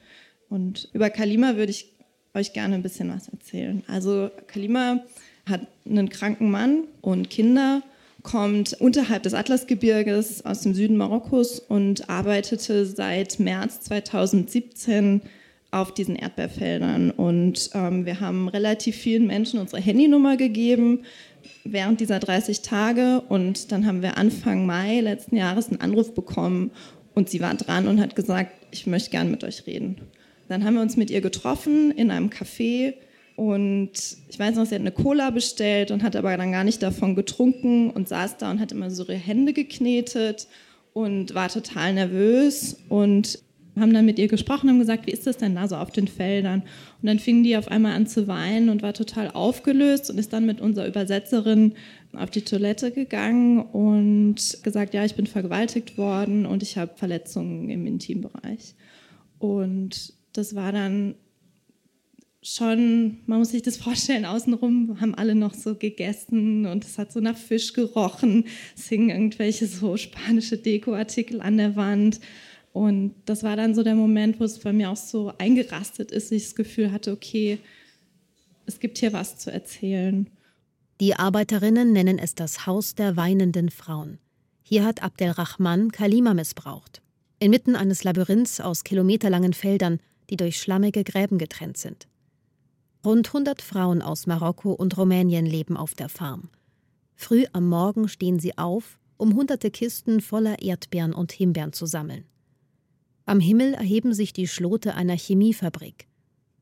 Und 0.49 0.87
über 0.93 1.09
Kalima 1.09 1.55
würde 1.55 1.71
ich 1.71 1.95
euch 2.35 2.53
gerne 2.53 2.75
ein 2.75 2.83
bisschen 2.83 3.09
was 3.09 3.27
erzählen. 3.29 3.81
Also 3.87 4.29
Kalima 4.45 5.03
hat 5.47 5.61
einen 5.83 6.09
kranken 6.09 6.51
Mann 6.51 6.83
und 7.01 7.31
Kinder, 7.31 7.81
kommt 8.21 8.73
unterhalb 8.73 9.23
des 9.23 9.33
Atlasgebirges 9.33 10.45
aus 10.45 10.61
dem 10.61 10.75
Süden 10.75 10.95
Marokkos 10.95 11.57
und 11.57 12.07
arbeitete 12.07 12.85
seit 12.85 13.39
März 13.39 13.81
2017 13.81 15.21
auf 15.71 15.93
diesen 15.93 16.15
Erdbeerfeldern. 16.15 17.11
Und 17.11 17.69
ähm, 17.73 18.05
wir 18.05 18.19
haben 18.19 18.47
relativ 18.47 18.95
vielen 18.95 19.27
Menschen 19.27 19.59
unsere 19.59 19.81
Handynummer 19.81 20.37
gegeben 20.37 21.01
während 21.63 21.99
dieser 21.99 22.19
30 22.19 22.61
Tage 22.61 23.21
und 23.29 23.71
dann 23.71 23.85
haben 23.85 24.01
wir 24.01 24.17
Anfang 24.17 24.65
Mai 24.65 25.01
letzten 25.01 25.35
Jahres 25.35 25.69
einen 25.69 25.81
Anruf 25.81 26.13
bekommen 26.13 26.71
und 27.15 27.29
sie 27.29 27.41
war 27.41 27.53
dran 27.55 27.87
und 27.87 27.99
hat 27.99 28.15
gesagt, 28.15 28.51
ich 28.71 28.87
möchte 28.87 29.11
gern 29.11 29.31
mit 29.31 29.43
euch 29.43 29.65
reden. 29.67 29.97
Dann 30.47 30.63
haben 30.63 30.75
wir 30.75 30.81
uns 30.81 30.97
mit 30.97 31.11
ihr 31.11 31.21
getroffen 31.21 31.91
in 31.91 32.11
einem 32.11 32.29
Café 32.29 32.93
und 33.35 33.91
ich 34.27 34.39
weiß 34.39 34.55
noch, 34.55 34.65
sie 34.65 34.75
hat 34.75 34.81
eine 34.81 34.91
Cola 34.91 35.29
bestellt 35.29 35.91
und 35.91 36.03
hat 36.03 36.15
aber 36.15 36.35
dann 36.35 36.51
gar 36.51 36.63
nicht 36.63 36.81
davon 36.81 37.15
getrunken 37.15 37.89
und 37.91 38.09
saß 38.09 38.37
da 38.37 38.51
und 38.51 38.59
hat 38.59 38.71
immer 38.71 38.89
so 38.91 39.03
ihre 39.03 39.13
Hände 39.13 39.53
geknetet 39.53 40.47
und 40.93 41.35
war 41.35 41.49
total 41.49 41.93
nervös 41.93 42.77
und 42.89 43.39
haben 43.79 43.93
dann 43.93 44.05
mit 44.05 44.19
ihr 44.19 44.27
gesprochen, 44.27 44.69
haben 44.69 44.79
gesagt, 44.79 45.07
wie 45.07 45.11
ist 45.11 45.27
das 45.27 45.37
denn 45.37 45.55
da 45.55 45.67
so 45.67 45.75
auf 45.75 45.91
den 45.91 46.07
Feldern? 46.07 46.61
Und 47.01 47.07
dann 47.07 47.19
fing 47.19 47.43
die 47.43 47.57
auf 47.57 47.67
einmal 47.69 47.93
an 47.93 48.07
zu 48.07 48.27
weinen 48.27 48.69
und 48.69 48.81
war 48.81 48.93
total 48.93 49.31
aufgelöst 49.31 50.09
und 50.09 50.17
ist 50.17 50.33
dann 50.33 50.45
mit 50.45 50.61
unserer 50.61 50.87
Übersetzerin 50.87 51.73
auf 52.13 52.29
die 52.29 52.41
Toilette 52.41 52.91
gegangen 52.91 53.59
und 53.59 54.59
gesagt, 54.63 54.93
ja, 54.93 55.05
ich 55.05 55.15
bin 55.15 55.27
vergewaltigt 55.27 55.97
worden 55.97 56.45
und 56.45 56.63
ich 56.63 56.77
habe 56.77 56.91
Verletzungen 56.95 57.69
im 57.69 57.85
Intimbereich. 57.85 58.75
Und 59.37 60.13
das 60.33 60.55
war 60.55 60.71
dann 60.71 61.15
schon, 62.41 63.17
man 63.25 63.39
muss 63.39 63.49
sich 63.49 63.61
das 63.61 63.77
vorstellen, 63.77 64.25
außenrum 64.25 64.99
haben 65.01 65.15
alle 65.15 65.35
noch 65.35 65.53
so 65.53 65.75
gegessen 65.75 66.65
und 66.65 66.85
es 66.85 66.97
hat 66.97 67.11
so 67.11 67.19
nach 67.19 67.37
Fisch 67.37 67.73
gerochen. 67.73 68.45
Es 68.77 68.87
hingen 68.87 69.09
irgendwelche 69.09 69.67
so 69.67 69.97
spanische 69.97 70.57
Dekoartikel 70.57 71.41
an 71.41 71.57
der 71.57 71.75
Wand. 71.75 72.19
Und 72.71 73.15
das 73.25 73.43
war 73.43 73.55
dann 73.55 73.73
so 73.73 73.83
der 73.83 73.95
Moment, 73.95 74.39
wo 74.39 74.43
es 74.43 74.59
bei 74.59 74.73
mir 74.73 74.91
auch 74.91 74.97
so 74.97 75.33
eingerastet 75.37 76.11
ist, 76.11 76.31
ich 76.31 76.43
das 76.43 76.55
Gefühl 76.55 76.91
hatte, 76.91 77.11
okay, 77.11 77.59
es 78.65 78.79
gibt 78.79 78.99
hier 78.99 79.13
was 79.13 79.37
zu 79.37 79.51
erzählen. 79.51 80.29
Die 80.99 81.15
Arbeiterinnen 81.15 81.91
nennen 81.91 82.19
es 82.19 82.35
das 82.35 82.67
Haus 82.67 82.93
der 82.93 83.15
weinenden 83.15 83.69
Frauen. 83.69 84.19
Hier 84.61 84.85
hat 84.85 85.01
Abdelrahman 85.01 85.91
Kalima 85.91 86.33
missbraucht. 86.33 87.01
Inmitten 87.39 87.75
eines 87.75 88.03
Labyrinths 88.03 88.59
aus 88.59 88.83
kilometerlangen 88.83 89.53
Feldern, 89.53 89.99
die 90.29 90.35
durch 90.35 90.59
schlammige 90.59 91.03
Gräben 91.03 91.37
getrennt 91.37 91.77
sind. 91.77 92.07
Rund 93.03 93.27
100 93.27 93.61
Frauen 93.61 94.01
aus 94.01 94.27
Marokko 94.27 94.73
und 94.73 94.97
Rumänien 94.97 95.45
leben 95.45 95.77
auf 95.77 95.95
der 95.95 96.09
Farm. 96.09 96.49
Früh 97.15 97.45
am 97.53 97.67
Morgen 97.67 98.09
stehen 98.09 98.39
sie 98.39 98.57
auf, 98.57 98.99
um 99.17 99.35
hunderte 99.35 99.71
Kisten 99.71 100.21
voller 100.21 100.61
Erdbeeren 100.61 101.13
und 101.13 101.31
Himbeeren 101.31 101.73
zu 101.73 101.85
sammeln. 101.85 102.25
Am 103.29 103.39
Himmel 103.39 103.75
erheben 103.75 104.15
sich 104.15 104.33
die 104.33 104.47
Schlote 104.47 104.95
einer 104.95 105.15
Chemiefabrik. 105.15 106.07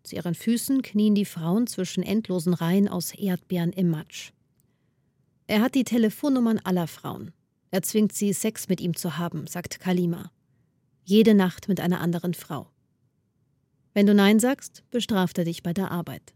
Zu 0.04 0.18
ihren 0.18 0.36
Füßen 0.36 0.82
knien 0.82 1.16
die 1.16 1.24
Frauen 1.24 1.66
zwischen 1.66 2.04
endlosen 2.04 2.54
Reihen 2.54 2.90
aus 2.90 3.14
Erdbeeren 3.14 3.72
im 3.72 3.90
Matsch. 3.90 4.34
Er 5.46 5.62
hat 5.62 5.76
die 5.76 5.86
Telefonnummern 5.86 6.60
aller 6.60 6.88
Frauen. 6.88 7.32
Er 7.72 7.84
zwingt 7.84 8.12
sie, 8.12 8.34
Sex 8.34 8.68
mit 8.68 8.82
ihm 8.82 8.98
zu 8.98 9.18
haben, 9.18 9.48
sagt 9.48 9.80
Kalima. 9.80 10.30
Jede 11.06 11.36
Nacht 11.36 11.70
mit 11.70 11.80
einer 11.80 12.02
anderen 12.02 12.34
Frau. 12.34 12.70
Wenn 13.94 14.06
du 14.06 14.14
Nein 14.14 14.42
sagst, 14.42 14.84
bestraft 14.92 15.38
er 15.38 15.46
dich 15.46 15.64
bei 15.64 15.72
der 15.72 15.90
Arbeit. 15.90 16.34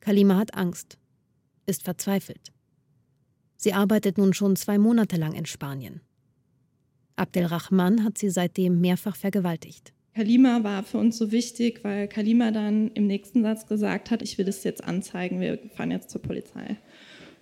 Kalima 0.00 0.36
hat 0.36 0.52
Angst, 0.52 0.98
ist 1.64 1.84
verzweifelt. 1.84 2.52
Sie 3.56 3.72
arbeitet 3.72 4.18
nun 4.18 4.34
schon 4.34 4.56
zwei 4.56 4.76
Monate 4.76 5.16
lang 5.16 5.32
in 5.32 5.46
Spanien. 5.46 6.02
Abdelrahman 7.16 8.04
hat 8.04 8.18
sie 8.18 8.30
seitdem 8.30 8.80
mehrfach 8.80 9.16
vergewaltigt. 9.16 9.92
Kalima 10.14 10.64
war 10.64 10.82
für 10.82 10.98
uns 10.98 11.18
so 11.18 11.30
wichtig, 11.30 11.80
weil 11.82 12.08
Kalima 12.08 12.50
dann 12.50 12.90
im 12.94 13.06
nächsten 13.06 13.42
Satz 13.42 13.66
gesagt 13.66 14.10
hat, 14.10 14.22
ich 14.22 14.38
will 14.38 14.46
das 14.46 14.64
jetzt 14.64 14.82
anzeigen, 14.82 15.40
wir 15.40 15.58
fahren 15.74 15.90
jetzt 15.90 16.10
zur 16.10 16.22
Polizei. 16.22 16.78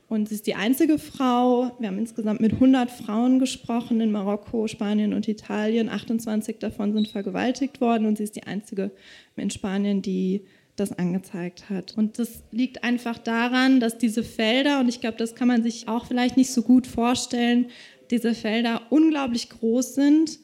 Und 0.08 0.28
sie 0.28 0.34
ist 0.34 0.46
die 0.46 0.54
einzige 0.54 0.98
Frau, 0.98 1.72
wir 1.78 1.88
haben 1.88 1.98
insgesamt 1.98 2.40
mit 2.40 2.54
100 2.54 2.90
Frauen 2.90 3.38
gesprochen 3.38 4.00
in 4.00 4.12
Marokko, 4.12 4.66
Spanien 4.66 5.14
und 5.14 5.28
Italien, 5.28 5.88
28 5.88 6.58
davon 6.58 6.92
sind 6.92 7.08
vergewaltigt 7.08 7.80
worden 7.80 8.06
und 8.06 8.18
sie 8.18 8.24
ist 8.24 8.36
die 8.36 8.42
einzige 8.42 8.90
in 9.36 9.50
Spanien, 9.50 10.02
die 10.02 10.44
das 10.76 10.92
angezeigt 10.98 11.70
hat. 11.70 11.96
Und 11.96 12.18
das 12.18 12.42
liegt 12.50 12.82
einfach 12.82 13.18
daran, 13.18 13.78
dass 13.80 13.98
diese 13.98 14.24
Felder, 14.24 14.80
und 14.80 14.88
ich 14.88 15.00
glaube, 15.00 15.16
das 15.16 15.34
kann 15.34 15.48
man 15.48 15.62
sich 15.62 15.86
auch 15.88 16.06
vielleicht 16.06 16.36
nicht 16.36 16.50
so 16.50 16.62
gut 16.62 16.86
vorstellen, 16.86 17.66
diese 18.10 18.34
Felder 18.34 18.82
unglaublich 18.90 19.48
groß 19.50 19.94
sind. 19.94 20.38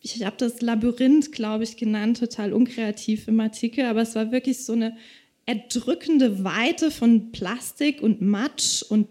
Ich 0.00 0.24
habe 0.24 0.36
das 0.38 0.60
Labyrinth, 0.60 1.32
glaube 1.32 1.64
ich, 1.64 1.76
genannt, 1.76 2.18
total 2.18 2.52
unkreativ 2.52 3.28
im 3.28 3.40
Artikel, 3.40 3.84
aber 3.84 4.02
es 4.02 4.14
war 4.14 4.30
wirklich 4.30 4.64
so 4.64 4.72
eine 4.72 4.96
erdrückende 5.46 6.44
Weite 6.44 6.90
von 6.90 7.32
Plastik 7.32 8.02
und 8.02 8.20
Matsch 8.20 8.82
und 8.82 9.08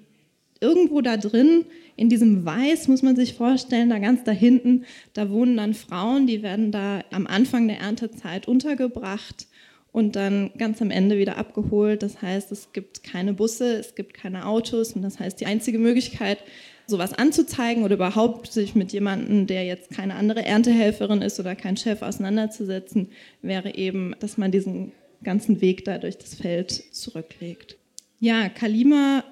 irgendwo 0.59 1.01
da 1.01 1.17
drin, 1.17 1.65
in 1.95 2.09
diesem 2.09 2.45
Weiß, 2.45 2.87
muss 2.87 3.01
man 3.01 3.15
sich 3.15 3.33
vorstellen, 3.33 3.89
da 3.89 3.97
ganz 3.97 4.23
da 4.23 4.31
hinten, 4.31 4.85
da 5.13 5.29
wohnen 5.29 5.57
dann 5.57 5.73
Frauen, 5.73 6.27
die 6.27 6.43
werden 6.43 6.71
da 6.71 7.03
am 7.11 7.25
Anfang 7.25 7.67
der 7.67 7.79
Erntezeit 7.79 8.47
untergebracht 8.47 9.47
und 9.91 10.15
dann 10.15 10.51
ganz 10.57 10.79
am 10.81 10.91
Ende 10.91 11.17
wieder 11.17 11.37
abgeholt. 11.37 12.03
Das 12.03 12.21
heißt, 12.21 12.51
es 12.51 12.71
gibt 12.71 13.03
keine 13.03 13.33
Busse, 13.33 13.77
es 13.77 13.95
gibt 13.95 14.13
keine 14.13 14.45
Autos 14.45 14.93
und 14.93 15.01
das 15.01 15.19
heißt, 15.19 15.41
die 15.41 15.47
einzige 15.47 15.79
Möglichkeit, 15.79 16.37
sowas 16.87 17.13
anzuzeigen 17.13 17.83
oder 17.83 17.95
überhaupt 17.95 18.51
sich 18.51 18.73
mit 18.73 18.93
jemandem, 18.93 19.45
der 19.45 19.65
jetzt 19.65 19.91
keine 19.91 20.15
andere 20.15 20.45
Erntehelferin 20.45 21.21
ist 21.21 21.39
oder 21.39 21.55
kein 21.55 21.75
Chef 21.75 22.01
auseinanderzusetzen, 22.01 23.09
wäre 23.41 23.75
eben, 23.75 24.15
dass 24.19 24.37
man 24.37 24.51
diesen 24.51 24.93
ganzen 25.21 25.59
Weg 25.61 25.83
da 25.83 25.97
durch 25.97 26.17
das 26.17 26.35
Feld 26.35 26.71
zurücklegt. 26.71 27.75
Ja, 28.19 28.49
Kalima 28.49 29.23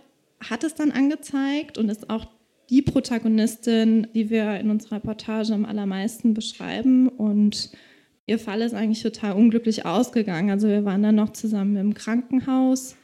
hat 0.42 0.64
es 0.64 0.76
dann 0.76 0.92
angezeigt 0.92 1.78
und 1.78 1.90
ist 1.90 2.10
auch 2.10 2.28
die 2.70 2.82
Protagonistin, 2.82 4.08
die 4.14 4.30
wir 4.30 4.60
in 4.60 4.70
unserer 4.70 4.98
Reportage 4.98 5.54
am 5.54 5.66
allermeisten 5.66 6.34
beschreiben 6.34 7.08
und 7.08 7.72
ihr 8.28 8.40
Fall 8.40 8.62
ist 8.62 8.74
eigentlich 8.74 9.04
total 9.04 9.34
unglücklich 9.34 9.86
ausgegangen. 9.86 10.50
Also 10.50 10.68
wir 10.68 10.84
waren 10.84 11.04
dann 11.04 11.16
noch 11.16 11.32
zusammen 11.32 11.78
im 11.78 11.94
Krankenhaus 11.94 12.96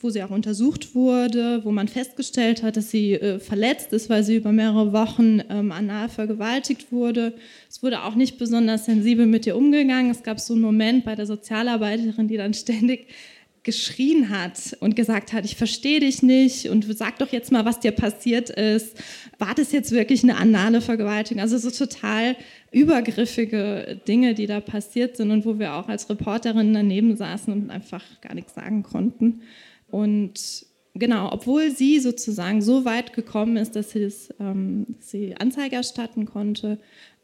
wo 0.00 0.10
sie 0.10 0.22
auch 0.22 0.30
untersucht 0.30 0.94
wurde, 0.94 1.64
wo 1.64 1.70
man 1.70 1.86
festgestellt 1.86 2.62
hat, 2.62 2.76
dass 2.76 2.90
sie 2.90 3.14
äh, 3.14 3.38
verletzt 3.38 3.92
ist, 3.92 4.10
weil 4.10 4.24
sie 4.24 4.36
über 4.36 4.50
mehrere 4.50 4.92
Wochen 4.92 5.40
ähm, 5.48 5.70
anal 5.70 6.08
vergewaltigt 6.08 6.90
wurde. 6.90 7.32
Es 7.70 7.82
wurde 7.82 8.02
auch 8.02 8.16
nicht 8.16 8.36
besonders 8.36 8.86
sensibel 8.86 9.26
mit 9.26 9.46
ihr 9.46 9.56
umgegangen. 9.56 10.10
Es 10.10 10.24
gab 10.24 10.40
so 10.40 10.54
einen 10.54 10.62
Moment 10.62 11.04
bei 11.04 11.14
der 11.14 11.26
Sozialarbeiterin, 11.26 12.26
die 12.26 12.36
dann 12.36 12.54
ständig 12.54 13.06
geschrien 13.62 14.28
hat 14.28 14.76
und 14.80 14.94
gesagt 14.94 15.32
hat, 15.32 15.44
ich 15.46 15.56
verstehe 15.56 16.00
dich 16.00 16.22
nicht 16.22 16.68
und 16.68 16.86
sag 16.96 17.18
doch 17.18 17.32
jetzt 17.32 17.50
mal, 17.50 17.64
was 17.64 17.80
dir 17.80 17.92
passiert 17.92 18.50
ist. 18.50 19.02
War 19.38 19.54
das 19.54 19.72
jetzt 19.72 19.90
wirklich 19.90 20.22
eine 20.22 20.36
anale 20.36 20.82
Vergewaltigung? 20.82 21.40
Also 21.40 21.56
so 21.56 21.70
total 21.70 22.36
übergriffige 22.72 24.00
Dinge, 24.06 24.34
die 24.34 24.46
da 24.46 24.60
passiert 24.60 25.16
sind 25.16 25.30
und 25.30 25.46
wo 25.46 25.58
wir 25.58 25.74
auch 25.74 25.88
als 25.88 26.10
Reporterinnen 26.10 26.74
daneben 26.74 27.16
saßen 27.16 27.52
und 27.52 27.70
einfach 27.70 28.02
gar 28.20 28.34
nichts 28.34 28.54
sagen 28.54 28.82
konnten. 28.82 29.40
Und 29.94 30.66
genau, 30.94 31.30
obwohl 31.30 31.70
sie 31.70 32.00
sozusagen 32.00 32.62
so 32.62 32.84
weit 32.84 33.12
gekommen 33.12 33.56
ist, 33.56 33.76
dass 33.76 33.92
sie, 33.92 34.02
es, 34.02 34.34
ähm, 34.40 34.96
sie 34.98 35.36
Anzeige 35.36 35.76
erstatten 35.76 36.26
konnte, 36.26 36.80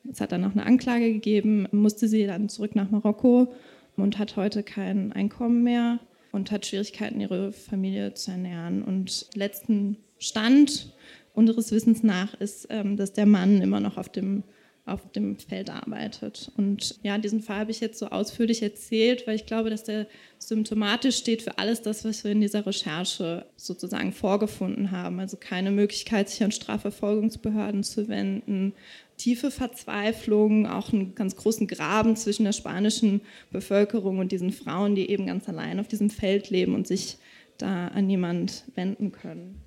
es 0.09 0.20
hat 0.20 0.30
dann 0.30 0.44
auch 0.44 0.52
eine 0.52 0.64
Anklage 0.64 1.12
gegeben, 1.12 1.66
musste 1.72 2.06
sie 2.06 2.28
dann 2.28 2.48
zurück 2.48 2.76
nach 2.76 2.88
Marokko 2.88 3.52
und 3.96 4.20
hat 4.20 4.37
heute 4.37 4.62
kein 4.62 5.12
Einkommen 5.12 5.64
mehr 5.64 5.98
und 6.30 6.52
hat 6.52 6.64
Schwierigkeiten, 6.64 7.20
ihre 7.20 7.50
Familie 7.50 8.14
zu 8.14 8.30
ernähren. 8.30 8.85
Und 8.85 9.26
letzten 9.35 9.96
Stand 10.20 10.94
unseres 11.35 11.72
Wissens 11.72 12.04
nach 12.04 12.35
ist, 12.35 12.68
ähm, 12.70 12.96
dass 12.96 13.12
der 13.14 13.26
Mann 13.26 13.61
immer 13.62 13.80
noch 13.80 13.96
auf 13.96 14.09
dem, 14.11 14.44
auf 14.86 15.12
dem 15.12 15.36
Feld 15.36 15.70
arbeitet. 15.70 16.50
Und 16.56 16.98
ja, 17.02 17.18
diesen 17.18 17.40
Fall 17.40 17.60
habe 17.60 17.70
ich 17.70 17.80
jetzt 17.80 17.98
so 17.98 18.06
ausführlich 18.06 18.62
erzählt, 18.62 19.26
weil 19.26 19.36
ich 19.36 19.46
glaube, 19.46 19.70
dass 19.70 19.84
der 19.84 20.06
symptomatisch 20.38 21.16
steht 21.16 21.42
für 21.42 21.58
alles 21.58 21.82
das, 21.82 22.04
was 22.04 22.24
wir 22.24 22.32
in 22.32 22.40
dieser 22.40 22.66
Recherche 22.66 23.46
sozusagen 23.56 24.12
vorgefunden 24.12 24.90
haben. 24.90 25.20
Also 25.20 25.36
keine 25.36 25.70
Möglichkeit, 25.70 26.28
sich 26.28 26.42
an 26.42 26.52
Strafverfolgungsbehörden 26.52 27.82
zu 27.84 28.08
wenden, 28.08 28.72
tiefe 29.16 29.50
Verzweiflung, 29.50 30.66
auch 30.66 30.92
einen 30.92 31.14
ganz 31.14 31.36
großen 31.36 31.66
Graben 31.66 32.16
zwischen 32.16 32.44
der 32.44 32.52
spanischen 32.52 33.20
Bevölkerung 33.50 34.18
und 34.18 34.32
diesen 34.32 34.50
Frauen, 34.50 34.94
die 34.94 35.10
eben 35.10 35.26
ganz 35.26 35.48
allein 35.48 35.78
auf 35.78 35.88
diesem 35.88 36.10
Feld 36.10 36.50
leben 36.50 36.74
und 36.74 36.86
sich 36.86 37.18
da 37.58 37.88
an 37.88 38.06
niemand 38.06 38.64
wenden 38.74 39.12
können. 39.12 39.60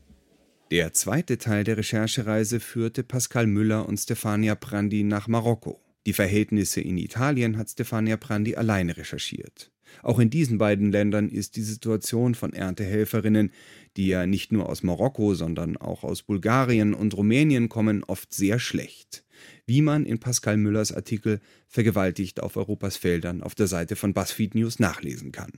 Der 0.72 0.94
zweite 0.94 1.38
Teil 1.38 1.64
der 1.64 1.78
Recherchereise 1.78 2.60
führte 2.60 3.04
Pascal 3.04 3.48
Müller 3.48 3.88
und 3.88 3.98
Stefania 3.98 4.56
Prandi 4.56 5.04
nach 5.04 5.28
Marokko. 5.28 5.80
Die 6.06 6.14
Verhältnisse 6.14 6.82
in 6.82 6.98
Italien 6.98 7.58
hat 7.58 7.70
Stefania 7.70 8.18
Prandi 8.18 8.56
alleine 8.56 8.98
recherchiert. 8.98 9.72
Auch 10.02 10.20
in 10.20 10.30
diesen 10.32 10.58
beiden 10.58 10.92
Ländern 10.92 11.30
ist 11.30 11.56
die 11.56 11.62
Situation 11.62 12.34
von 12.34 12.54
Erntehelferinnen, 12.54 13.52
die 13.96 14.08
ja 14.08 14.26
nicht 14.26 14.52
nur 14.52 14.68
aus 14.68 14.82
Marokko, 14.82 15.36
sondern 15.36 15.78
auch 15.78 16.04
aus 16.04 16.24
Bulgarien 16.24 16.96
und 16.96 17.16
Rumänien 17.16 17.70
kommen, 17.70 18.04
oft 18.04 18.34
sehr 18.34 18.58
schlecht 18.58 19.24
wie 19.66 19.82
man 19.82 20.06
in 20.06 20.20
Pascal 20.20 20.58
Müllers 20.58 20.92
Artikel 20.92 21.40
Vergewaltigt 21.68 22.42
auf 22.42 22.58
Europas 22.58 22.98
Feldern 22.98 23.42
auf 23.42 23.56
der 23.56 23.68
Seite 23.68 23.96
von 23.96 24.14
BuzzFeed 24.14 24.56
News 24.56 24.80
nachlesen 24.80 25.32
kann. 25.32 25.52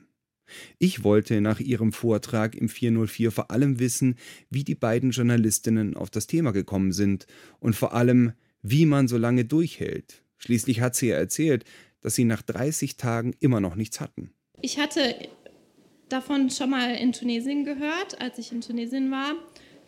Ich 0.79 1.03
wollte 1.03 1.41
nach 1.41 1.59
ihrem 1.59 1.91
Vortrag 1.91 2.55
im 2.55 2.69
404 2.69 3.31
vor 3.31 3.51
allem 3.51 3.79
wissen, 3.79 4.15
wie 4.49 4.63
die 4.63 4.75
beiden 4.75 5.11
Journalistinnen 5.11 5.95
auf 5.95 6.09
das 6.09 6.27
Thema 6.27 6.51
gekommen 6.51 6.91
sind 6.91 7.27
und 7.59 7.75
vor 7.75 7.93
allem, 7.93 8.33
wie 8.61 8.85
man 8.85 9.07
so 9.07 9.17
lange 9.17 9.45
durchhält. 9.45 10.23
Schließlich 10.37 10.81
hat 10.81 10.95
sie 10.95 11.07
ja 11.07 11.15
erzählt, 11.15 11.65
dass 12.01 12.15
sie 12.15 12.25
nach 12.25 12.41
30 12.41 12.97
Tagen 12.97 13.33
immer 13.39 13.59
noch 13.59 13.75
nichts 13.75 13.99
hatten. 13.99 14.31
Ich 14.61 14.79
hatte 14.79 15.15
davon 16.09 16.49
schon 16.49 16.69
mal 16.69 16.95
in 16.95 17.13
Tunesien 17.13 17.65
gehört, 17.65 18.21
als 18.21 18.37
ich 18.37 18.51
in 18.51 18.61
Tunesien 18.61 19.11
war. 19.11 19.33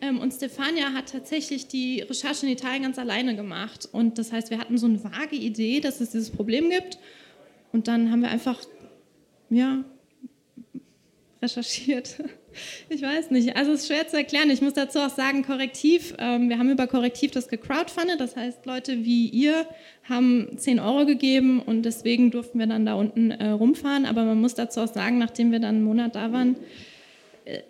Ähm, 0.00 0.20
und 0.20 0.32
Stefania 0.32 0.92
hat 0.92 1.10
tatsächlich 1.10 1.68
die 1.68 2.00
Recherche 2.00 2.46
in 2.46 2.52
Italien 2.52 2.82
ganz 2.82 2.98
alleine 2.98 3.36
gemacht. 3.36 3.88
Und 3.90 4.18
das 4.18 4.32
heißt, 4.32 4.50
wir 4.50 4.58
hatten 4.58 4.78
so 4.78 4.86
eine 4.86 5.02
vage 5.02 5.36
Idee, 5.36 5.80
dass 5.80 6.00
es 6.00 6.10
dieses 6.10 6.30
Problem 6.30 6.70
gibt. 6.70 6.98
Und 7.72 7.88
dann 7.88 8.10
haben 8.10 8.22
wir 8.22 8.30
einfach, 8.30 8.60
ja, 9.50 9.84
recherchiert. 11.42 12.16
Ich 12.88 13.02
weiß 13.02 13.30
nicht. 13.30 13.56
Also 13.56 13.72
es 13.72 13.82
ist 13.82 13.86
schwer 13.86 14.08
zu 14.08 14.16
erklären. 14.16 14.50
Ich 14.50 14.60
muss 14.60 14.72
dazu 14.72 14.98
auch 14.98 15.10
sagen, 15.10 15.44
Korrektiv, 15.44 16.14
ähm, 16.18 16.48
wir 16.48 16.58
haben 16.58 16.70
über 16.70 16.88
Korrektiv 16.88 17.30
das 17.30 17.46
gecrowdfundet. 17.46 18.18
Das 18.18 18.34
heißt, 18.34 18.66
Leute 18.66 19.04
wie 19.04 19.28
ihr 19.28 19.66
haben 20.08 20.48
10 20.56 20.80
Euro 20.80 21.06
gegeben 21.06 21.60
und 21.60 21.82
deswegen 21.82 22.32
durften 22.32 22.58
wir 22.58 22.66
dann 22.66 22.84
da 22.84 22.94
unten 22.94 23.30
äh, 23.30 23.50
rumfahren. 23.50 24.06
Aber 24.06 24.24
man 24.24 24.40
muss 24.40 24.54
dazu 24.54 24.80
auch 24.80 24.92
sagen, 24.92 25.18
nachdem 25.18 25.52
wir 25.52 25.60
dann 25.60 25.76
einen 25.76 25.84
Monat 25.84 26.16
da 26.16 26.32
waren, 26.32 26.56
äh, 27.44 27.60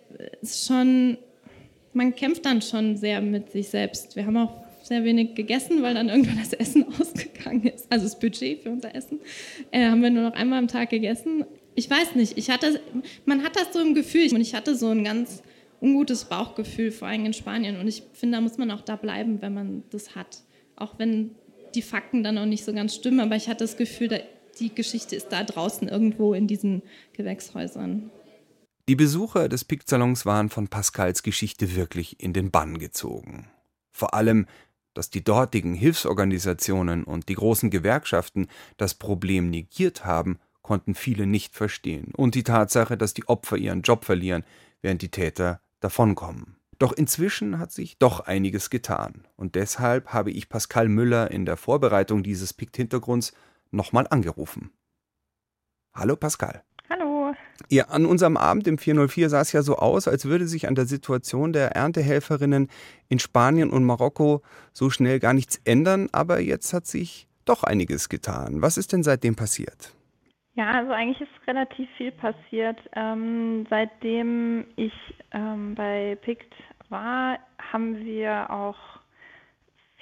ist 0.41 0.65
schon 0.65 1.17
man 1.93 2.15
kämpft 2.15 2.45
dann 2.45 2.61
schon 2.61 2.97
sehr 2.97 3.21
mit 3.21 3.51
sich 3.51 3.69
selbst. 3.69 4.15
Wir 4.15 4.25
haben 4.25 4.37
auch 4.37 4.63
sehr 4.83 5.03
wenig 5.03 5.35
gegessen, 5.35 5.81
weil 5.83 5.93
dann 5.93 6.09
irgendwann 6.09 6.37
das 6.37 6.53
Essen 6.53 6.85
ausgegangen 6.99 7.63
ist. 7.67 7.91
Also 7.91 8.05
das 8.05 8.19
Budget 8.19 8.63
für 8.63 8.69
unser 8.69 8.95
Essen 8.95 9.19
äh, 9.71 9.85
haben 9.85 10.01
wir 10.01 10.09
nur 10.09 10.23
noch 10.23 10.33
einmal 10.33 10.59
am 10.59 10.67
Tag 10.67 10.89
gegessen. 10.89 11.45
Ich 11.79 11.89
weiß 11.89 12.15
nicht, 12.15 12.37
ich 12.37 12.49
hatte, 12.49 12.81
man 13.25 13.41
hat 13.41 13.55
das 13.55 13.71
so 13.71 13.79
im 13.79 13.95
Gefühl 13.95 14.27
und 14.33 14.41
ich 14.41 14.53
hatte 14.53 14.75
so 14.75 14.89
ein 14.89 15.05
ganz 15.05 15.41
ungutes 15.79 16.25
Bauchgefühl, 16.25 16.91
vor 16.91 17.07
allem 17.07 17.23
in 17.23 17.31
Spanien. 17.31 17.79
Und 17.79 17.87
ich 17.87 18.03
finde, 18.11 18.35
da 18.35 18.41
muss 18.41 18.57
man 18.57 18.69
auch 18.69 18.81
da 18.81 18.97
bleiben, 18.97 19.41
wenn 19.41 19.53
man 19.53 19.83
das 19.89 20.13
hat. 20.13 20.43
Auch 20.75 20.99
wenn 20.99 21.35
die 21.75 21.81
Fakten 21.81 22.21
dann 22.21 22.37
auch 22.37 22.45
nicht 22.45 22.65
so 22.65 22.73
ganz 22.73 22.95
stimmen, 22.95 23.21
aber 23.21 23.37
ich 23.37 23.47
hatte 23.47 23.63
das 23.63 23.77
Gefühl, 23.77 24.21
die 24.59 24.75
Geschichte 24.75 25.15
ist 25.15 25.29
da 25.29 25.41
draußen 25.41 25.87
irgendwo 25.87 26.33
in 26.33 26.47
diesen 26.47 26.81
Gewächshäusern. 27.13 28.11
Die 28.89 28.97
Besucher 28.97 29.47
des 29.47 29.63
Picksalons 29.63 30.25
waren 30.25 30.49
von 30.49 30.67
Pascals 30.67 31.23
Geschichte 31.23 31.77
wirklich 31.77 32.21
in 32.21 32.33
den 32.33 32.51
Bann 32.51 32.77
gezogen. 32.77 33.47
Vor 33.93 34.13
allem, 34.13 34.47
dass 34.93 35.11
die 35.11 35.23
dortigen 35.23 35.75
Hilfsorganisationen 35.75 37.05
und 37.05 37.29
die 37.29 37.35
großen 37.35 37.69
Gewerkschaften 37.69 38.49
das 38.75 38.95
Problem 38.95 39.49
negiert 39.49 40.03
haben, 40.03 40.39
konnten 40.69 40.93
viele 40.93 41.25
nicht 41.25 41.55
verstehen. 41.55 42.13
Und 42.15 42.35
die 42.35 42.43
Tatsache, 42.43 42.95
dass 42.95 43.15
die 43.15 43.27
Opfer 43.27 43.57
ihren 43.57 43.81
Job 43.81 44.05
verlieren, 44.05 44.43
während 44.83 45.01
die 45.01 45.09
Täter 45.09 45.61
davonkommen. 45.79 46.57
Doch 46.77 46.91
inzwischen 46.91 47.57
hat 47.57 47.71
sich 47.71 47.97
doch 47.97 48.19
einiges 48.19 48.69
getan. 48.69 49.27
Und 49.35 49.55
deshalb 49.55 50.13
habe 50.13 50.29
ich 50.29 50.47
Pascal 50.47 50.87
Müller 50.87 51.31
in 51.31 51.47
der 51.47 51.57
Vorbereitung 51.57 52.21
dieses 52.21 52.53
Pikt-Hintergrunds 52.53 53.33
nochmal 53.71 54.05
angerufen. 54.11 54.69
Hallo 55.95 56.15
Pascal. 56.15 56.61
Ja, 57.69 57.85
an 57.85 58.05
unserem 58.05 58.37
Abend 58.37 58.67
im 58.67 58.77
404 58.77 59.31
sah 59.31 59.41
es 59.41 59.51
ja 59.51 59.63
so 59.63 59.77
aus, 59.77 60.07
als 60.07 60.25
würde 60.25 60.47
sich 60.47 60.67
an 60.67 60.75
der 60.75 60.85
Situation 60.85 61.51
der 61.51 61.71
Erntehelferinnen 61.71 62.67
in 63.07 63.17
Spanien 63.17 63.71
und 63.71 63.85
Marokko 63.85 64.43
so 64.73 64.91
schnell 64.91 65.19
gar 65.19 65.33
nichts 65.33 65.59
ändern, 65.63 66.09
aber 66.11 66.39
jetzt 66.39 66.73
hat 66.73 66.85
sich 66.85 67.27
doch 67.45 67.63
einiges 67.63 68.07
getan. 68.07 68.61
Was 68.61 68.77
ist 68.77 68.93
denn 68.93 69.01
seitdem 69.01 69.35
passiert? 69.35 69.95
Ja, 70.59 70.71
also 70.71 70.91
eigentlich 70.91 71.21
ist 71.21 71.47
relativ 71.47 71.89
viel 71.91 72.11
passiert. 72.11 72.77
Ähm, 72.93 73.65
seitdem 73.69 74.65
ich 74.75 74.91
ähm, 75.31 75.73
bei 75.73 76.17
PICT 76.21 76.53
war, 76.89 77.39
haben 77.71 78.03
wir 78.03 78.49
auch 78.49 78.75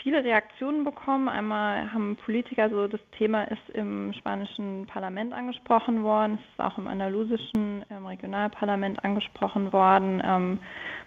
viele 0.01 0.23
Reaktionen 0.23 0.83
bekommen. 0.83 1.29
Einmal 1.29 1.93
haben 1.93 2.15
Politiker, 2.15 2.71
so 2.71 2.87
das 2.87 2.99
Thema 3.19 3.43
ist 3.43 3.69
im 3.75 4.13
spanischen 4.13 4.87
Parlament 4.87 5.31
angesprochen 5.31 6.01
worden, 6.01 6.39
es 6.41 6.53
ist 6.53 6.59
auch 6.59 6.79
im 6.79 6.87
andalusischen 6.87 7.85
im 7.91 8.07
Regionalparlament 8.07 9.05
angesprochen 9.05 9.71
worden. 9.71 10.23
Ähm, 10.25 10.59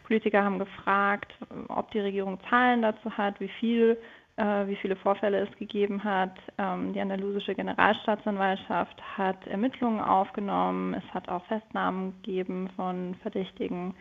Politiker 0.05 0.45
haben 0.45 0.61
gefragt, 0.61 1.33
ob 1.67 1.91
die 1.91 1.99
Regierung 1.99 2.39
Zahlen 2.49 2.83
dazu 2.83 3.19
hat, 3.19 3.41
wie 3.41 3.51
viel 3.59 3.99
wie 4.37 4.77
viele 4.77 4.97
Vorfälle 4.97 5.39
es 5.41 5.59
gegeben 5.59 6.03
hat. 6.03 6.33
Ähm, 6.57 6.93
die 6.93 7.01
andalusische 7.01 7.55
Generalstaatsanwaltschaft 7.55 9.01
hat 9.19 9.47
Ermittlungen 9.47 10.01
aufgenommen. 10.01 10.95
Es 10.95 11.05
hat 11.13 11.29
auch 11.29 11.45
Festnahmen 11.47 12.15
gegeben 12.23 12.71
von 12.77 13.17
verdächtigen 13.17 13.95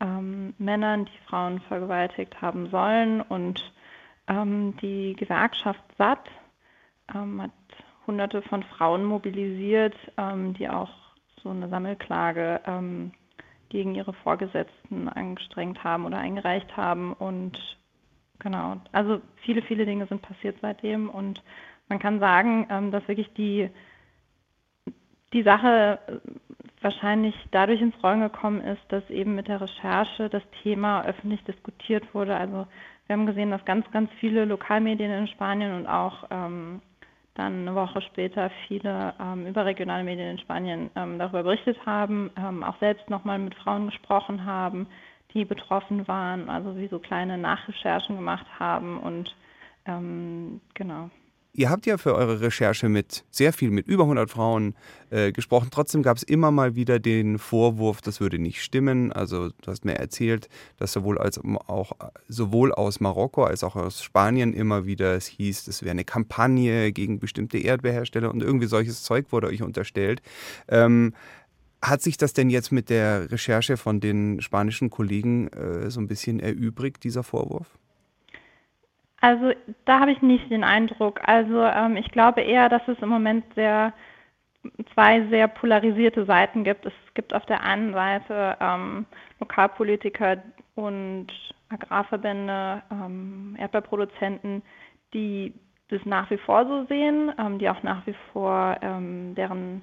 ähm, 0.00 0.54
Männern, 0.58 1.04
die 1.04 1.18
Frauen 1.28 1.60
vergewaltigt 1.62 2.40
haben 2.40 2.70
sollen. 2.70 3.20
Und 3.20 3.72
ähm, 4.28 4.76
die 4.80 5.14
Gewerkschaft 5.14 5.82
SAT 5.98 6.28
hat 7.08 7.50
hunderte 8.06 8.40
von 8.42 8.62
Frauen 8.62 9.04
mobilisiert, 9.04 9.94
die 10.56 10.68
auch 10.68 10.88
so 11.42 11.50
eine 11.50 11.68
Sammelklage 11.68 12.60
gegen 13.68 13.94
ihre 13.94 14.12
Vorgesetzten 14.12 15.08
angestrengt 15.08 15.84
haben 15.84 16.06
oder 16.06 16.18
eingereicht 16.18 16.74
haben. 16.76 17.12
Und 17.12 17.58
genau, 18.42 18.76
also 18.92 19.20
viele, 19.44 19.62
viele 19.62 19.86
Dinge 19.86 20.06
sind 20.06 20.22
passiert 20.22 20.56
seitdem. 20.60 21.08
Und 21.08 21.42
man 21.88 21.98
kann 21.98 22.20
sagen, 22.20 22.66
ähm, 22.70 22.90
dass 22.90 23.06
wirklich 23.08 23.32
die, 23.34 23.70
die 25.32 25.42
Sache 25.42 25.98
wahrscheinlich 26.80 27.34
dadurch 27.52 27.80
ins 27.80 27.94
Rollen 28.02 28.20
gekommen 28.20 28.60
ist, 28.60 28.82
dass 28.88 29.08
eben 29.08 29.34
mit 29.34 29.48
der 29.48 29.60
Recherche 29.60 30.28
das 30.28 30.42
Thema 30.62 31.04
öffentlich 31.04 31.42
diskutiert 31.44 32.12
wurde. 32.14 32.36
Also 32.36 32.66
wir 33.06 33.16
haben 33.16 33.26
gesehen, 33.26 33.50
dass 33.50 33.64
ganz, 33.64 33.88
ganz 33.92 34.10
viele 34.18 34.44
Lokalmedien 34.44 35.10
in 35.10 35.28
Spanien 35.28 35.74
und 35.74 35.86
auch 35.86 36.24
ähm, 36.30 36.82
dann 37.34 37.62
eine 37.62 37.74
Woche 37.74 38.02
später 38.02 38.50
viele 38.66 39.14
ähm, 39.20 39.46
überregionale 39.46 40.04
Medien 40.04 40.30
in 40.30 40.38
Spanien 40.38 40.90
ähm, 40.96 41.18
darüber 41.18 41.44
berichtet 41.44 41.78
haben, 41.86 42.30
ähm, 42.36 42.62
auch 42.62 42.78
selbst 42.78 43.08
nochmal 43.08 43.38
mit 43.38 43.54
Frauen 43.54 43.86
gesprochen 43.86 44.44
haben, 44.44 44.86
die 45.34 45.44
betroffen 45.44 46.06
waren, 46.08 46.48
also 46.48 46.76
wie 46.76 46.88
so 46.88 46.98
kleine 46.98 47.38
Nachrecherchen 47.38 48.16
gemacht 48.16 48.46
haben 48.58 48.98
und 48.98 49.34
ähm, 49.86 50.60
genau. 50.74 51.10
Ihr 51.54 51.68
habt 51.68 51.84
ja 51.84 51.98
für 51.98 52.14
eure 52.14 52.40
Recherche 52.40 52.88
mit 52.88 53.24
sehr 53.30 53.52
viel, 53.52 53.70
mit 53.70 53.86
über 53.86 54.04
100 54.04 54.30
Frauen 54.30 54.74
äh, 55.10 55.32
gesprochen. 55.32 55.68
Trotzdem 55.70 56.02
gab 56.02 56.16
es 56.16 56.22
immer 56.22 56.50
mal 56.50 56.76
wieder 56.76 56.98
den 56.98 57.38
Vorwurf, 57.38 58.00
das 58.00 58.22
würde 58.22 58.38
nicht 58.38 58.62
stimmen. 58.62 59.12
Also 59.12 59.50
du 59.50 59.70
hast 59.70 59.84
mir 59.84 59.96
erzählt, 59.96 60.48
dass 60.78 60.94
sowohl, 60.94 61.18
als 61.18 61.38
auch, 61.66 61.92
sowohl 62.26 62.72
aus 62.72 63.00
Marokko 63.00 63.44
als 63.44 63.64
auch 63.64 63.76
aus 63.76 64.02
Spanien 64.02 64.54
immer 64.54 64.86
wieder 64.86 65.14
es 65.14 65.26
hieß, 65.26 65.68
es 65.68 65.82
wäre 65.82 65.90
eine 65.90 66.04
Kampagne 66.04 66.90
gegen 66.90 67.18
bestimmte 67.18 67.58
Erdbeerhersteller 67.58 68.30
und 68.30 68.42
irgendwie 68.42 68.66
solches 68.66 69.02
Zeug 69.02 69.26
wurde 69.30 69.48
euch 69.48 69.62
unterstellt. 69.62 70.22
Ähm, 70.68 71.12
hat 71.82 72.00
sich 72.00 72.16
das 72.16 72.32
denn 72.32 72.48
jetzt 72.48 72.70
mit 72.70 72.90
der 72.90 73.30
Recherche 73.30 73.76
von 73.76 74.00
den 74.00 74.40
spanischen 74.40 74.88
Kollegen 74.88 75.48
äh, 75.48 75.90
so 75.90 76.00
ein 76.00 76.08
bisschen 76.08 76.40
erübrigt, 76.40 77.04
dieser 77.04 77.24
Vorwurf? 77.24 77.78
Also 79.20 79.52
da 79.84 80.00
habe 80.00 80.12
ich 80.12 80.22
nicht 80.22 80.50
den 80.50 80.64
Eindruck. 80.64 81.20
Also 81.24 81.62
ähm, 81.62 81.96
ich 81.96 82.10
glaube 82.10 82.40
eher, 82.40 82.68
dass 82.68 82.82
es 82.88 82.98
im 83.00 83.08
Moment 83.08 83.44
sehr 83.54 83.92
zwei 84.94 85.26
sehr 85.28 85.48
polarisierte 85.48 86.24
Seiten 86.24 86.64
gibt. 86.64 86.86
Es 86.86 86.92
gibt 87.14 87.34
auf 87.34 87.44
der 87.46 87.62
einen 87.62 87.92
Seite 87.92 88.56
ähm, 88.60 89.06
Lokalpolitiker 89.40 90.42
und 90.74 91.28
Agrarverbände, 91.68 92.82
ähm, 92.90 93.56
Erdbeerproduzenten, 93.58 94.62
die 95.14 95.52
das 95.88 96.00
nach 96.04 96.30
wie 96.30 96.38
vor 96.38 96.66
so 96.66 96.86
sehen, 96.86 97.32
ähm, 97.38 97.58
die 97.58 97.68
auch 97.68 97.82
nach 97.82 98.06
wie 98.06 98.14
vor 98.32 98.76
ähm, 98.82 99.34
deren 99.34 99.82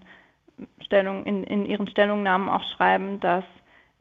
Stellung 0.86 1.26
in, 1.26 1.44
in 1.44 1.66
ihren 1.66 1.88
Stellungnahmen 1.88 2.50
auch 2.50 2.64
schreiben, 2.76 3.20
dass 3.20 3.44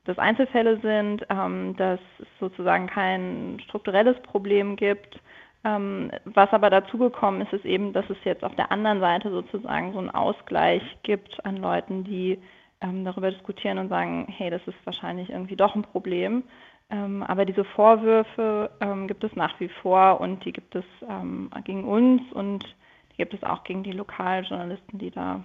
das 0.05 0.19
Einzelfälle 0.19 0.81
sind, 0.81 1.27
ähm, 1.29 1.77
dass 1.77 2.01
es 2.19 2.27
sozusagen 2.41 2.87
kein 2.87 3.61
strukturelles 3.65 4.21
Problem 4.23 4.77
gibt. 4.77 5.21
Ähm, 5.65 6.11
was 6.25 6.51
aber 6.53 6.71
dazugekommen 6.71 7.43
ist, 7.43 7.53
ist 7.53 7.65
eben, 7.65 7.93
dass 7.93 8.09
es 8.09 8.17
jetzt 8.25 8.45
auf 8.45 8.55
der 8.55 8.73
anderen 8.73 9.01
Seite 9.01 9.31
sozusagen 9.31 9.93
so 9.93 9.99
einen 9.99 10.11
Ausgleich 10.11 10.83
gibt 11.03 11.45
an 11.45 11.57
Leuten, 11.57 12.05
die 12.05 12.39
ähm, 12.81 13.05
darüber 13.05 13.31
diskutieren 13.31 13.79
und 13.79 13.89
sagen, 13.89 14.27
hey, 14.29 14.51
das 14.51 14.63
ist 14.67 14.79
wahrscheinlich 14.85 15.31
irgendwie 15.31 15.57
doch 15.57 15.75
ein 15.75 15.83
Problem. 15.83 16.45
Ähm, 16.91 17.23
aber 17.23 17.45
diese 17.45 17.65
Vorwürfe 17.65 18.71
ähm, 18.81 19.09
gibt 19.09 19.25
es 19.25 19.35
nach 19.37 19.61
wie 19.61 19.69
vor 19.69 20.21
und 20.21 20.45
die 20.45 20.53
gibt 20.53 20.75
es 20.75 20.85
ähm, 21.09 21.51
gegen 21.65 21.85
uns 21.85 22.23
und 22.33 22.65
die 23.13 23.17
gibt 23.17 23.35
es 23.35 23.43
auch 23.43 23.65
gegen 23.65 23.83
die 23.83 23.93
Lokaljournalisten, 23.93 24.99
die 24.99 25.11
da 25.11 25.43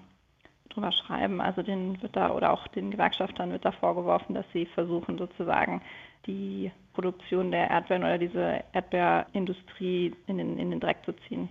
drüber 0.69 0.91
schreiben. 0.91 1.41
Also 1.41 1.61
den 1.61 2.01
wird 2.01 2.15
da 2.15 2.31
oder 2.31 2.51
auch 2.51 2.67
den 2.67 2.91
Gewerkschaftern 2.91 3.51
wird 3.51 3.65
da 3.65 3.71
vorgeworfen, 3.71 4.35
dass 4.35 4.45
sie 4.53 4.65
versuchen 4.65 5.17
sozusagen 5.17 5.81
die 6.25 6.71
Produktion 6.93 7.51
der 7.51 7.69
Erdbeeren 7.69 8.03
oder 8.03 8.17
diese 8.17 8.63
Erdbeerindustrie 8.73 10.15
in 10.27 10.37
den, 10.37 10.57
in 10.57 10.71
den 10.71 10.79
Dreck 10.79 10.97
zu 11.05 11.13
ziehen. 11.27 11.49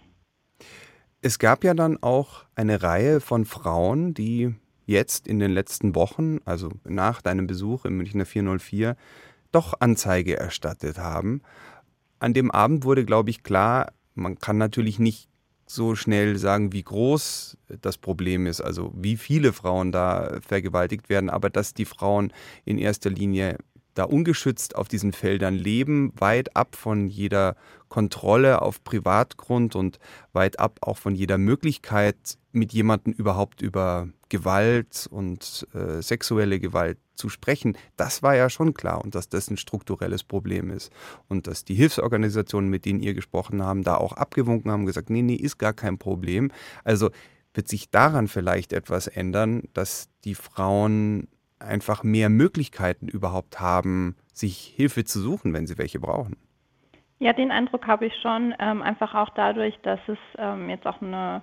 Es 1.21 1.39
gab 1.39 1.63
ja 1.65 1.75
dann 1.75 2.03
auch 2.03 2.45
eine 2.57 2.83
Reihe 2.83 3.21
von 3.21 3.45
Frauen, 3.45 4.15
die 4.15 4.55
jetzt 4.87 5.29
in 5.29 5.39
den 5.39 5.53
letzten 5.53 5.95
Wochen, 5.95 6.39
also 6.45 6.71
nach 6.85 7.23
deinem 7.23 7.47
Besuch 7.47 7.85
im 7.85 7.97
Münchner 7.97 8.27
404, 8.27 8.97
doch 9.53 9.75
Anzeige 9.81 10.37
erstattet 10.37 10.99
haben. 10.99 11.43
An 12.19 12.35
dem 12.35 12.51
Abend 12.51 12.85
wurde, 12.85 13.05
glaube 13.05 13.31
ich, 13.31 13.43
klar, 13.43 13.93
man 14.15 14.39
kann 14.39 14.59
natürlich 14.59 14.99
nicht 14.99 15.29
so 15.75 15.95
schnell 15.95 16.39
sagen, 16.39 16.73
wie 16.73 16.83
groß 16.83 17.57
das 17.81 17.99
Problem 17.99 18.47
ist, 18.47 18.61
also 18.61 18.93
wie 18.95 19.17
viele 19.17 19.53
Frauen 19.53 19.93
da 19.93 20.39
vergewaltigt 20.47 21.09
werden, 21.09 21.31
aber 21.31 21.51
dass 21.51 21.75
die 21.75 21.85
Frauen 21.85 22.33
in 22.65 22.79
erster 22.79 23.11
Linie 23.11 23.59
da 23.95 24.05
ungeschützt 24.05 24.77
auf 24.77 24.89
diesen 24.89 25.13
Feldern 25.13 25.55
leben, 25.55 26.13
weit 26.17 26.57
ab 26.57 26.77
von 26.77 27.09
jeder 27.09 27.57
Kontrolle 27.89 28.63
auf 28.63 28.83
Privatgrund 28.85 29.77
und 29.77 29.99
weit 30.33 30.59
ab 30.59 30.79
auch 30.81 30.97
von 30.97 31.15
jeder 31.15 31.39
Möglichkeit, 31.39 32.39
mit 32.53 32.73
jemandem 32.73 33.13
überhaupt 33.13 33.61
über 33.61 34.09
Gewalt 34.29 35.07
und 35.11 35.67
äh, 35.75 36.01
sexuelle 36.01 36.59
Gewalt 36.59 36.99
zu 37.15 37.29
sprechen, 37.29 37.77
das 37.97 38.23
war 38.23 38.35
ja 38.35 38.49
schon 38.49 38.73
klar 38.73 39.05
und 39.05 39.15
dass 39.15 39.29
das 39.29 39.51
ein 39.51 39.59
strukturelles 39.59 40.25
Problem 40.25 40.71
ist 40.71 40.91
und 41.29 41.47
dass 41.47 41.65
die 41.65 41.75
Hilfsorganisationen, 41.75 42.71
mit 42.71 42.87
denen 42.87 43.01
ihr 43.01 43.13
gesprochen 43.13 43.63
haben, 43.63 43.85
da 43.85 43.97
auch 43.97 44.15
abgewunken 44.15 44.71
haben, 44.71 44.87
gesagt, 44.87 45.11
nee, 45.11 45.21
nee, 45.21 45.35
ist 45.35 45.59
gar 45.59 45.75
kein 45.75 45.99
Problem. 45.99 46.51
Also 46.85 47.11
wird 47.55 47.69
sich 47.69 47.91
daran 47.91 48.29
vielleicht 48.29 48.73
etwas 48.73 49.07
ändern, 49.07 49.65
dass 49.75 50.09
die 50.25 50.35
Frauen 50.35 51.29
einfach 51.63 52.03
mehr 52.03 52.29
Möglichkeiten 52.29 53.09
überhaupt 53.09 53.61
haben, 53.61 54.17
sich 54.33 54.73
Hilfe 54.77 55.05
zu 55.05 55.21
suchen, 55.21 55.53
wenn 55.55 55.67
sie 55.67 55.79
welche 55.79 56.01
brauchen. 56.01 56.37
Ja, 57.19 57.33
den 57.33 57.53
Eindruck 57.53 57.87
habe 57.87 58.07
ich 58.07 58.15
schon, 58.21 58.55
ähm, 58.59 58.83
einfach 58.83 59.15
auch 59.15 59.31
dadurch, 59.31 59.79
dass 59.83 60.01
es 60.09 60.19
ähm, 60.39 60.69
jetzt 60.69 60.87
auch 60.87 61.01
eine, 61.01 61.43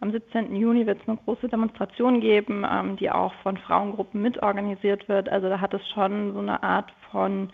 am 0.00 0.12
17. 0.12 0.56
Juni 0.56 0.86
wird 0.86 1.02
es 1.02 1.08
eine 1.08 1.18
große 1.18 1.48
Demonstration 1.48 2.20
geben, 2.20 2.64
ähm, 2.70 2.96
die 2.96 3.10
auch 3.10 3.34
von 3.42 3.58
Frauengruppen 3.58 4.22
mitorganisiert 4.22 5.08
wird. 5.08 5.28
Also 5.28 5.50
da 5.50 5.60
hat 5.60 5.74
es 5.74 5.86
schon 5.90 6.32
so 6.32 6.38
eine 6.38 6.62
Art 6.62 6.90
von, 7.10 7.50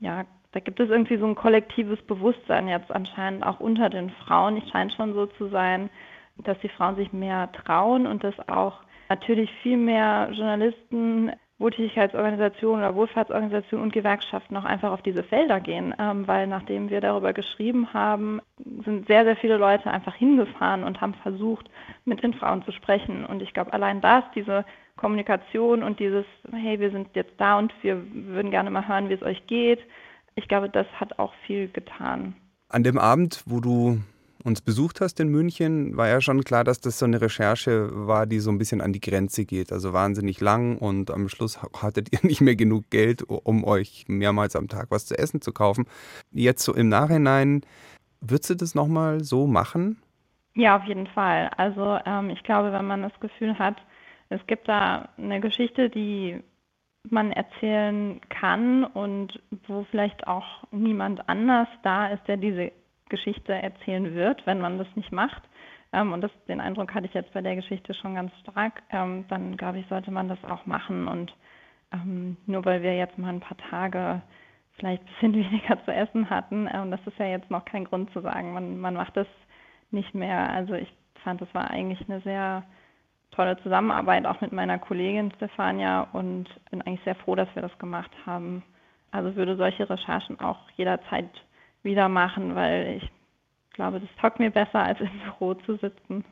ja, 0.00 0.24
da 0.50 0.60
gibt 0.60 0.80
es 0.80 0.90
irgendwie 0.90 1.18
so 1.18 1.26
ein 1.26 1.36
kollektives 1.36 2.00
Bewusstsein 2.02 2.66
jetzt 2.66 2.90
anscheinend 2.90 3.46
auch 3.46 3.60
unter 3.60 3.90
den 3.90 4.10
Frauen. 4.10 4.56
Es 4.56 4.68
scheint 4.70 4.92
schon 4.92 5.14
so 5.14 5.26
zu 5.26 5.48
sein, 5.50 5.90
dass 6.38 6.58
die 6.60 6.68
Frauen 6.68 6.96
sich 6.96 7.12
mehr 7.12 7.52
trauen 7.52 8.06
und 8.06 8.24
dass 8.24 8.34
auch 8.48 8.80
natürlich 9.08 9.50
viel 9.62 9.76
mehr 9.76 10.30
Journalisten, 10.32 11.32
Wohltätigkeitsorganisationen 11.58 12.84
oder 12.84 12.94
Wohlfahrtsorganisationen 12.94 13.86
und 13.86 13.92
Gewerkschaften 13.92 14.56
auch 14.56 14.64
einfach 14.64 14.92
auf 14.92 15.02
diese 15.02 15.24
Felder 15.24 15.58
gehen, 15.58 15.92
ähm, 15.98 16.26
weil 16.28 16.46
nachdem 16.46 16.88
wir 16.88 17.00
darüber 17.00 17.32
geschrieben 17.32 17.92
haben, 17.92 18.40
sind 18.84 19.08
sehr, 19.08 19.24
sehr 19.24 19.36
viele 19.36 19.56
Leute 19.56 19.90
einfach 19.90 20.14
hingefahren 20.14 20.84
und 20.84 21.00
haben 21.00 21.14
versucht, 21.14 21.68
mit 22.04 22.22
den 22.22 22.34
Frauen 22.34 22.64
zu 22.64 22.70
sprechen. 22.70 23.24
Und 23.24 23.42
ich 23.42 23.52
glaube, 23.54 23.72
allein 23.72 24.00
das, 24.00 24.22
diese 24.36 24.64
Kommunikation 24.96 25.82
und 25.82 25.98
dieses, 25.98 26.24
hey, 26.52 26.78
wir 26.78 26.90
sind 26.92 27.08
jetzt 27.14 27.34
da 27.38 27.58
und 27.58 27.72
wir 27.82 28.02
würden 28.12 28.52
gerne 28.52 28.70
mal 28.70 28.86
hören, 28.86 29.08
wie 29.08 29.14
es 29.14 29.22
euch 29.22 29.46
geht, 29.48 29.80
ich 30.36 30.46
glaube, 30.46 30.70
das 30.70 30.86
hat 30.94 31.18
auch 31.18 31.34
viel 31.46 31.68
getan. 31.68 32.36
An 32.68 32.84
dem 32.84 32.98
Abend, 32.98 33.42
wo 33.46 33.58
du 33.60 33.98
uns 34.44 34.60
besucht 34.60 35.00
hast 35.00 35.20
in 35.20 35.28
München, 35.28 35.96
war 35.96 36.08
ja 36.08 36.20
schon 36.20 36.44
klar, 36.44 36.64
dass 36.64 36.80
das 36.80 36.98
so 36.98 37.06
eine 37.06 37.20
Recherche 37.20 37.88
war, 37.92 38.26
die 38.26 38.38
so 38.38 38.50
ein 38.50 38.58
bisschen 38.58 38.80
an 38.80 38.92
die 38.92 39.00
Grenze 39.00 39.44
geht. 39.44 39.72
Also 39.72 39.92
wahnsinnig 39.92 40.40
lang 40.40 40.78
und 40.78 41.10
am 41.10 41.28
Schluss 41.28 41.60
hattet 41.62 42.12
ihr 42.12 42.20
nicht 42.26 42.40
mehr 42.40 42.56
genug 42.56 42.90
Geld, 42.90 43.22
um 43.22 43.64
euch 43.64 44.04
mehrmals 44.08 44.56
am 44.56 44.68
Tag 44.68 44.90
was 44.90 45.06
zu 45.06 45.18
essen 45.18 45.40
zu 45.40 45.52
kaufen. 45.52 45.86
Jetzt 46.32 46.64
so 46.64 46.74
im 46.74 46.88
Nachhinein, 46.88 47.62
würdest 48.20 48.50
du 48.50 48.54
das 48.54 48.74
nochmal 48.74 49.22
so 49.22 49.46
machen? 49.46 50.00
Ja, 50.54 50.76
auf 50.76 50.84
jeden 50.84 51.06
Fall. 51.08 51.50
Also 51.56 51.98
ähm, 52.04 52.30
ich 52.30 52.42
glaube, 52.42 52.72
wenn 52.72 52.86
man 52.86 53.02
das 53.02 53.18
Gefühl 53.20 53.58
hat, 53.58 53.76
es 54.28 54.40
gibt 54.46 54.68
da 54.68 55.08
eine 55.16 55.40
Geschichte, 55.40 55.88
die 55.88 56.40
man 57.10 57.32
erzählen 57.32 58.20
kann 58.28 58.84
und 58.84 59.40
wo 59.66 59.86
vielleicht 59.90 60.26
auch 60.26 60.64
niemand 60.70 61.28
anders 61.28 61.68
da 61.82 62.08
ist, 62.08 62.26
der 62.26 62.36
diese 62.36 62.72
Geschichte 63.08 63.52
erzählen 63.52 64.14
wird, 64.14 64.46
wenn 64.46 64.60
man 64.60 64.78
das 64.78 64.88
nicht 64.94 65.12
macht. 65.12 65.42
Ähm, 65.92 66.12
und 66.12 66.20
das, 66.20 66.30
den 66.46 66.60
Eindruck 66.60 66.94
hatte 66.94 67.06
ich 67.06 67.14
jetzt 67.14 67.32
bei 67.32 67.40
der 67.40 67.56
Geschichte 67.56 67.94
schon 67.94 68.14
ganz 68.14 68.32
stark. 68.40 68.82
Ähm, 68.90 69.24
dann 69.28 69.56
glaube 69.56 69.78
ich, 69.78 69.86
sollte 69.88 70.10
man 70.10 70.28
das 70.28 70.42
auch 70.44 70.66
machen. 70.66 71.08
Und 71.08 71.34
ähm, 71.92 72.36
nur 72.46 72.64
weil 72.64 72.82
wir 72.82 72.96
jetzt 72.96 73.18
mal 73.18 73.30
ein 73.30 73.40
paar 73.40 73.56
Tage 73.70 74.22
vielleicht 74.76 75.02
ein 75.02 75.06
bisschen 75.06 75.34
weniger 75.50 75.84
zu 75.84 75.92
essen 75.92 76.30
hatten, 76.30 76.68
ähm, 76.72 76.90
das 76.90 77.00
ist 77.06 77.18
ja 77.18 77.26
jetzt 77.26 77.50
noch 77.50 77.64
kein 77.64 77.84
Grund 77.84 78.12
zu 78.12 78.20
sagen, 78.20 78.52
man, 78.52 78.78
man 78.78 78.94
macht 78.94 79.16
das 79.16 79.26
nicht 79.90 80.14
mehr. 80.14 80.50
Also 80.50 80.74
ich 80.74 80.92
fand, 81.24 81.40
das 81.40 81.52
war 81.54 81.70
eigentlich 81.70 82.08
eine 82.08 82.20
sehr 82.20 82.64
tolle 83.30 83.56
Zusammenarbeit 83.62 84.26
auch 84.26 84.40
mit 84.40 84.52
meiner 84.52 84.78
Kollegin 84.78 85.32
Stefania 85.36 86.08
und 86.12 86.48
bin 86.70 86.82
eigentlich 86.82 87.04
sehr 87.04 87.14
froh, 87.14 87.34
dass 87.34 87.48
wir 87.54 87.62
das 87.62 87.76
gemacht 87.78 88.10
haben. 88.26 88.62
Also 89.10 89.36
würde 89.36 89.56
solche 89.56 89.88
Recherchen 89.88 90.40
auch 90.40 90.58
jederzeit 90.76 91.28
wieder 91.82 92.08
machen, 92.08 92.54
weil 92.54 92.98
ich 92.98 93.10
glaube, 93.72 94.00
das 94.00 94.10
taugt 94.20 94.38
mir 94.40 94.50
besser, 94.50 94.80
als 94.80 95.00
im 95.00 95.10
Büro 95.24 95.54
zu 95.54 95.76
sitzen. 95.76 96.24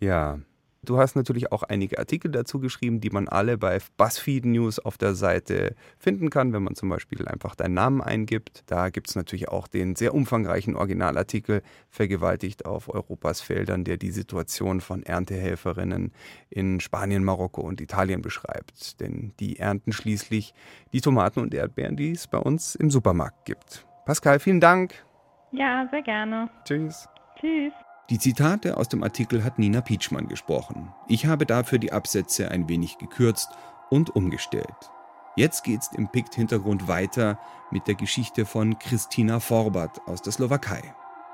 Ja. 0.00 0.38
Du 0.84 0.98
hast 0.98 1.14
natürlich 1.14 1.52
auch 1.52 1.62
einige 1.62 2.00
Artikel 2.00 2.28
dazu 2.32 2.58
geschrieben, 2.58 3.00
die 3.00 3.10
man 3.10 3.28
alle 3.28 3.56
bei 3.56 3.78
BuzzFeed 3.98 4.46
News 4.46 4.80
auf 4.80 4.98
der 4.98 5.14
Seite 5.14 5.76
finden 5.96 6.28
kann, 6.28 6.52
wenn 6.52 6.64
man 6.64 6.74
zum 6.74 6.88
Beispiel 6.88 7.28
einfach 7.28 7.54
deinen 7.54 7.74
Namen 7.74 8.00
eingibt. 8.00 8.64
Da 8.66 8.88
gibt 8.88 9.08
es 9.08 9.14
natürlich 9.14 9.48
auch 9.48 9.68
den 9.68 9.94
sehr 9.94 10.12
umfangreichen 10.12 10.74
Originalartikel 10.74 11.62
Vergewaltigt 11.88 12.66
auf 12.66 12.92
Europas 12.92 13.40
Feldern, 13.40 13.84
der 13.84 13.96
die 13.96 14.10
Situation 14.10 14.80
von 14.80 15.04
Erntehelferinnen 15.04 16.10
in 16.50 16.80
Spanien, 16.80 17.22
Marokko 17.22 17.60
und 17.60 17.80
Italien 17.80 18.20
beschreibt. 18.20 19.00
Denn 19.00 19.34
die 19.38 19.60
ernten 19.60 19.92
schließlich 19.92 20.52
die 20.92 21.00
Tomaten 21.00 21.38
und 21.38 21.54
Erdbeeren, 21.54 21.96
die 21.96 22.10
es 22.10 22.26
bei 22.26 22.38
uns 22.38 22.74
im 22.74 22.90
Supermarkt 22.90 23.44
gibt. 23.44 23.86
Pascal, 24.04 24.40
vielen 24.40 24.60
Dank. 24.60 25.04
Ja, 25.52 25.86
sehr 25.90 26.02
gerne. 26.02 26.48
Tschüss. 26.64 27.08
Tschüss. 27.38 27.72
Die 28.10 28.18
Zitate 28.18 28.76
aus 28.76 28.88
dem 28.88 29.02
Artikel 29.02 29.44
hat 29.44 29.58
Nina 29.58 29.80
Pietschmann 29.80 30.28
gesprochen. 30.28 30.92
Ich 31.08 31.26
habe 31.26 31.46
dafür 31.46 31.78
die 31.78 31.92
Absätze 31.92 32.50
ein 32.50 32.68
wenig 32.68 32.98
gekürzt 32.98 33.50
und 33.90 34.14
umgestellt. 34.14 34.90
Jetzt 35.36 35.64
geht's 35.64 35.90
im 35.96 36.08
Pikt-Hintergrund 36.08 36.88
weiter 36.88 37.38
mit 37.70 37.86
der 37.86 37.94
Geschichte 37.94 38.44
von 38.44 38.78
Christina 38.78 39.40
Forbat 39.40 40.00
aus 40.06 40.20
der 40.20 40.32
Slowakei. 40.32 40.82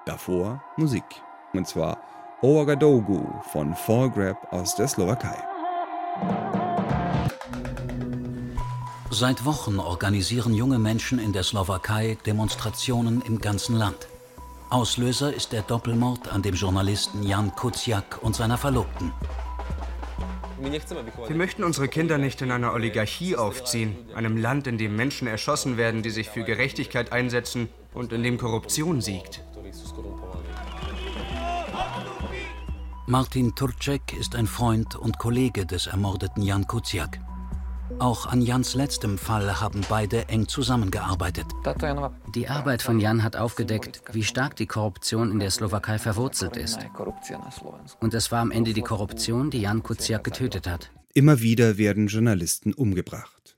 Davor 0.05 0.63
Musik. 0.77 1.05
Und 1.53 1.67
zwar 1.67 1.99
Ouagadougou 2.43 3.41
von 3.51 3.75
Forgrab 3.75 4.53
aus 4.53 4.77
der 4.77 4.87
Slowakei. 4.87 5.43
Seit 9.11 9.47
Wochen 9.47 9.79
organisieren 9.79 10.53
junge 10.53 10.79
Menschen 10.79 11.19
in 11.19 11.33
der 11.33 11.43
Slowakei 11.43 12.19
Demonstrationen 12.27 13.23
im 13.23 13.41
ganzen 13.41 13.75
Land. 13.75 14.07
Auslöser 14.69 15.33
ist 15.33 15.53
der 15.53 15.63
Doppelmord 15.63 16.29
an 16.29 16.43
dem 16.43 16.55
Journalisten 16.55 17.23
Jan 17.23 17.55
Kuciak 17.55 18.19
und 18.23 18.37
seiner 18.37 18.59
Verlobten. 18.59 19.13
Wir 20.61 21.37
möchten 21.37 21.65
unsere 21.65 21.89
Kinder 21.89 22.19
nicht 22.19 22.43
in 22.43 22.51
einer 22.51 22.75
Oligarchie 22.75 23.35
aufziehen, 23.35 23.97
einem 24.15 24.37
Land, 24.37 24.67
in 24.67 24.77
dem 24.77 24.95
Menschen 24.95 25.27
erschossen 25.27 25.79
werden, 25.79 26.03
die 26.03 26.11
sich 26.11 26.29
für 26.29 26.45
Gerechtigkeit 26.45 27.11
einsetzen 27.11 27.71
und 27.95 28.13
in 28.13 28.23
dem 28.23 28.37
Korruption 28.37 29.01
siegt. 29.01 29.43
Martin 33.07 33.55
Turcek 33.55 34.13
ist 34.21 34.35
ein 34.35 34.47
Freund 34.47 34.97
und 34.97 35.19
Kollege 35.19 35.65
des 35.65 35.87
ermordeten 35.87 36.43
Jan 36.43 36.67
Kuciak. 36.67 37.19
Auch 37.99 38.27
an 38.27 38.43
Jans 38.43 38.75
letztem 38.75 39.19
Fall 39.19 39.61
haben 39.61 39.81
beide 39.89 40.29
eng 40.29 40.47
zusammengearbeitet. 40.47 41.47
Die 42.35 42.49
Arbeit 42.49 42.83
von 42.83 43.01
Jan 43.01 43.23
hat 43.23 43.37
aufgedeckt, 43.37 44.03
wie 44.13 44.23
stark 44.23 44.57
die 44.57 44.67
Korruption 44.67 45.33
in 45.33 45.39
der 45.39 45.51
Slowakei 45.51 45.99
verwurzelt 45.99 46.57
ist. 46.57 46.79
Und 48.01 48.15
es 48.15 48.31
war 48.31 48.41
am 48.41 48.51
Ende 48.51 48.73
die 48.73 48.83
Korruption, 48.83 49.51
die 49.51 49.63
Jan 49.63 49.83
Kuciak 49.83 50.23
getötet 50.23 50.69
hat. 50.69 50.91
Immer 51.15 51.41
wieder 51.41 51.79
werden 51.79 52.07
Journalisten 52.07 52.73
umgebracht. 52.73 53.57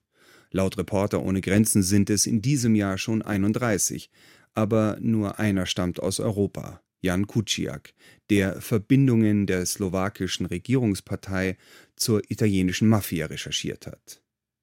Laut 0.51 0.79
Reporter 0.79 1.23
ohne 1.23 1.41
Grenzen 1.41 1.83
sind 1.83 2.09
es 2.09 2.27
in 2.27 2.41
diesem 2.41 2.75
Jahr 2.75 2.99
schon 2.99 3.23
31, 3.23 4.11
aber 4.55 4.97
nur 5.01 5.39
einer 5.39 5.67
stammt 5.67 6.01
aus 6.01 6.19
Europa, 6.19 6.81
Jan 7.03 7.27
Kuciak, 7.27 7.95
der 8.31 8.61
Verbindungen 8.61 9.47
der 9.47 9.65
slowakischen 9.67 10.47
Regierungspartei 10.47 11.57
zur 11.97 12.23
italienischen 12.31 12.89
Mafia 12.89 13.27
recherchiert 13.27 13.87
hat. 13.87 14.20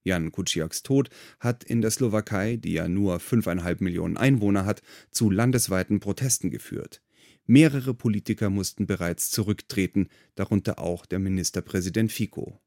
Jan 0.08 0.32
Kuciaks 0.32 0.82
Tod 0.84 1.10
hat 1.40 1.64
in 1.64 1.82
der 1.82 1.92
Slowakei, 1.92 2.58
die 2.58 2.74
ja 2.74 2.88
nur 2.88 3.18
5,5 3.18 3.84
Millionen 3.84 4.18
Einwohner 4.18 4.66
hat, 4.66 4.82
zu 5.12 5.30
landesweiten 5.30 6.00
Protesten 6.00 6.50
geführt. 6.50 7.02
Mehrere 7.46 7.94
Politiker 7.94 8.50
mussten 8.50 8.88
bereits 8.88 9.30
zurücktreten, 9.30 10.10
darunter 10.36 10.80
auch 10.80 11.06
der 11.06 11.20
Ministerpräsident 11.20 12.12
Fico. 12.12 12.60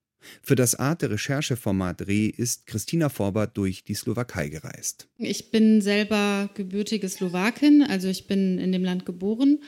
Für 0.42 0.54
das 0.54 0.74
Arte-Rechercheformat 0.74 2.06
RE 2.06 2.28
ist 2.28 2.66
Christina 2.66 3.08
Forbert 3.08 3.56
durch 3.56 3.84
die 3.84 3.94
Slowakei 3.94 4.48
gereist. 4.48 5.08
Ich 5.16 5.50
bin 5.50 5.80
selber 5.80 6.50
gebürtige 6.54 7.08
Slowakin, 7.08 7.82
also 7.82 8.08
ich 8.08 8.26
bin 8.26 8.58
in 8.58 8.72
dem 8.72 8.84
Land 8.84 9.06
geboren 9.06 9.62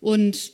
und 0.00 0.52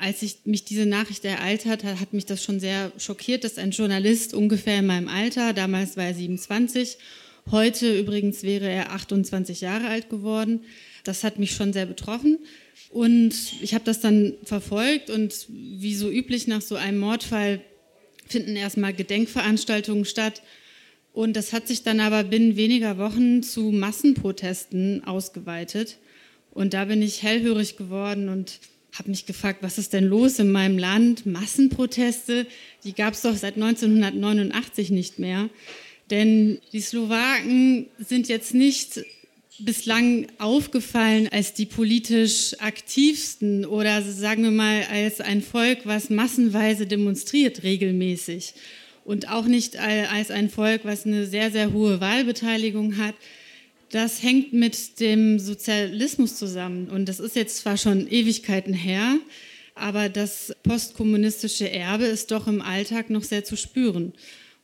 als 0.00 0.22
ich 0.22 0.38
mich 0.44 0.64
diese 0.64 0.86
Nachricht 0.86 1.24
ereilt 1.24 1.66
hat, 1.66 1.84
hat 1.84 2.12
mich 2.14 2.24
das 2.24 2.42
schon 2.42 2.58
sehr 2.58 2.90
schockiert, 2.98 3.44
dass 3.44 3.58
ein 3.58 3.70
Journalist 3.70 4.32
ungefähr 4.32 4.78
in 4.78 4.86
meinem 4.86 5.08
Alter, 5.08 5.52
damals 5.52 5.96
war 5.96 6.04
er 6.04 6.14
27, 6.14 6.96
heute 7.50 7.98
übrigens 7.98 8.42
wäre 8.42 8.68
er 8.68 8.92
28 8.92 9.60
Jahre 9.60 9.88
alt 9.88 10.08
geworden. 10.08 10.64
Das 11.04 11.22
hat 11.22 11.38
mich 11.38 11.52
schon 11.52 11.72
sehr 11.72 11.86
betroffen. 11.86 12.38
Und 12.88 13.34
ich 13.60 13.74
habe 13.74 13.84
das 13.84 14.00
dann 14.00 14.34
verfolgt 14.42 15.10
und 15.10 15.46
wie 15.48 15.94
so 15.94 16.10
üblich 16.10 16.46
nach 16.46 16.62
so 16.62 16.76
einem 16.76 16.98
Mordfall 16.98 17.60
finden 18.26 18.56
erstmal 18.56 18.94
Gedenkveranstaltungen 18.94 20.04
statt. 20.04 20.42
Und 21.12 21.34
das 21.36 21.52
hat 21.52 21.68
sich 21.68 21.82
dann 21.82 22.00
aber 22.00 22.24
binnen 22.24 22.56
weniger 22.56 22.96
Wochen 22.98 23.42
zu 23.42 23.70
Massenprotesten 23.70 25.04
ausgeweitet. 25.04 25.98
Und 26.52 26.74
da 26.74 26.86
bin 26.86 27.02
ich 27.02 27.22
hellhörig 27.22 27.76
geworden 27.76 28.28
und 28.28 28.60
habe 28.98 29.10
mich 29.10 29.26
gefragt, 29.26 29.62
was 29.62 29.78
ist 29.78 29.92
denn 29.92 30.04
los 30.04 30.38
in 30.38 30.50
meinem 30.50 30.78
Land? 30.78 31.26
Massenproteste, 31.26 32.46
die 32.84 32.94
gab 32.94 33.14
es 33.14 33.22
doch 33.22 33.36
seit 33.36 33.54
1989 33.54 34.90
nicht 34.90 35.18
mehr. 35.18 35.48
Denn 36.10 36.58
die 36.72 36.80
Slowaken 36.80 37.86
sind 37.98 38.28
jetzt 38.28 38.52
nicht 38.52 39.00
bislang 39.60 40.26
aufgefallen 40.38 41.28
als 41.30 41.54
die 41.54 41.66
politisch 41.66 42.56
aktivsten 42.60 43.66
oder 43.66 44.02
sagen 44.02 44.42
wir 44.42 44.50
mal 44.50 44.84
als 44.90 45.20
ein 45.20 45.42
Volk, 45.42 45.80
was 45.84 46.10
massenweise 46.10 46.86
demonstriert 46.86 47.62
regelmäßig 47.62 48.54
und 49.04 49.28
auch 49.30 49.46
nicht 49.46 49.76
als 49.76 50.30
ein 50.30 50.50
Volk, 50.50 50.84
was 50.84 51.06
eine 51.06 51.26
sehr, 51.26 51.50
sehr 51.50 51.72
hohe 51.72 52.00
Wahlbeteiligung 52.00 52.96
hat. 52.96 53.14
Das 53.90 54.22
hängt 54.22 54.52
mit 54.52 55.00
dem 55.00 55.38
Sozialismus 55.38 56.36
zusammen. 56.36 56.88
Und 56.88 57.08
das 57.08 57.20
ist 57.20 57.34
jetzt 57.36 57.58
zwar 57.58 57.76
schon 57.76 58.06
Ewigkeiten 58.06 58.72
her, 58.72 59.16
aber 59.74 60.08
das 60.08 60.54
postkommunistische 60.62 61.70
Erbe 61.70 62.04
ist 62.04 62.30
doch 62.30 62.46
im 62.46 62.62
Alltag 62.62 63.10
noch 63.10 63.24
sehr 63.24 63.44
zu 63.44 63.56
spüren. 63.56 64.12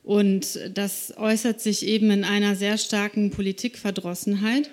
Und 0.03 0.57
das 0.73 1.13
äußert 1.17 1.59
sich 1.59 1.85
eben 1.85 2.09
in 2.11 2.23
einer 2.23 2.55
sehr 2.55 2.77
starken 2.77 3.29
Politikverdrossenheit. 3.29 4.71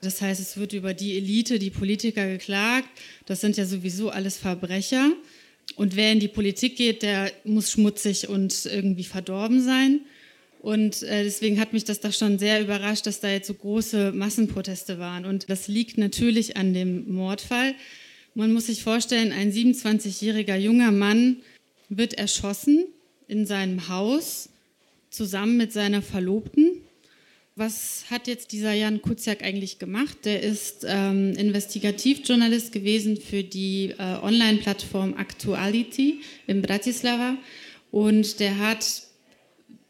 Das 0.00 0.22
heißt, 0.22 0.40
es 0.40 0.56
wird 0.56 0.72
über 0.72 0.94
die 0.94 1.16
Elite, 1.16 1.58
die 1.58 1.70
Politiker 1.70 2.28
geklagt. 2.28 2.88
Das 3.26 3.40
sind 3.40 3.56
ja 3.56 3.66
sowieso 3.66 4.10
alles 4.10 4.36
Verbrecher. 4.36 5.10
Und 5.74 5.96
wer 5.96 6.12
in 6.12 6.20
die 6.20 6.28
Politik 6.28 6.76
geht, 6.76 7.02
der 7.02 7.32
muss 7.42 7.72
schmutzig 7.72 8.28
und 8.28 8.66
irgendwie 8.66 9.02
verdorben 9.02 9.60
sein. 9.60 10.02
Und 10.60 11.02
äh, 11.02 11.24
deswegen 11.24 11.60
hat 11.60 11.72
mich 11.72 11.84
das 11.84 12.00
doch 12.00 12.12
schon 12.12 12.38
sehr 12.38 12.60
überrascht, 12.60 13.06
dass 13.06 13.20
da 13.20 13.30
jetzt 13.30 13.46
so 13.46 13.54
große 13.54 14.12
Massenproteste 14.12 14.98
waren. 14.98 15.24
Und 15.24 15.48
das 15.48 15.68
liegt 15.68 15.98
natürlich 15.98 16.56
an 16.56 16.74
dem 16.74 17.12
Mordfall. 17.12 17.74
Man 18.34 18.52
muss 18.52 18.66
sich 18.66 18.82
vorstellen, 18.82 19.32
ein 19.32 19.52
27-jähriger 19.52 20.56
junger 20.56 20.90
Mann 20.90 21.36
wird 21.88 22.14
erschossen 22.14 22.86
in 23.28 23.46
seinem 23.46 23.88
Haus 23.88 24.48
zusammen 25.10 25.56
mit 25.56 25.72
seiner 25.72 26.02
Verlobten. 26.02 26.82
Was 27.56 28.04
hat 28.08 28.28
jetzt 28.28 28.52
dieser 28.52 28.72
Jan 28.72 29.02
Kuciak 29.02 29.42
eigentlich 29.42 29.80
gemacht? 29.80 30.18
Der 30.24 30.42
ist 30.42 30.86
ähm, 30.86 31.32
Investigativjournalist 31.34 32.70
gewesen 32.70 33.16
für 33.16 33.42
die 33.42 33.94
äh, 33.98 34.22
Online-Plattform 34.22 35.16
Actuality 35.18 36.20
in 36.46 36.62
Bratislava 36.62 37.36
und 37.90 38.38
der 38.38 38.58
hat 38.58 39.07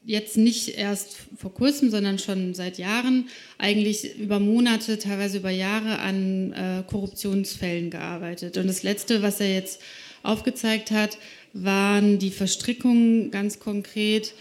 jetzt 0.08 0.38
nicht 0.38 0.68
erst 0.70 1.18
vor 1.36 1.52
kurzem, 1.52 1.90
sondern 1.90 2.18
schon 2.18 2.54
seit 2.54 2.78
Jahren, 2.78 3.28
eigentlich 3.58 4.18
über 4.18 4.40
Monate, 4.40 4.98
teilweise 4.98 5.36
über 5.36 5.50
Jahre 5.50 5.98
an 5.98 6.52
äh, 6.54 6.82
Korruptionsfällen 6.86 7.90
gearbeitet. 7.90 8.56
Und 8.56 8.68
das 8.68 8.82
Letzte, 8.82 9.20
was 9.20 9.38
er 9.38 9.52
jetzt 9.52 9.82
aufgezeigt 10.22 10.92
hat, 10.92 11.18
waren 11.52 12.18
die 12.18 12.30
Verstrickungen 12.30 13.30
ganz 13.30 13.60
konkret 13.60 14.32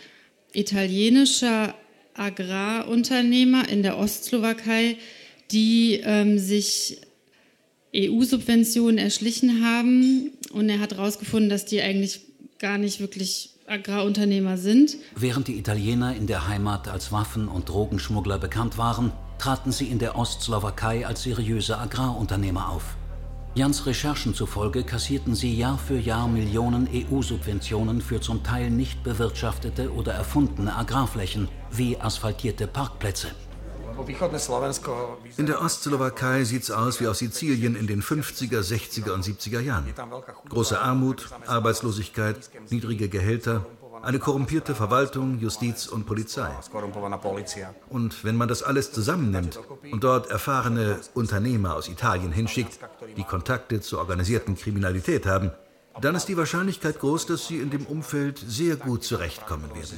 italienischer 0.54 1.76
Agrarunternehmer 2.14 3.68
in 3.68 3.84
der 3.84 3.98
Ostslowakei, 3.98 4.96
die 5.52 6.00
ähm, 6.02 6.40
sich 6.40 7.02
EU-Subventionen 7.94 9.00
erschlichen 9.00 9.66
haben. 9.66 10.32
Und 10.54 10.70
er 10.70 10.80
hat 10.80 10.94
herausgefunden, 10.94 11.50
dass 11.50 11.66
die 11.66 11.82
eigentlich 11.82 12.22
gar 12.58 12.78
nicht 12.78 13.02
wirklich 13.02 13.50
Agrarunternehmer 13.68 14.58
sind. 14.58 14.96
Während 15.16 15.50
die 15.50 15.58
Italiener 15.60 16.16
in 16.16 16.26
der 16.26 16.48
Heimat 16.48 16.88
als 16.88 17.12
Waffen- 17.12 17.50
und 17.50 17.68
Drogenschmuggler 17.68 18.40
bekannt 18.40 18.78
waren, 18.78 19.12
traten 19.40 19.72
sie 19.72 19.88
in 19.88 20.00
der 20.00 20.18
Ostslowakei 20.18 21.06
als 21.06 21.24
seriöse 21.24 21.78
Agrarunternehmer 21.78 22.70
auf. 22.70 22.96
Jans 23.56 23.86
Recherchen 23.86 24.34
zufolge 24.34 24.84
kassierten 24.84 25.36
sie 25.36 25.56
Jahr 25.58 25.78
für 25.78 25.98
Jahr 25.98 26.28
Millionen 26.28 26.88
EU-Subventionen 26.94 28.02
für 28.02 28.22
zum 28.22 28.44
Teil 28.44 28.70
nicht 28.70 29.04
bewirtschaftete 29.04 29.92
oder 29.92 30.14
erfundene 30.14 30.76
Agrarflächen 30.76 31.50
wie 31.72 31.98
asphaltierte 31.98 32.68
Parkplätze. 32.68 33.30
In 35.38 35.46
der 35.46 35.62
Ostslowakei 35.62 36.44
sieht 36.44 36.64
es 36.64 36.72
aus 36.72 37.00
wie 37.00 37.08
auf 37.08 37.18
Sizilien 37.18 37.76
in 37.76 37.88
den 37.88 38.02
50er, 38.02 38.62
60er 38.62 39.12
und 39.12 39.24
70er 39.24 39.60
Jahren. 39.60 39.86
Große 40.50 40.80
Armut, 40.80 41.30
Arbeitslosigkeit, 41.46 42.50
niedrige 42.70 43.10
Gehälter, 43.10 43.66
eine 44.02 44.20
korrumpierte 44.20 44.76
Verwaltung, 44.76 45.40
Justiz 45.40 45.88
und 45.88 46.06
Polizei. 46.06 46.50
Und 47.90 48.24
wenn 48.24 48.36
man 48.36 48.48
das 48.48 48.64
alles 48.64 48.92
zusammennimmt 48.92 49.60
und 49.92 50.04
dort 50.04 50.30
erfahrene 50.30 51.00
Unternehmer 51.14 51.76
aus 51.76 51.90
Italien 51.90 52.32
hinschickt, 52.32 52.80
die 53.16 53.24
Kontakte 53.24 53.82
zur 53.82 54.00
organisierten 54.00 54.56
Kriminalität 54.56 55.26
haben, 55.26 55.52
dann 56.02 56.16
ist 56.16 56.26
die 56.26 56.38
Wahrscheinlichkeit 56.38 57.00
groß, 57.00 57.26
dass 57.26 57.48
sie 57.48 57.58
in 57.58 57.70
dem 57.70 57.86
Umfeld 57.86 58.40
sehr 58.46 58.76
gut 58.76 59.04
zurechtkommen 59.04 59.70
werden. 59.74 59.98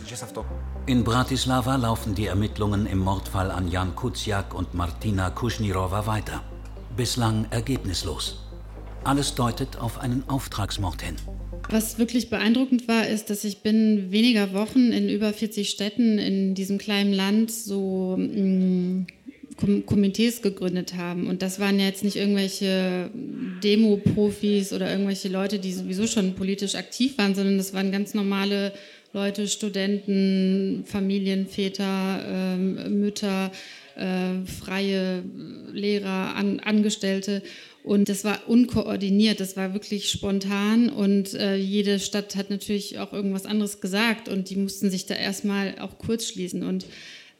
In 0.86 1.04
Bratislava 1.04 1.76
laufen 1.76 2.16
die 2.16 2.26
Ermittlungen 2.26 2.86
im 2.86 3.00
Mordfall 3.00 3.52
an 3.52 3.70
Jan 3.70 3.96
Kuciak 3.96 4.54
und 4.54 4.74
Martina 4.74 5.30
Kuschnirova 5.30 6.08
weiter. 6.08 6.44
Bislang 6.96 7.48
ergebnislos. 7.52 8.46
Alles 9.04 9.36
deutet 9.36 9.78
auf 9.78 10.00
einen 10.00 10.28
Auftragsmord 10.28 11.02
hin. 11.02 11.16
Was 11.70 12.00
wirklich 12.00 12.30
beeindruckend 12.30 12.88
war, 12.88 13.08
ist, 13.08 13.30
dass 13.30 13.44
ich 13.44 13.62
binnen 13.62 14.12
weniger 14.12 14.54
Wochen 14.54 14.92
in 14.92 15.08
über 15.08 15.32
40 15.34 15.70
Städten 15.70 16.18
in 16.18 16.56
diesem 16.56 16.80
kleinen 16.80 17.14
Land 17.14 17.52
so 17.52 18.18
mh, 18.18 19.06
mm, 19.62 19.86
Komitees 19.86 20.42
gegründet 20.42 20.96
haben. 20.96 21.28
Und 21.28 21.42
das 21.42 21.60
waren 21.60 21.80
ja 21.80 21.86
jetzt 21.86 22.04
nicht 22.04 22.16
irgendwelche 22.16 23.10
Demo-Profis 23.64 24.74
oder 24.74 24.92
irgendwelche 24.92 25.30
Leute, 25.30 25.60
die 25.60 25.74
sowieso 25.74 26.08
schon 26.08 26.36
politisch 26.36 26.76
aktiv 26.76 27.18
waren, 27.18 27.36
sondern 27.36 27.58
das 27.58 27.74
waren 27.74 27.92
ganz 27.92 28.14
normale 28.14 28.74
Leute, 29.12 29.48
Studenten, 29.48 30.84
Familienväter, 30.86 32.26
ähm, 32.28 33.00
Mütter, 33.00 33.52
äh, 33.96 34.46
freie 34.46 35.24
Lehrer, 35.74 36.36
An 36.36 36.60
Angestellte. 36.60 37.42
Und 37.84 38.10
das 38.10 38.24
war 38.24 38.48
unkoordiniert, 38.48 39.40
das 39.40 39.58
war 39.58 39.74
wirklich 39.74 40.10
spontan 40.10 40.90
und 40.90 41.34
äh, 41.34 41.56
jede 41.56 42.00
Stadt 42.00 42.36
hat 42.36 42.50
natürlich 42.50 43.00
auch 43.00 43.14
irgendwas 43.14 43.46
anderes 43.46 43.80
gesagt 43.80 44.28
und 44.28 44.50
die 44.50 44.58
mussten 44.58 44.92
sich 44.92 45.06
da 45.06 45.16
erstmal 45.16 45.80
auch 45.80 45.98
kurz 45.98 46.28
schließen. 46.28 46.64
Und 46.64 46.86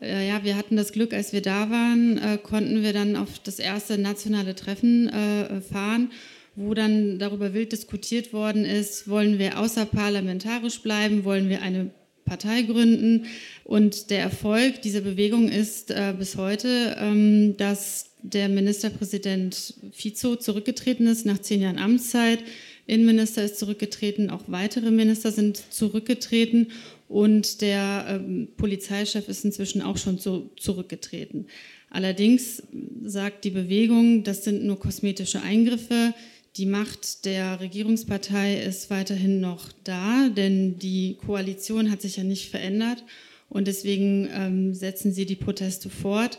äh, 0.02 0.28
ja, 0.28 0.44
wir 0.44 0.56
hatten 0.56 0.76
das 0.76 0.92
Glück, 0.92 1.14
als 1.14 1.34
wir 1.34 1.42
da 1.42 1.70
waren, 1.70 2.18
äh, 2.18 2.38
konnten 2.38 2.84
wir 2.84 2.94
dann 2.94 3.16
auf 3.16 3.40
das 3.40 3.60
erste 3.60 3.98
nationale 3.98 4.56
Treffen 4.56 5.10
äh, 5.10 5.62
fahren, 5.62 6.12
wo 6.56 6.74
dann 6.74 7.20
darüber 7.20 7.54
wild 7.54 7.72
diskutiert 7.72 8.34
worden 8.34 8.66
ist, 8.66 9.08
wollen 9.08 9.40
wir 9.40 9.60
außerparlamentarisch 9.60 10.82
bleiben, 10.82 11.24
wollen 11.24 11.50
wir 11.50 11.62
eine 11.62 11.92
Partei 12.26 12.62
gründen. 12.62 13.26
Und 13.64 14.10
der 14.10 14.22
Erfolg 14.22 14.82
dieser 14.82 15.02
Bewegung 15.02 15.50
ist 15.50 15.92
äh, 15.92 16.14
bis 16.18 16.38
heute, 16.38 16.96
ähm, 17.00 17.58
dass 17.58 18.12
der 18.22 18.50
Ministerpräsident 18.50 19.76
Fico 19.92 20.36
zurückgetreten 20.36 21.08
ist 21.08 21.26
nach 21.26 21.40
zehn 21.40 21.62
Jahren 21.62 21.80
Amtszeit. 21.80 22.40
Innenminister 22.86 23.44
ist 23.44 23.60
zurückgetreten, 23.60 24.30
auch 24.30 24.44
weitere 24.48 24.92
Minister 24.92 25.32
sind 25.32 25.62
zurückgetreten 25.70 26.68
und 27.10 27.62
der 27.62 28.06
ähm, 28.08 28.50
Polizeichef 28.56 29.28
ist 29.28 29.44
inzwischen 29.44 29.82
auch 29.82 29.98
schon 29.98 30.20
zu, 30.20 30.52
zurückgetreten. 30.58 31.48
Allerdings 31.90 32.64
sagt 33.04 33.44
die 33.44 33.50
Bewegung, 33.50 34.24
das 34.24 34.44
sind 34.44 34.64
nur 34.64 34.80
kosmetische 34.80 35.42
Eingriffe. 35.42 36.14
Die 36.56 36.68
Macht 36.68 37.26
der 37.26 37.60
Regierungspartei 37.60 38.62
ist 38.62 38.92
weiterhin 38.92 39.42
noch 39.42 39.72
da, 39.84 40.30
denn 40.30 40.78
die 40.78 41.18
Koalition 41.26 41.90
hat 41.90 42.02
sich 42.02 42.18
ja 42.18 42.24
nicht 42.24 42.52
verändert 42.52 43.04
und 43.50 43.68
deswegen 43.68 44.30
ähm, 44.32 44.74
setzen 44.76 45.12
sie 45.12 45.26
die 45.26 45.36
Proteste 45.36 45.90
fort. 45.90 46.38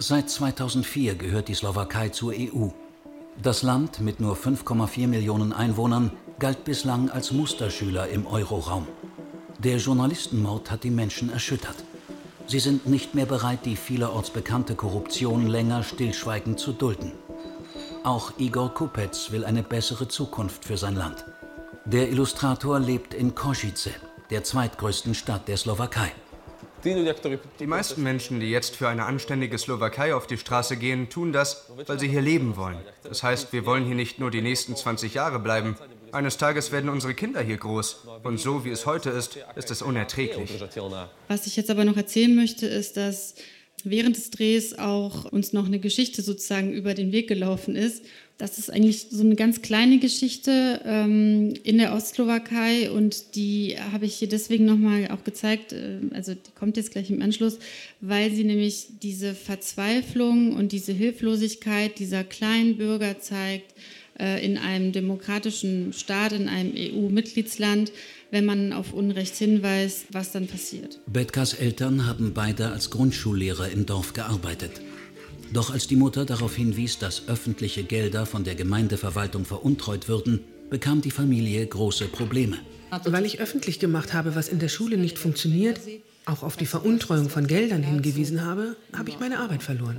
Seit 0.00 0.28
2004 0.28 1.14
gehört 1.14 1.46
die 1.46 1.54
Slowakei 1.54 2.08
zur 2.08 2.34
EU. 2.36 2.68
Das 3.42 3.62
Land 3.62 4.00
mit 4.00 4.18
nur 4.18 4.36
5,4 4.36 5.06
Millionen 5.06 5.52
Einwohnern 5.52 6.10
galt 6.40 6.64
bislang 6.64 7.10
als 7.10 7.30
Musterschüler 7.30 8.08
im 8.08 8.26
Euroraum. 8.26 8.88
Der 9.64 9.78
Journalistenmord 9.78 10.70
hat 10.70 10.84
die 10.84 10.90
Menschen 10.90 11.32
erschüttert. 11.32 11.76
Sie 12.46 12.58
sind 12.58 12.86
nicht 12.86 13.14
mehr 13.14 13.24
bereit, 13.24 13.60
die 13.64 13.76
vielerorts 13.76 14.28
bekannte 14.28 14.74
Korruption 14.74 15.46
länger 15.46 15.82
stillschweigend 15.82 16.60
zu 16.60 16.72
dulden. 16.72 17.12
Auch 18.02 18.32
Igor 18.36 18.74
Kupec 18.74 19.32
will 19.32 19.42
eine 19.42 19.62
bessere 19.62 20.06
Zukunft 20.06 20.66
für 20.66 20.76
sein 20.76 20.96
Land. 20.96 21.24
Der 21.86 22.10
Illustrator 22.10 22.78
lebt 22.78 23.14
in 23.14 23.34
Košice, 23.34 23.94
der 24.28 24.44
zweitgrößten 24.44 25.14
Stadt 25.14 25.48
der 25.48 25.56
Slowakei. 25.56 26.12
Die 26.84 27.66
meisten 27.66 28.02
Menschen, 28.02 28.40
die 28.40 28.50
jetzt 28.50 28.76
für 28.76 28.88
eine 28.88 29.06
anständige 29.06 29.56
Slowakei 29.56 30.14
auf 30.14 30.26
die 30.26 30.36
Straße 30.36 30.76
gehen, 30.76 31.08
tun 31.08 31.32
das, 31.32 31.70
weil 31.86 31.98
sie 31.98 32.08
hier 32.08 32.20
leben 32.20 32.58
wollen. 32.58 32.76
Das 33.02 33.22
heißt, 33.22 33.54
wir 33.54 33.64
wollen 33.64 33.86
hier 33.86 33.94
nicht 33.94 34.18
nur 34.18 34.30
die 34.30 34.42
nächsten 34.42 34.76
20 34.76 35.14
Jahre 35.14 35.38
bleiben. 35.38 35.78
Eines 36.14 36.36
Tages 36.36 36.72
werden 36.72 36.90
unsere 36.90 37.12
Kinder 37.14 37.42
hier 37.42 37.56
groß. 37.56 38.06
Und 38.22 38.38
so 38.38 38.64
wie 38.64 38.70
es 38.70 38.86
heute 38.86 39.10
ist, 39.10 39.38
ist 39.56 39.70
es 39.70 39.82
unerträglich. 39.82 40.50
Was 41.28 41.46
ich 41.46 41.56
jetzt 41.56 41.70
aber 41.70 41.84
noch 41.84 41.96
erzählen 41.96 42.34
möchte, 42.34 42.66
ist, 42.66 42.96
dass 42.96 43.34
während 43.82 44.16
des 44.16 44.30
Drehs 44.30 44.78
auch 44.78 45.24
uns 45.24 45.52
noch 45.52 45.66
eine 45.66 45.80
Geschichte 45.80 46.22
sozusagen 46.22 46.72
über 46.72 46.94
den 46.94 47.12
Weg 47.12 47.28
gelaufen 47.28 47.76
ist 47.76 48.04
das 48.36 48.58
ist 48.58 48.70
eigentlich 48.70 49.06
so 49.10 49.22
eine 49.22 49.36
ganz 49.36 49.62
kleine 49.62 49.98
Geschichte 49.98 50.80
ähm, 50.84 51.54
in 51.62 51.78
der 51.78 51.94
Ostslowakei 51.94 52.90
und 52.90 53.36
die 53.36 53.76
habe 53.92 54.06
ich 54.06 54.16
hier 54.16 54.28
deswegen 54.28 54.64
nochmal 54.64 55.08
auch 55.12 55.22
gezeigt, 55.22 55.72
äh, 55.72 56.00
also 56.12 56.34
die 56.34 56.50
kommt 56.58 56.76
jetzt 56.76 56.90
gleich 56.90 57.10
im 57.10 57.22
Anschluss, 57.22 57.58
weil 58.00 58.32
sie 58.32 58.42
nämlich 58.42 58.86
diese 59.02 59.34
Verzweiflung 59.34 60.56
und 60.56 60.72
diese 60.72 60.92
Hilflosigkeit 60.92 61.98
dieser 62.00 62.24
kleinen 62.24 62.76
Bürger 62.76 63.20
zeigt 63.20 63.72
in 64.18 64.58
einem 64.58 64.92
demokratischen 64.92 65.92
Staat, 65.92 66.32
in 66.32 66.48
einem 66.48 66.72
EU-Mitgliedsland, 66.76 67.90
wenn 68.30 68.44
man 68.44 68.72
auf 68.72 68.92
Unrecht 68.92 69.34
hinweist, 69.34 70.06
was 70.12 70.30
dann 70.32 70.46
passiert. 70.46 71.00
Betkas 71.06 71.54
Eltern 71.54 72.06
haben 72.06 72.32
beide 72.32 72.70
als 72.70 72.90
Grundschullehrer 72.90 73.70
im 73.70 73.86
Dorf 73.86 74.12
gearbeitet. 74.12 74.80
Doch 75.52 75.72
als 75.72 75.86
die 75.86 75.96
Mutter 75.96 76.24
darauf 76.24 76.56
hinwies, 76.56 76.98
dass 76.98 77.28
öffentliche 77.28 77.84
Gelder 77.84 78.26
von 78.26 78.44
der 78.44 78.54
Gemeindeverwaltung 78.54 79.44
veruntreut 79.44 80.08
würden, 80.08 80.40
bekam 80.70 81.00
die 81.00 81.10
Familie 81.10 81.64
große 81.66 82.06
Probleme. 82.06 82.58
Weil 83.04 83.24
ich 83.24 83.40
öffentlich 83.40 83.78
gemacht 83.78 84.12
habe, 84.12 84.34
was 84.34 84.48
in 84.48 84.58
der 84.58 84.68
Schule 84.68 84.96
nicht 84.96 85.18
funktioniert, 85.18 85.80
auch 86.26 86.42
auf 86.42 86.56
die 86.56 86.66
Veruntreuung 86.66 87.28
von 87.28 87.46
Geldern 87.46 87.82
hingewiesen 87.82 88.44
habe, 88.44 88.76
habe 88.92 89.10
ich 89.10 89.20
meine 89.20 89.38
Arbeit 89.38 89.62
verloren. 89.62 89.96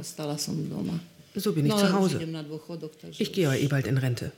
So 1.35 1.53
bin 1.53 1.65
ich 1.65 1.75
zu 1.75 1.91
Hause. 1.93 2.19
Ich 3.17 3.33
gehe 3.33 3.47
aber 3.47 3.57
eh 3.57 3.67
bald 3.67 3.87
in 3.87 3.97
Rente. 3.97 4.31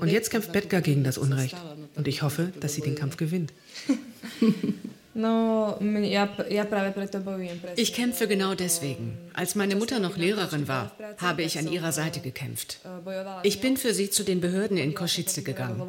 Und 0.00 0.08
jetzt 0.08 0.30
kämpft 0.30 0.52
Betka 0.52 0.80
gegen 0.80 1.04
das 1.04 1.18
Unrecht. 1.18 1.56
Und 1.94 2.08
ich 2.08 2.22
hoffe, 2.22 2.52
dass 2.60 2.74
sie 2.74 2.80
den 2.80 2.94
Kampf 2.94 3.16
gewinnt. 3.16 3.52
Ich 7.76 7.92
kämpfe 7.94 8.28
genau 8.28 8.54
deswegen. 8.54 9.16
Als 9.32 9.54
meine 9.54 9.74
Mutter 9.76 9.98
noch 9.98 10.18
Lehrerin 10.18 10.68
war, 10.68 10.92
habe 11.16 11.42
ich 11.42 11.58
an 11.58 11.72
ihrer 11.72 11.92
Seite 11.92 12.20
gekämpft. 12.20 12.80
Ich 13.42 13.62
bin 13.62 13.78
für 13.78 13.94
sie 13.94 14.10
zu 14.10 14.24
den 14.24 14.42
Behörden 14.42 14.76
in 14.76 14.94
Kosice 14.94 15.42
gegangen. 15.42 15.80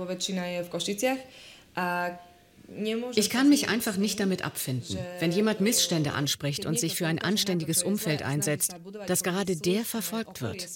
Ich 3.15 3.29
kann 3.29 3.49
mich 3.49 3.69
einfach 3.69 3.97
nicht 3.97 4.19
damit 4.19 4.43
abfinden, 4.43 4.97
wenn 5.19 5.31
jemand 5.31 5.61
Missstände 5.61 6.13
anspricht 6.13 6.65
und 6.65 6.79
sich 6.79 6.95
für 6.95 7.07
ein 7.07 7.19
anständiges 7.19 7.81
Umfeld 7.83 8.23
einsetzt, 8.23 8.75
dass 9.07 9.23
gerade 9.23 9.55
der 9.55 9.85
verfolgt 9.85 10.41
wird. 10.41 10.67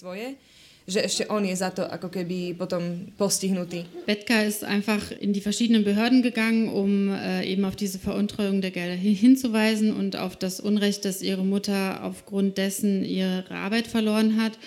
Betka 4.06 4.42
ist 4.42 4.64
einfach 4.64 5.10
in 5.12 5.32
die 5.32 5.40
verschiedenen 5.40 5.84
Behörden 5.84 6.22
gegangen, 6.22 6.68
um 6.70 7.12
äh, 7.12 7.44
eben 7.46 7.64
auf 7.64 7.76
diese 7.76 8.00
Veruntreuung 8.00 8.60
der 8.62 8.72
Gelder 8.72 8.94
hinzuweisen 8.94 9.94
und 9.94 10.16
auf 10.16 10.34
das 10.34 10.58
Unrecht, 10.58 11.04
dass 11.04 11.22
ihre 11.22 11.44
Mutter 11.44 12.02
aufgrund 12.02 12.58
dessen 12.58 13.04
ihre 13.04 13.44
Arbeit 13.50 13.86
verloren 13.86 14.42
hat 14.42 14.58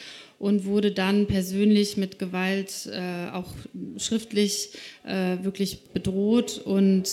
und 0.46 0.66
wurde 0.66 0.91
dann 0.91 1.26
persönlich 1.26 1.98
mit 1.98 2.20
Gewalt 2.20 2.88
äh, 2.93 3.32
auch 3.32 3.52
schriftlich 3.98 4.70
äh, 5.04 5.43
wirklich 5.43 5.80
bedroht. 5.91 6.62
Und 6.64 7.10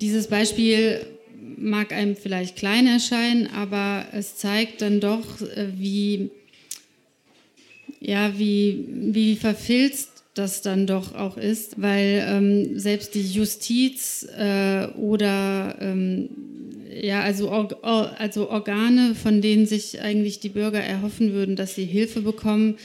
dieses 0.00 0.28
Beispiel 0.28 1.04
mag 1.56 1.92
einem 1.92 2.14
vielleicht 2.14 2.54
klein 2.54 2.86
erscheinen, 2.86 3.48
aber 3.48 4.06
es 4.12 4.36
zeigt 4.36 4.80
dann 4.80 5.00
doch, 5.00 5.40
äh, 5.40 5.70
wie 5.76 6.30
ja, 7.98 8.38
wie, 8.38 8.84
wie 8.88 9.34
verfilzt 9.34 10.22
das 10.34 10.62
dann 10.62 10.86
doch 10.86 11.16
auch 11.16 11.36
ist, 11.36 11.82
weil 11.82 12.24
ähm, 12.28 12.78
selbst 12.78 13.16
die 13.16 13.26
Justiz 13.26 14.24
äh, 14.38 14.86
oder 14.96 15.76
ähm, 15.80 16.28
ja, 17.00 17.22
also, 17.22 17.48
also 17.50 18.50
Organe, 18.50 19.14
von 19.14 19.40
denen 19.40 19.66
sich 19.66 20.00
eigentlich 20.00 20.40
die 20.40 20.48
Bürger 20.48 20.80
erhoffen 20.80 21.32
würden, 21.32 21.56
dass 21.56 21.74
sie 21.74 21.84
Hilfe 21.84 22.22
bekommen, 22.22 22.76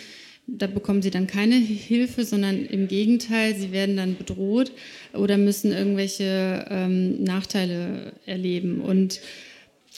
da 0.48 0.68
bekommen 0.68 1.02
sie 1.02 1.12
dann 1.12 1.28
keine 1.28 1.56
Hilfe, 1.56 2.24
sondern 2.24 2.66
im 2.66 2.88
Gegenteil, 2.88 3.56
sie 3.56 3.74
werden 3.74 3.98
dann 3.98 4.16
bedroht 4.16 4.72
oder 5.14 5.38
müssen 5.38 5.74
irgendwelche 5.74 6.66
ähm, 6.70 7.22
Nachteile 7.24 8.14
erleben. 8.26 8.80
Und 8.80 9.20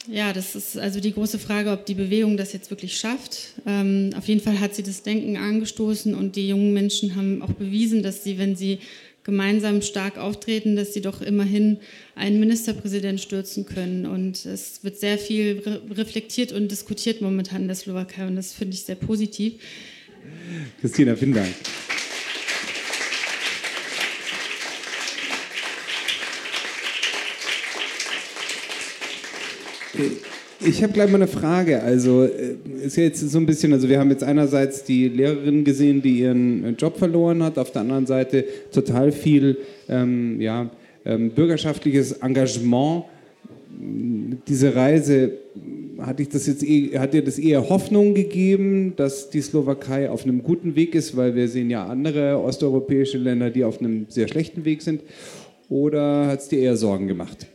ja, 0.07 0.34
das 0.34 0.55
ist 0.55 0.78
also 0.78 0.99
die 0.99 1.14
große 1.14 1.38
Frage, 1.38 1.72
ob 1.72 1.86
die 1.86 1.93
Bewegung 1.93 2.36
das 2.36 2.51
jetzt 2.53 2.72
wirklich 2.72 2.97
schafft. 2.97 3.53
Ähm, 3.68 4.10
auf 4.18 4.28
jeden 4.28 4.41
Fall 4.41 4.60
hat 4.60 4.74
sie 4.74 4.82
das 4.82 5.03
Denken 5.03 5.38
angestoßen 5.38 6.16
und 6.16 6.36
die 6.36 6.47
jungen 6.47 6.74
Menschen 6.74 7.16
haben 7.16 7.43
auch 7.43 7.53
bewiesen, 7.53 8.01
dass 8.01 8.24
sie, 8.24 8.39
wenn 8.39 8.55
sie 8.55 8.80
gemeinsam 9.30 9.84
stark 9.84 10.18
auftreten, 10.18 10.76
dass 10.76 10.94
sie 10.94 11.02
doch 11.02 11.22
immerhin 11.22 11.78
einen 12.16 12.40
Ministerpräsident 12.40 13.22
stürzen 13.22 13.66
können. 13.66 14.08
Und 14.08 14.44
es 14.46 14.84
wird 14.84 15.00
sehr 15.00 15.20
viel 15.20 15.62
re 15.66 15.82
reflektiert 15.96 16.52
und 16.52 16.70
diskutiert 16.70 17.22
momentan 17.22 17.62
in 17.62 17.68
der 17.68 17.76
Slowakei 17.76 18.26
und 18.26 18.36
das 18.36 18.54
finde 18.54 18.74
ich 18.74 18.84
sehr 18.84 18.96
positiv. 18.96 19.54
Christina, 20.82 21.16
vielen 21.16 21.34
Dank. 21.34 21.54
Ich 30.62 30.84
habe 30.84 30.91
gleich 30.91 31.10
mal 31.10 31.16
eine 31.16 31.28
Frage. 31.28 31.82
Also 31.82 32.26
äh, 32.26 32.55
ist 32.84 32.97
ja 32.97 33.03
jetzt 33.03 33.22
so 33.22 33.38
ein 33.38 33.45
bisschen, 33.45 33.72
also 33.72 33.88
wir 33.88 33.97
haben 33.97 34.10
jetzt 34.10 34.24
einerseits 34.24 34.84
die 34.84 35.07
Lehrerin 35.07 35.64
gesehen, 35.64 36.01
die 36.01 36.20
ihren 36.20 36.66
äh, 36.66 36.70
Job 36.72 36.97
verloren 36.97 37.41
hat, 37.43 37.57
auf 37.57 37.72
der 37.72 37.82
anderen 37.82 38.05
Seite 38.05 38.43
total 38.74 39.14
viel 39.14 39.57
ähm, 39.88 40.41
ja, 40.41 40.70
ähm, 41.05 41.30
bürgerschaftliches 41.30 42.12
Engagement. 42.12 43.05
Diese 44.49 44.76
Reise 44.76 45.32
hat, 45.99 46.20
dich 46.20 46.28
das 46.28 46.45
jetzt, 46.47 46.64
eh, 46.64 46.99
hat 46.99 47.14
dir 47.14 47.24
das 47.24 47.39
eher 47.39 47.70
Hoffnung 47.70 48.14
gegeben, 48.14 48.93
dass 48.97 49.30
die 49.30 49.41
Slowakei 49.41 50.10
auf 50.10 50.24
einem 50.26 50.43
guten 50.43 50.76
Weg 50.76 50.93
ist, 50.93 51.16
weil 51.16 51.36
wir 51.36 51.47
sehen 51.47 51.70
ja 51.70 51.86
andere 51.86 52.38
osteuropäische 52.38 53.18
Länder, 53.18 53.49
die 53.49 53.64
auf 53.64 53.80
einem 53.80 54.07
sehr 54.10 54.28
schlechten 54.28 54.66
Weg 54.66 54.82
sind? 54.82 55.03
Oder 55.70 56.28
hat 56.28 56.41
es 56.41 56.49
dir 56.49 56.60
eher 56.60 56.76
Sorgen 56.76 57.07
gemacht? 57.07 57.47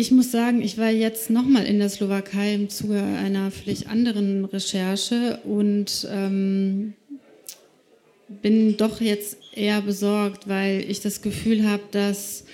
Ich 0.00 0.10
muss 0.10 0.32
sagen, 0.32 0.62
ich 0.62 0.78
war 0.78 0.88
jetzt 0.88 1.28
nochmal 1.28 1.66
in 1.66 1.78
der 1.78 1.90
Slowakei 1.90 2.54
im 2.54 2.70
Zuge 2.70 3.02
einer 3.02 3.50
völlig 3.50 3.86
anderen 3.88 4.46
Recherche 4.46 5.40
und 5.44 6.08
ähm, 6.10 6.94
bin 8.26 8.78
doch 8.78 9.02
jetzt 9.02 9.36
eher 9.54 9.82
besorgt, 9.82 10.48
weil 10.48 10.90
ich 10.90 11.02
das 11.02 11.20
Gefühl 11.20 11.68
habe, 11.68 11.82
dass 11.90 12.44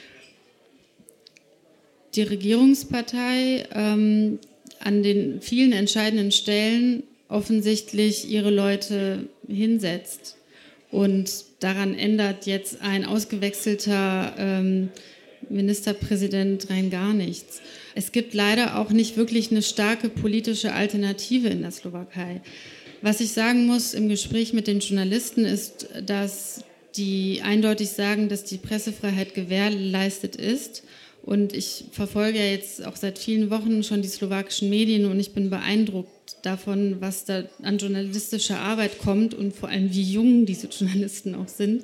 die 2.17 2.23
Regierungspartei 2.23 3.69
ähm, 3.73 4.41
an 4.81 5.05
den 5.05 5.41
vielen 5.41 5.71
entscheidenden 5.71 6.33
Stellen 6.33 7.05
offensichtlich 7.29 8.29
ihre 8.29 8.51
Leute 8.51 9.29
hinsetzt. 9.47 10.37
Und 10.91 11.31
daran 11.61 11.95
ändert 11.95 12.47
jetzt 12.47 12.81
ein 12.81 13.05
ausgewechselter 13.05 14.35
ähm, 14.37 14.89
Ministerpräsident 15.49 16.71
rein 16.71 16.91
gar 16.91 17.13
nichts. 17.13 17.61
Es 17.95 18.13
gibt 18.13 18.35
leider 18.35 18.79
auch 18.79 18.91
nicht 18.91 19.17
wirklich 19.17 19.51
eine 19.51 19.63
starke 19.63 20.09
politische 20.09 20.73
Alternative 20.73 21.49
in 21.49 21.63
der 21.63 21.71
Slowakei. 21.71 22.41
Was 23.03 23.21
ich 23.21 23.33
sagen 23.33 23.67
muss 23.67 23.95
im 23.95 24.09
Gespräch 24.09 24.53
mit 24.53 24.67
den 24.67 24.81
Journalisten 24.81 25.45
ist, 25.45 25.89
dass 26.05 26.65
die 26.97 27.43
eindeutig 27.43 27.91
sagen, 27.91 28.29
dass 28.29 28.45
die 28.45 28.57
Pressefreiheit 28.57 29.35
gewährleistet 29.35 30.37
ist. 30.37 30.83
Und 31.23 31.55
ich 31.55 31.87
verfolge 31.91 32.39
ja 32.39 32.45
jetzt 32.45 32.87
auch 32.87 32.97
seit 32.97 33.19
vielen 33.19 33.51
Wochen 33.51 33.83
schon 33.83 34.01
die 34.01 34.09
slowakischen 34.09 34.71
Medien 34.71 35.07
und 35.07 35.19
ich 35.19 35.33
bin 35.33 35.51
beeindruckt 35.51 36.37
davon, 36.43 36.97
was 37.01 37.25
da 37.25 37.45
an 37.63 37.79
journalistischer 37.79 38.61
Arbeit 38.61 38.99
kommt 38.99 39.35
und 39.35 39.55
vor 39.55 39.69
allem 39.69 39.93
wie 39.93 40.03
jung 40.03 40.47
diese 40.47 40.69
Journalisten 40.69 41.35
auch 41.35 41.49
sind. 41.49 41.83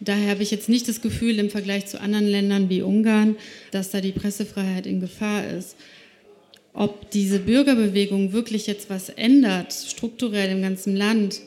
Daher 0.00 0.30
habe 0.30 0.42
ich 0.42 0.50
jetzt 0.50 0.68
nicht 0.68 0.88
das 0.88 1.00
Gefühl 1.00 1.38
im 1.38 1.50
Vergleich 1.50 1.86
zu 1.86 2.00
anderen 2.00 2.26
Ländern 2.26 2.68
wie 2.68 2.82
Ungarn, 2.82 3.36
dass 3.70 3.90
da 3.90 4.00
die 4.00 4.12
Pressefreiheit 4.12 4.86
in 4.86 5.00
Gefahr 5.00 5.46
ist. 5.46 5.76
Ob 6.72 7.10
diese 7.10 7.38
Bürgerbewegung 7.38 8.32
wirklich 8.32 8.66
jetzt 8.66 8.90
was 8.90 9.08
ändert, 9.08 9.72
strukturell 9.72 10.50
im 10.50 10.62
ganzen 10.62 10.96
Land, 10.96 11.40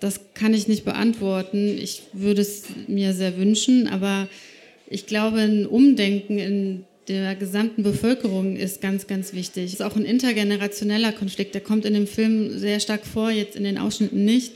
das 0.00 0.20
kann 0.34 0.52
ich 0.52 0.68
nicht 0.68 0.84
beantworten. 0.84 1.78
Ich 1.78 2.02
würde 2.12 2.42
es 2.42 2.64
mir 2.88 3.14
sehr 3.14 3.38
wünschen, 3.38 3.88
aber 3.88 4.28
ich 4.88 5.06
glaube, 5.06 5.38
ein 5.38 5.64
Umdenken 5.64 6.38
in 6.38 6.84
der 7.08 7.34
gesamten 7.34 7.82
Bevölkerung 7.82 8.56
ist 8.56 8.80
ganz, 8.80 9.06
ganz 9.06 9.32
wichtig. 9.32 9.64
Es 9.64 9.72
ist 9.74 9.82
auch 9.82 9.96
ein 9.96 10.04
intergenerationeller 10.04 11.12
Konflikt, 11.12 11.54
der 11.54 11.62
kommt 11.62 11.84
in 11.84 11.94
dem 11.94 12.06
Film 12.06 12.58
sehr 12.58 12.80
stark 12.80 13.06
vor, 13.06 13.30
jetzt 13.30 13.56
in 13.56 13.64
den 13.64 13.78
Ausschnitten 13.78 14.24
nicht, 14.24 14.52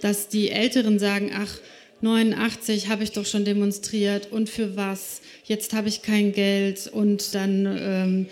dass 0.00 0.28
die 0.28 0.50
Älteren 0.50 0.98
sagen, 0.98 1.30
ach, 1.34 1.58
89 2.02 2.88
habe 2.88 3.04
ich 3.04 3.12
doch 3.12 3.26
schon 3.26 3.44
demonstriert 3.44 4.32
und 4.32 4.48
für 4.48 4.76
was? 4.76 5.20
Jetzt 5.44 5.72
habe 5.72 5.88
ich 5.88 6.02
kein 6.02 6.32
Geld 6.32 6.90
und 6.92 7.34
dann 7.34 7.66
ähm, 7.66 8.26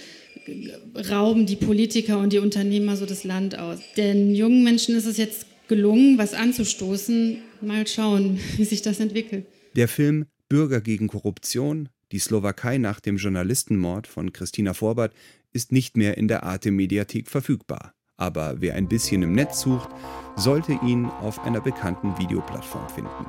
rauben 1.11 1.47
die 1.47 1.57
Politiker 1.57 2.19
und 2.19 2.33
die 2.33 2.39
Unternehmer 2.39 2.97
so 2.97 3.07
das 3.07 3.25
Land 3.25 3.59
aus. 3.59 3.79
Den 3.97 4.35
jungen 4.35 4.65
Menschen 4.65 4.97
ist 4.97 5.07
es 5.07 5.17
jetzt 5.17 5.47
gelungen, 5.69 6.19
was 6.19 6.35
anzustoßen. 6.35 7.39
Mal 7.61 7.87
schauen, 7.87 8.39
wie 8.57 8.65
sich 8.65 8.83
das 8.83 9.01
entwickelt. 9.01 9.47
Der 9.77 9.89
Film 9.89 10.27
Bürger 10.49 10.81
gegen 10.81 11.09
Korruption, 11.09 11.91
die 12.11 12.19
Slowakei 12.19 12.79
nach 12.79 13.01
dem 13.01 13.19
Journalistenmord 13.19 14.07
von 14.07 14.33
Christina 14.33 14.73
Forbert, 14.73 15.13
ist 15.53 15.73
nicht 15.73 15.97
mehr 15.97 16.17
in 16.17 16.29
der 16.29 16.43
Arte 16.43 16.71
Mediathek 16.71 17.29
verfügbar. 17.29 17.93
Aber 18.19 18.57
wer 18.59 18.75
ein 18.75 18.89
bisschen 18.89 19.23
im 19.23 19.33
Netz 19.33 19.61
sucht, 19.61 19.89
sollte 20.35 20.73
ihn 20.73 21.07
auf 21.23 21.39
einer 21.45 21.61
bekannten 21.61 22.19
Videoplattform 22.19 22.89
finden. 22.89 23.27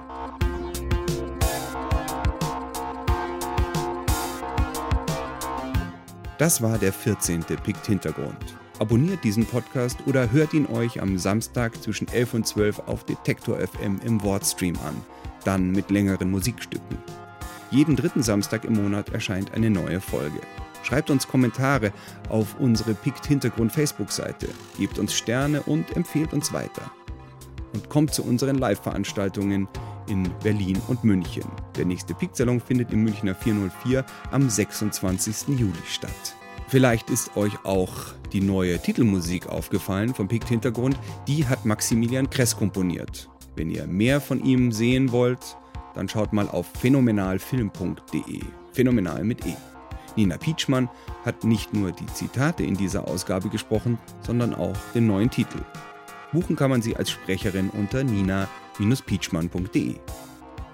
Das 6.39 6.61
war 6.61 6.77
der 6.79 6.91
14. 6.91 7.43
Pikt 7.43 7.85
Hintergrund. 7.85 8.35
Abonniert 8.79 9.23
diesen 9.23 9.45
Podcast 9.45 9.99
oder 10.07 10.31
hört 10.31 10.53
ihn 10.53 10.65
euch 10.65 11.01
am 11.01 11.19
Samstag 11.19 11.79
zwischen 11.83 12.07
11 12.07 12.33
und 12.33 12.47
12 12.47 12.79
auf 12.87 13.03
Detektor 13.03 13.59
FM 13.59 13.99
im 14.03 14.23
Wortstream 14.23 14.75
an, 14.87 14.95
dann 15.43 15.71
mit 15.71 15.91
längeren 15.91 16.31
Musikstücken. 16.31 16.97
Jeden 17.69 17.95
dritten 17.95 18.23
Samstag 18.23 18.65
im 18.65 18.73
Monat 18.73 19.09
erscheint 19.09 19.53
eine 19.53 19.69
neue 19.69 20.01
Folge. 20.01 20.39
Schreibt 20.89 21.11
uns 21.11 21.27
Kommentare 21.27 21.93
auf 22.29 22.59
unsere 22.59 22.95
Pikt 22.95 23.23
Hintergrund 23.27 23.71
Facebook-Seite, 23.71 24.47
gebt 24.79 24.97
uns 24.97 25.13
Sterne 25.13 25.61
und 25.61 25.95
empfehlt 25.95 26.33
uns 26.33 26.51
weiter. 26.51 26.89
Und 27.73 27.89
kommt 27.89 28.11
zu 28.11 28.23
unseren 28.23 28.57
Live-Veranstaltungen 28.57 29.67
in 30.07 30.27
Berlin 30.41 30.81
und 30.87 31.03
München. 31.03 31.43
Der 31.77 31.85
nächste 31.85 32.15
Pikt-Salon 32.15 32.59
findet 32.59 32.91
im 32.91 33.03
Münchner 33.03 33.35
404 33.35 34.03
am 34.31 34.49
26. 34.49 35.59
Juli 35.59 35.73
statt. 35.87 36.09
Vielleicht 36.69 37.11
ist 37.11 37.37
euch 37.37 37.53
auch 37.65 37.93
die 38.33 38.41
neue 38.41 38.79
Titelmusik 38.79 39.45
aufgefallen 39.45 40.15
vom 40.15 40.27
Pikt 40.27 40.47
Hintergrund. 40.47 40.97
Die 41.27 41.45
hat 41.47 41.65
Maximilian 41.65 42.31
Kress 42.31 42.57
komponiert. 42.57 43.29
Wenn 43.55 43.69
ihr 43.69 43.85
mehr 43.85 44.21
von 44.21 44.43
ihm 44.43 44.71
sehen 44.71 45.11
wollt, 45.11 45.55
dann 45.93 46.09
schaut 46.09 46.33
mal 46.33 46.49
auf 46.49 46.65
phänomenalfilm.de. 46.79 48.41
Phänomenal 48.73 49.23
mit 49.23 49.45
E. 49.45 49.53
Nina 50.19 50.37
Pietschmann 50.37 50.89
hat 51.23 51.45
nicht 51.45 51.73
nur 51.73 51.93
die 51.93 52.05
Zitate 52.07 52.63
in 52.63 52.75
dieser 52.75 53.07
Ausgabe 53.07 53.47
gesprochen, 53.47 53.97
sondern 54.21 54.53
auch 54.53 54.75
den 54.93 55.07
neuen 55.07 55.29
Titel. 55.29 55.59
Buchen 56.33 56.57
kann 56.57 56.69
man 56.69 56.81
sie 56.81 56.97
als 56.97 57.09
Sprecherin 57.09 57.69
unter 57.69 58.03
nina-pietschmann.de. 58.03 59.95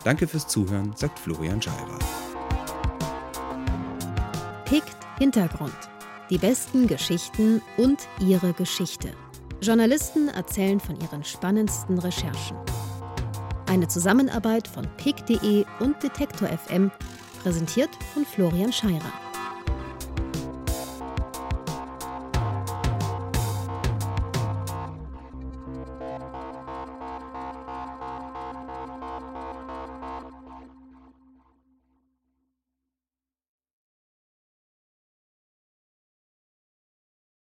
Danke 0.04 0.28
fürs 0.28 0.48
Zuhören, 0.48 0.93
sagt 0.96 1.20
Florian 1.20 1.62
Scheirer. 1.62 2.00
Pickt 4.66 4.98
Hintergrund. 5.20 5.78
Die 6.32 6.39
besten 6.39 6.88
Geschichten 6.88 7.62
und 7.78 8.00
ihre 8.20 8.54
Geschichte. 8.54 9.12
Journalisten 9.62 10.28
erzählen 10.30 10.80
von 10.80 11.00
ihren 11.00 11.24
spannendsten 11.24 12.00
Recherchen. 12.00 12.58
Eine 13.68 13.88
Zusammenarbeit 13.88 14.68
von 14.68 14.88
pick.de 14.98 15.66
und 15.80 16.02
Detektor 16.02 16.48
FM, 16.50 16.89
präsentiert 17.43 17.91
von 18.16 18.26
Florian 18.26 18.74
Scheirer. 18.74 19.25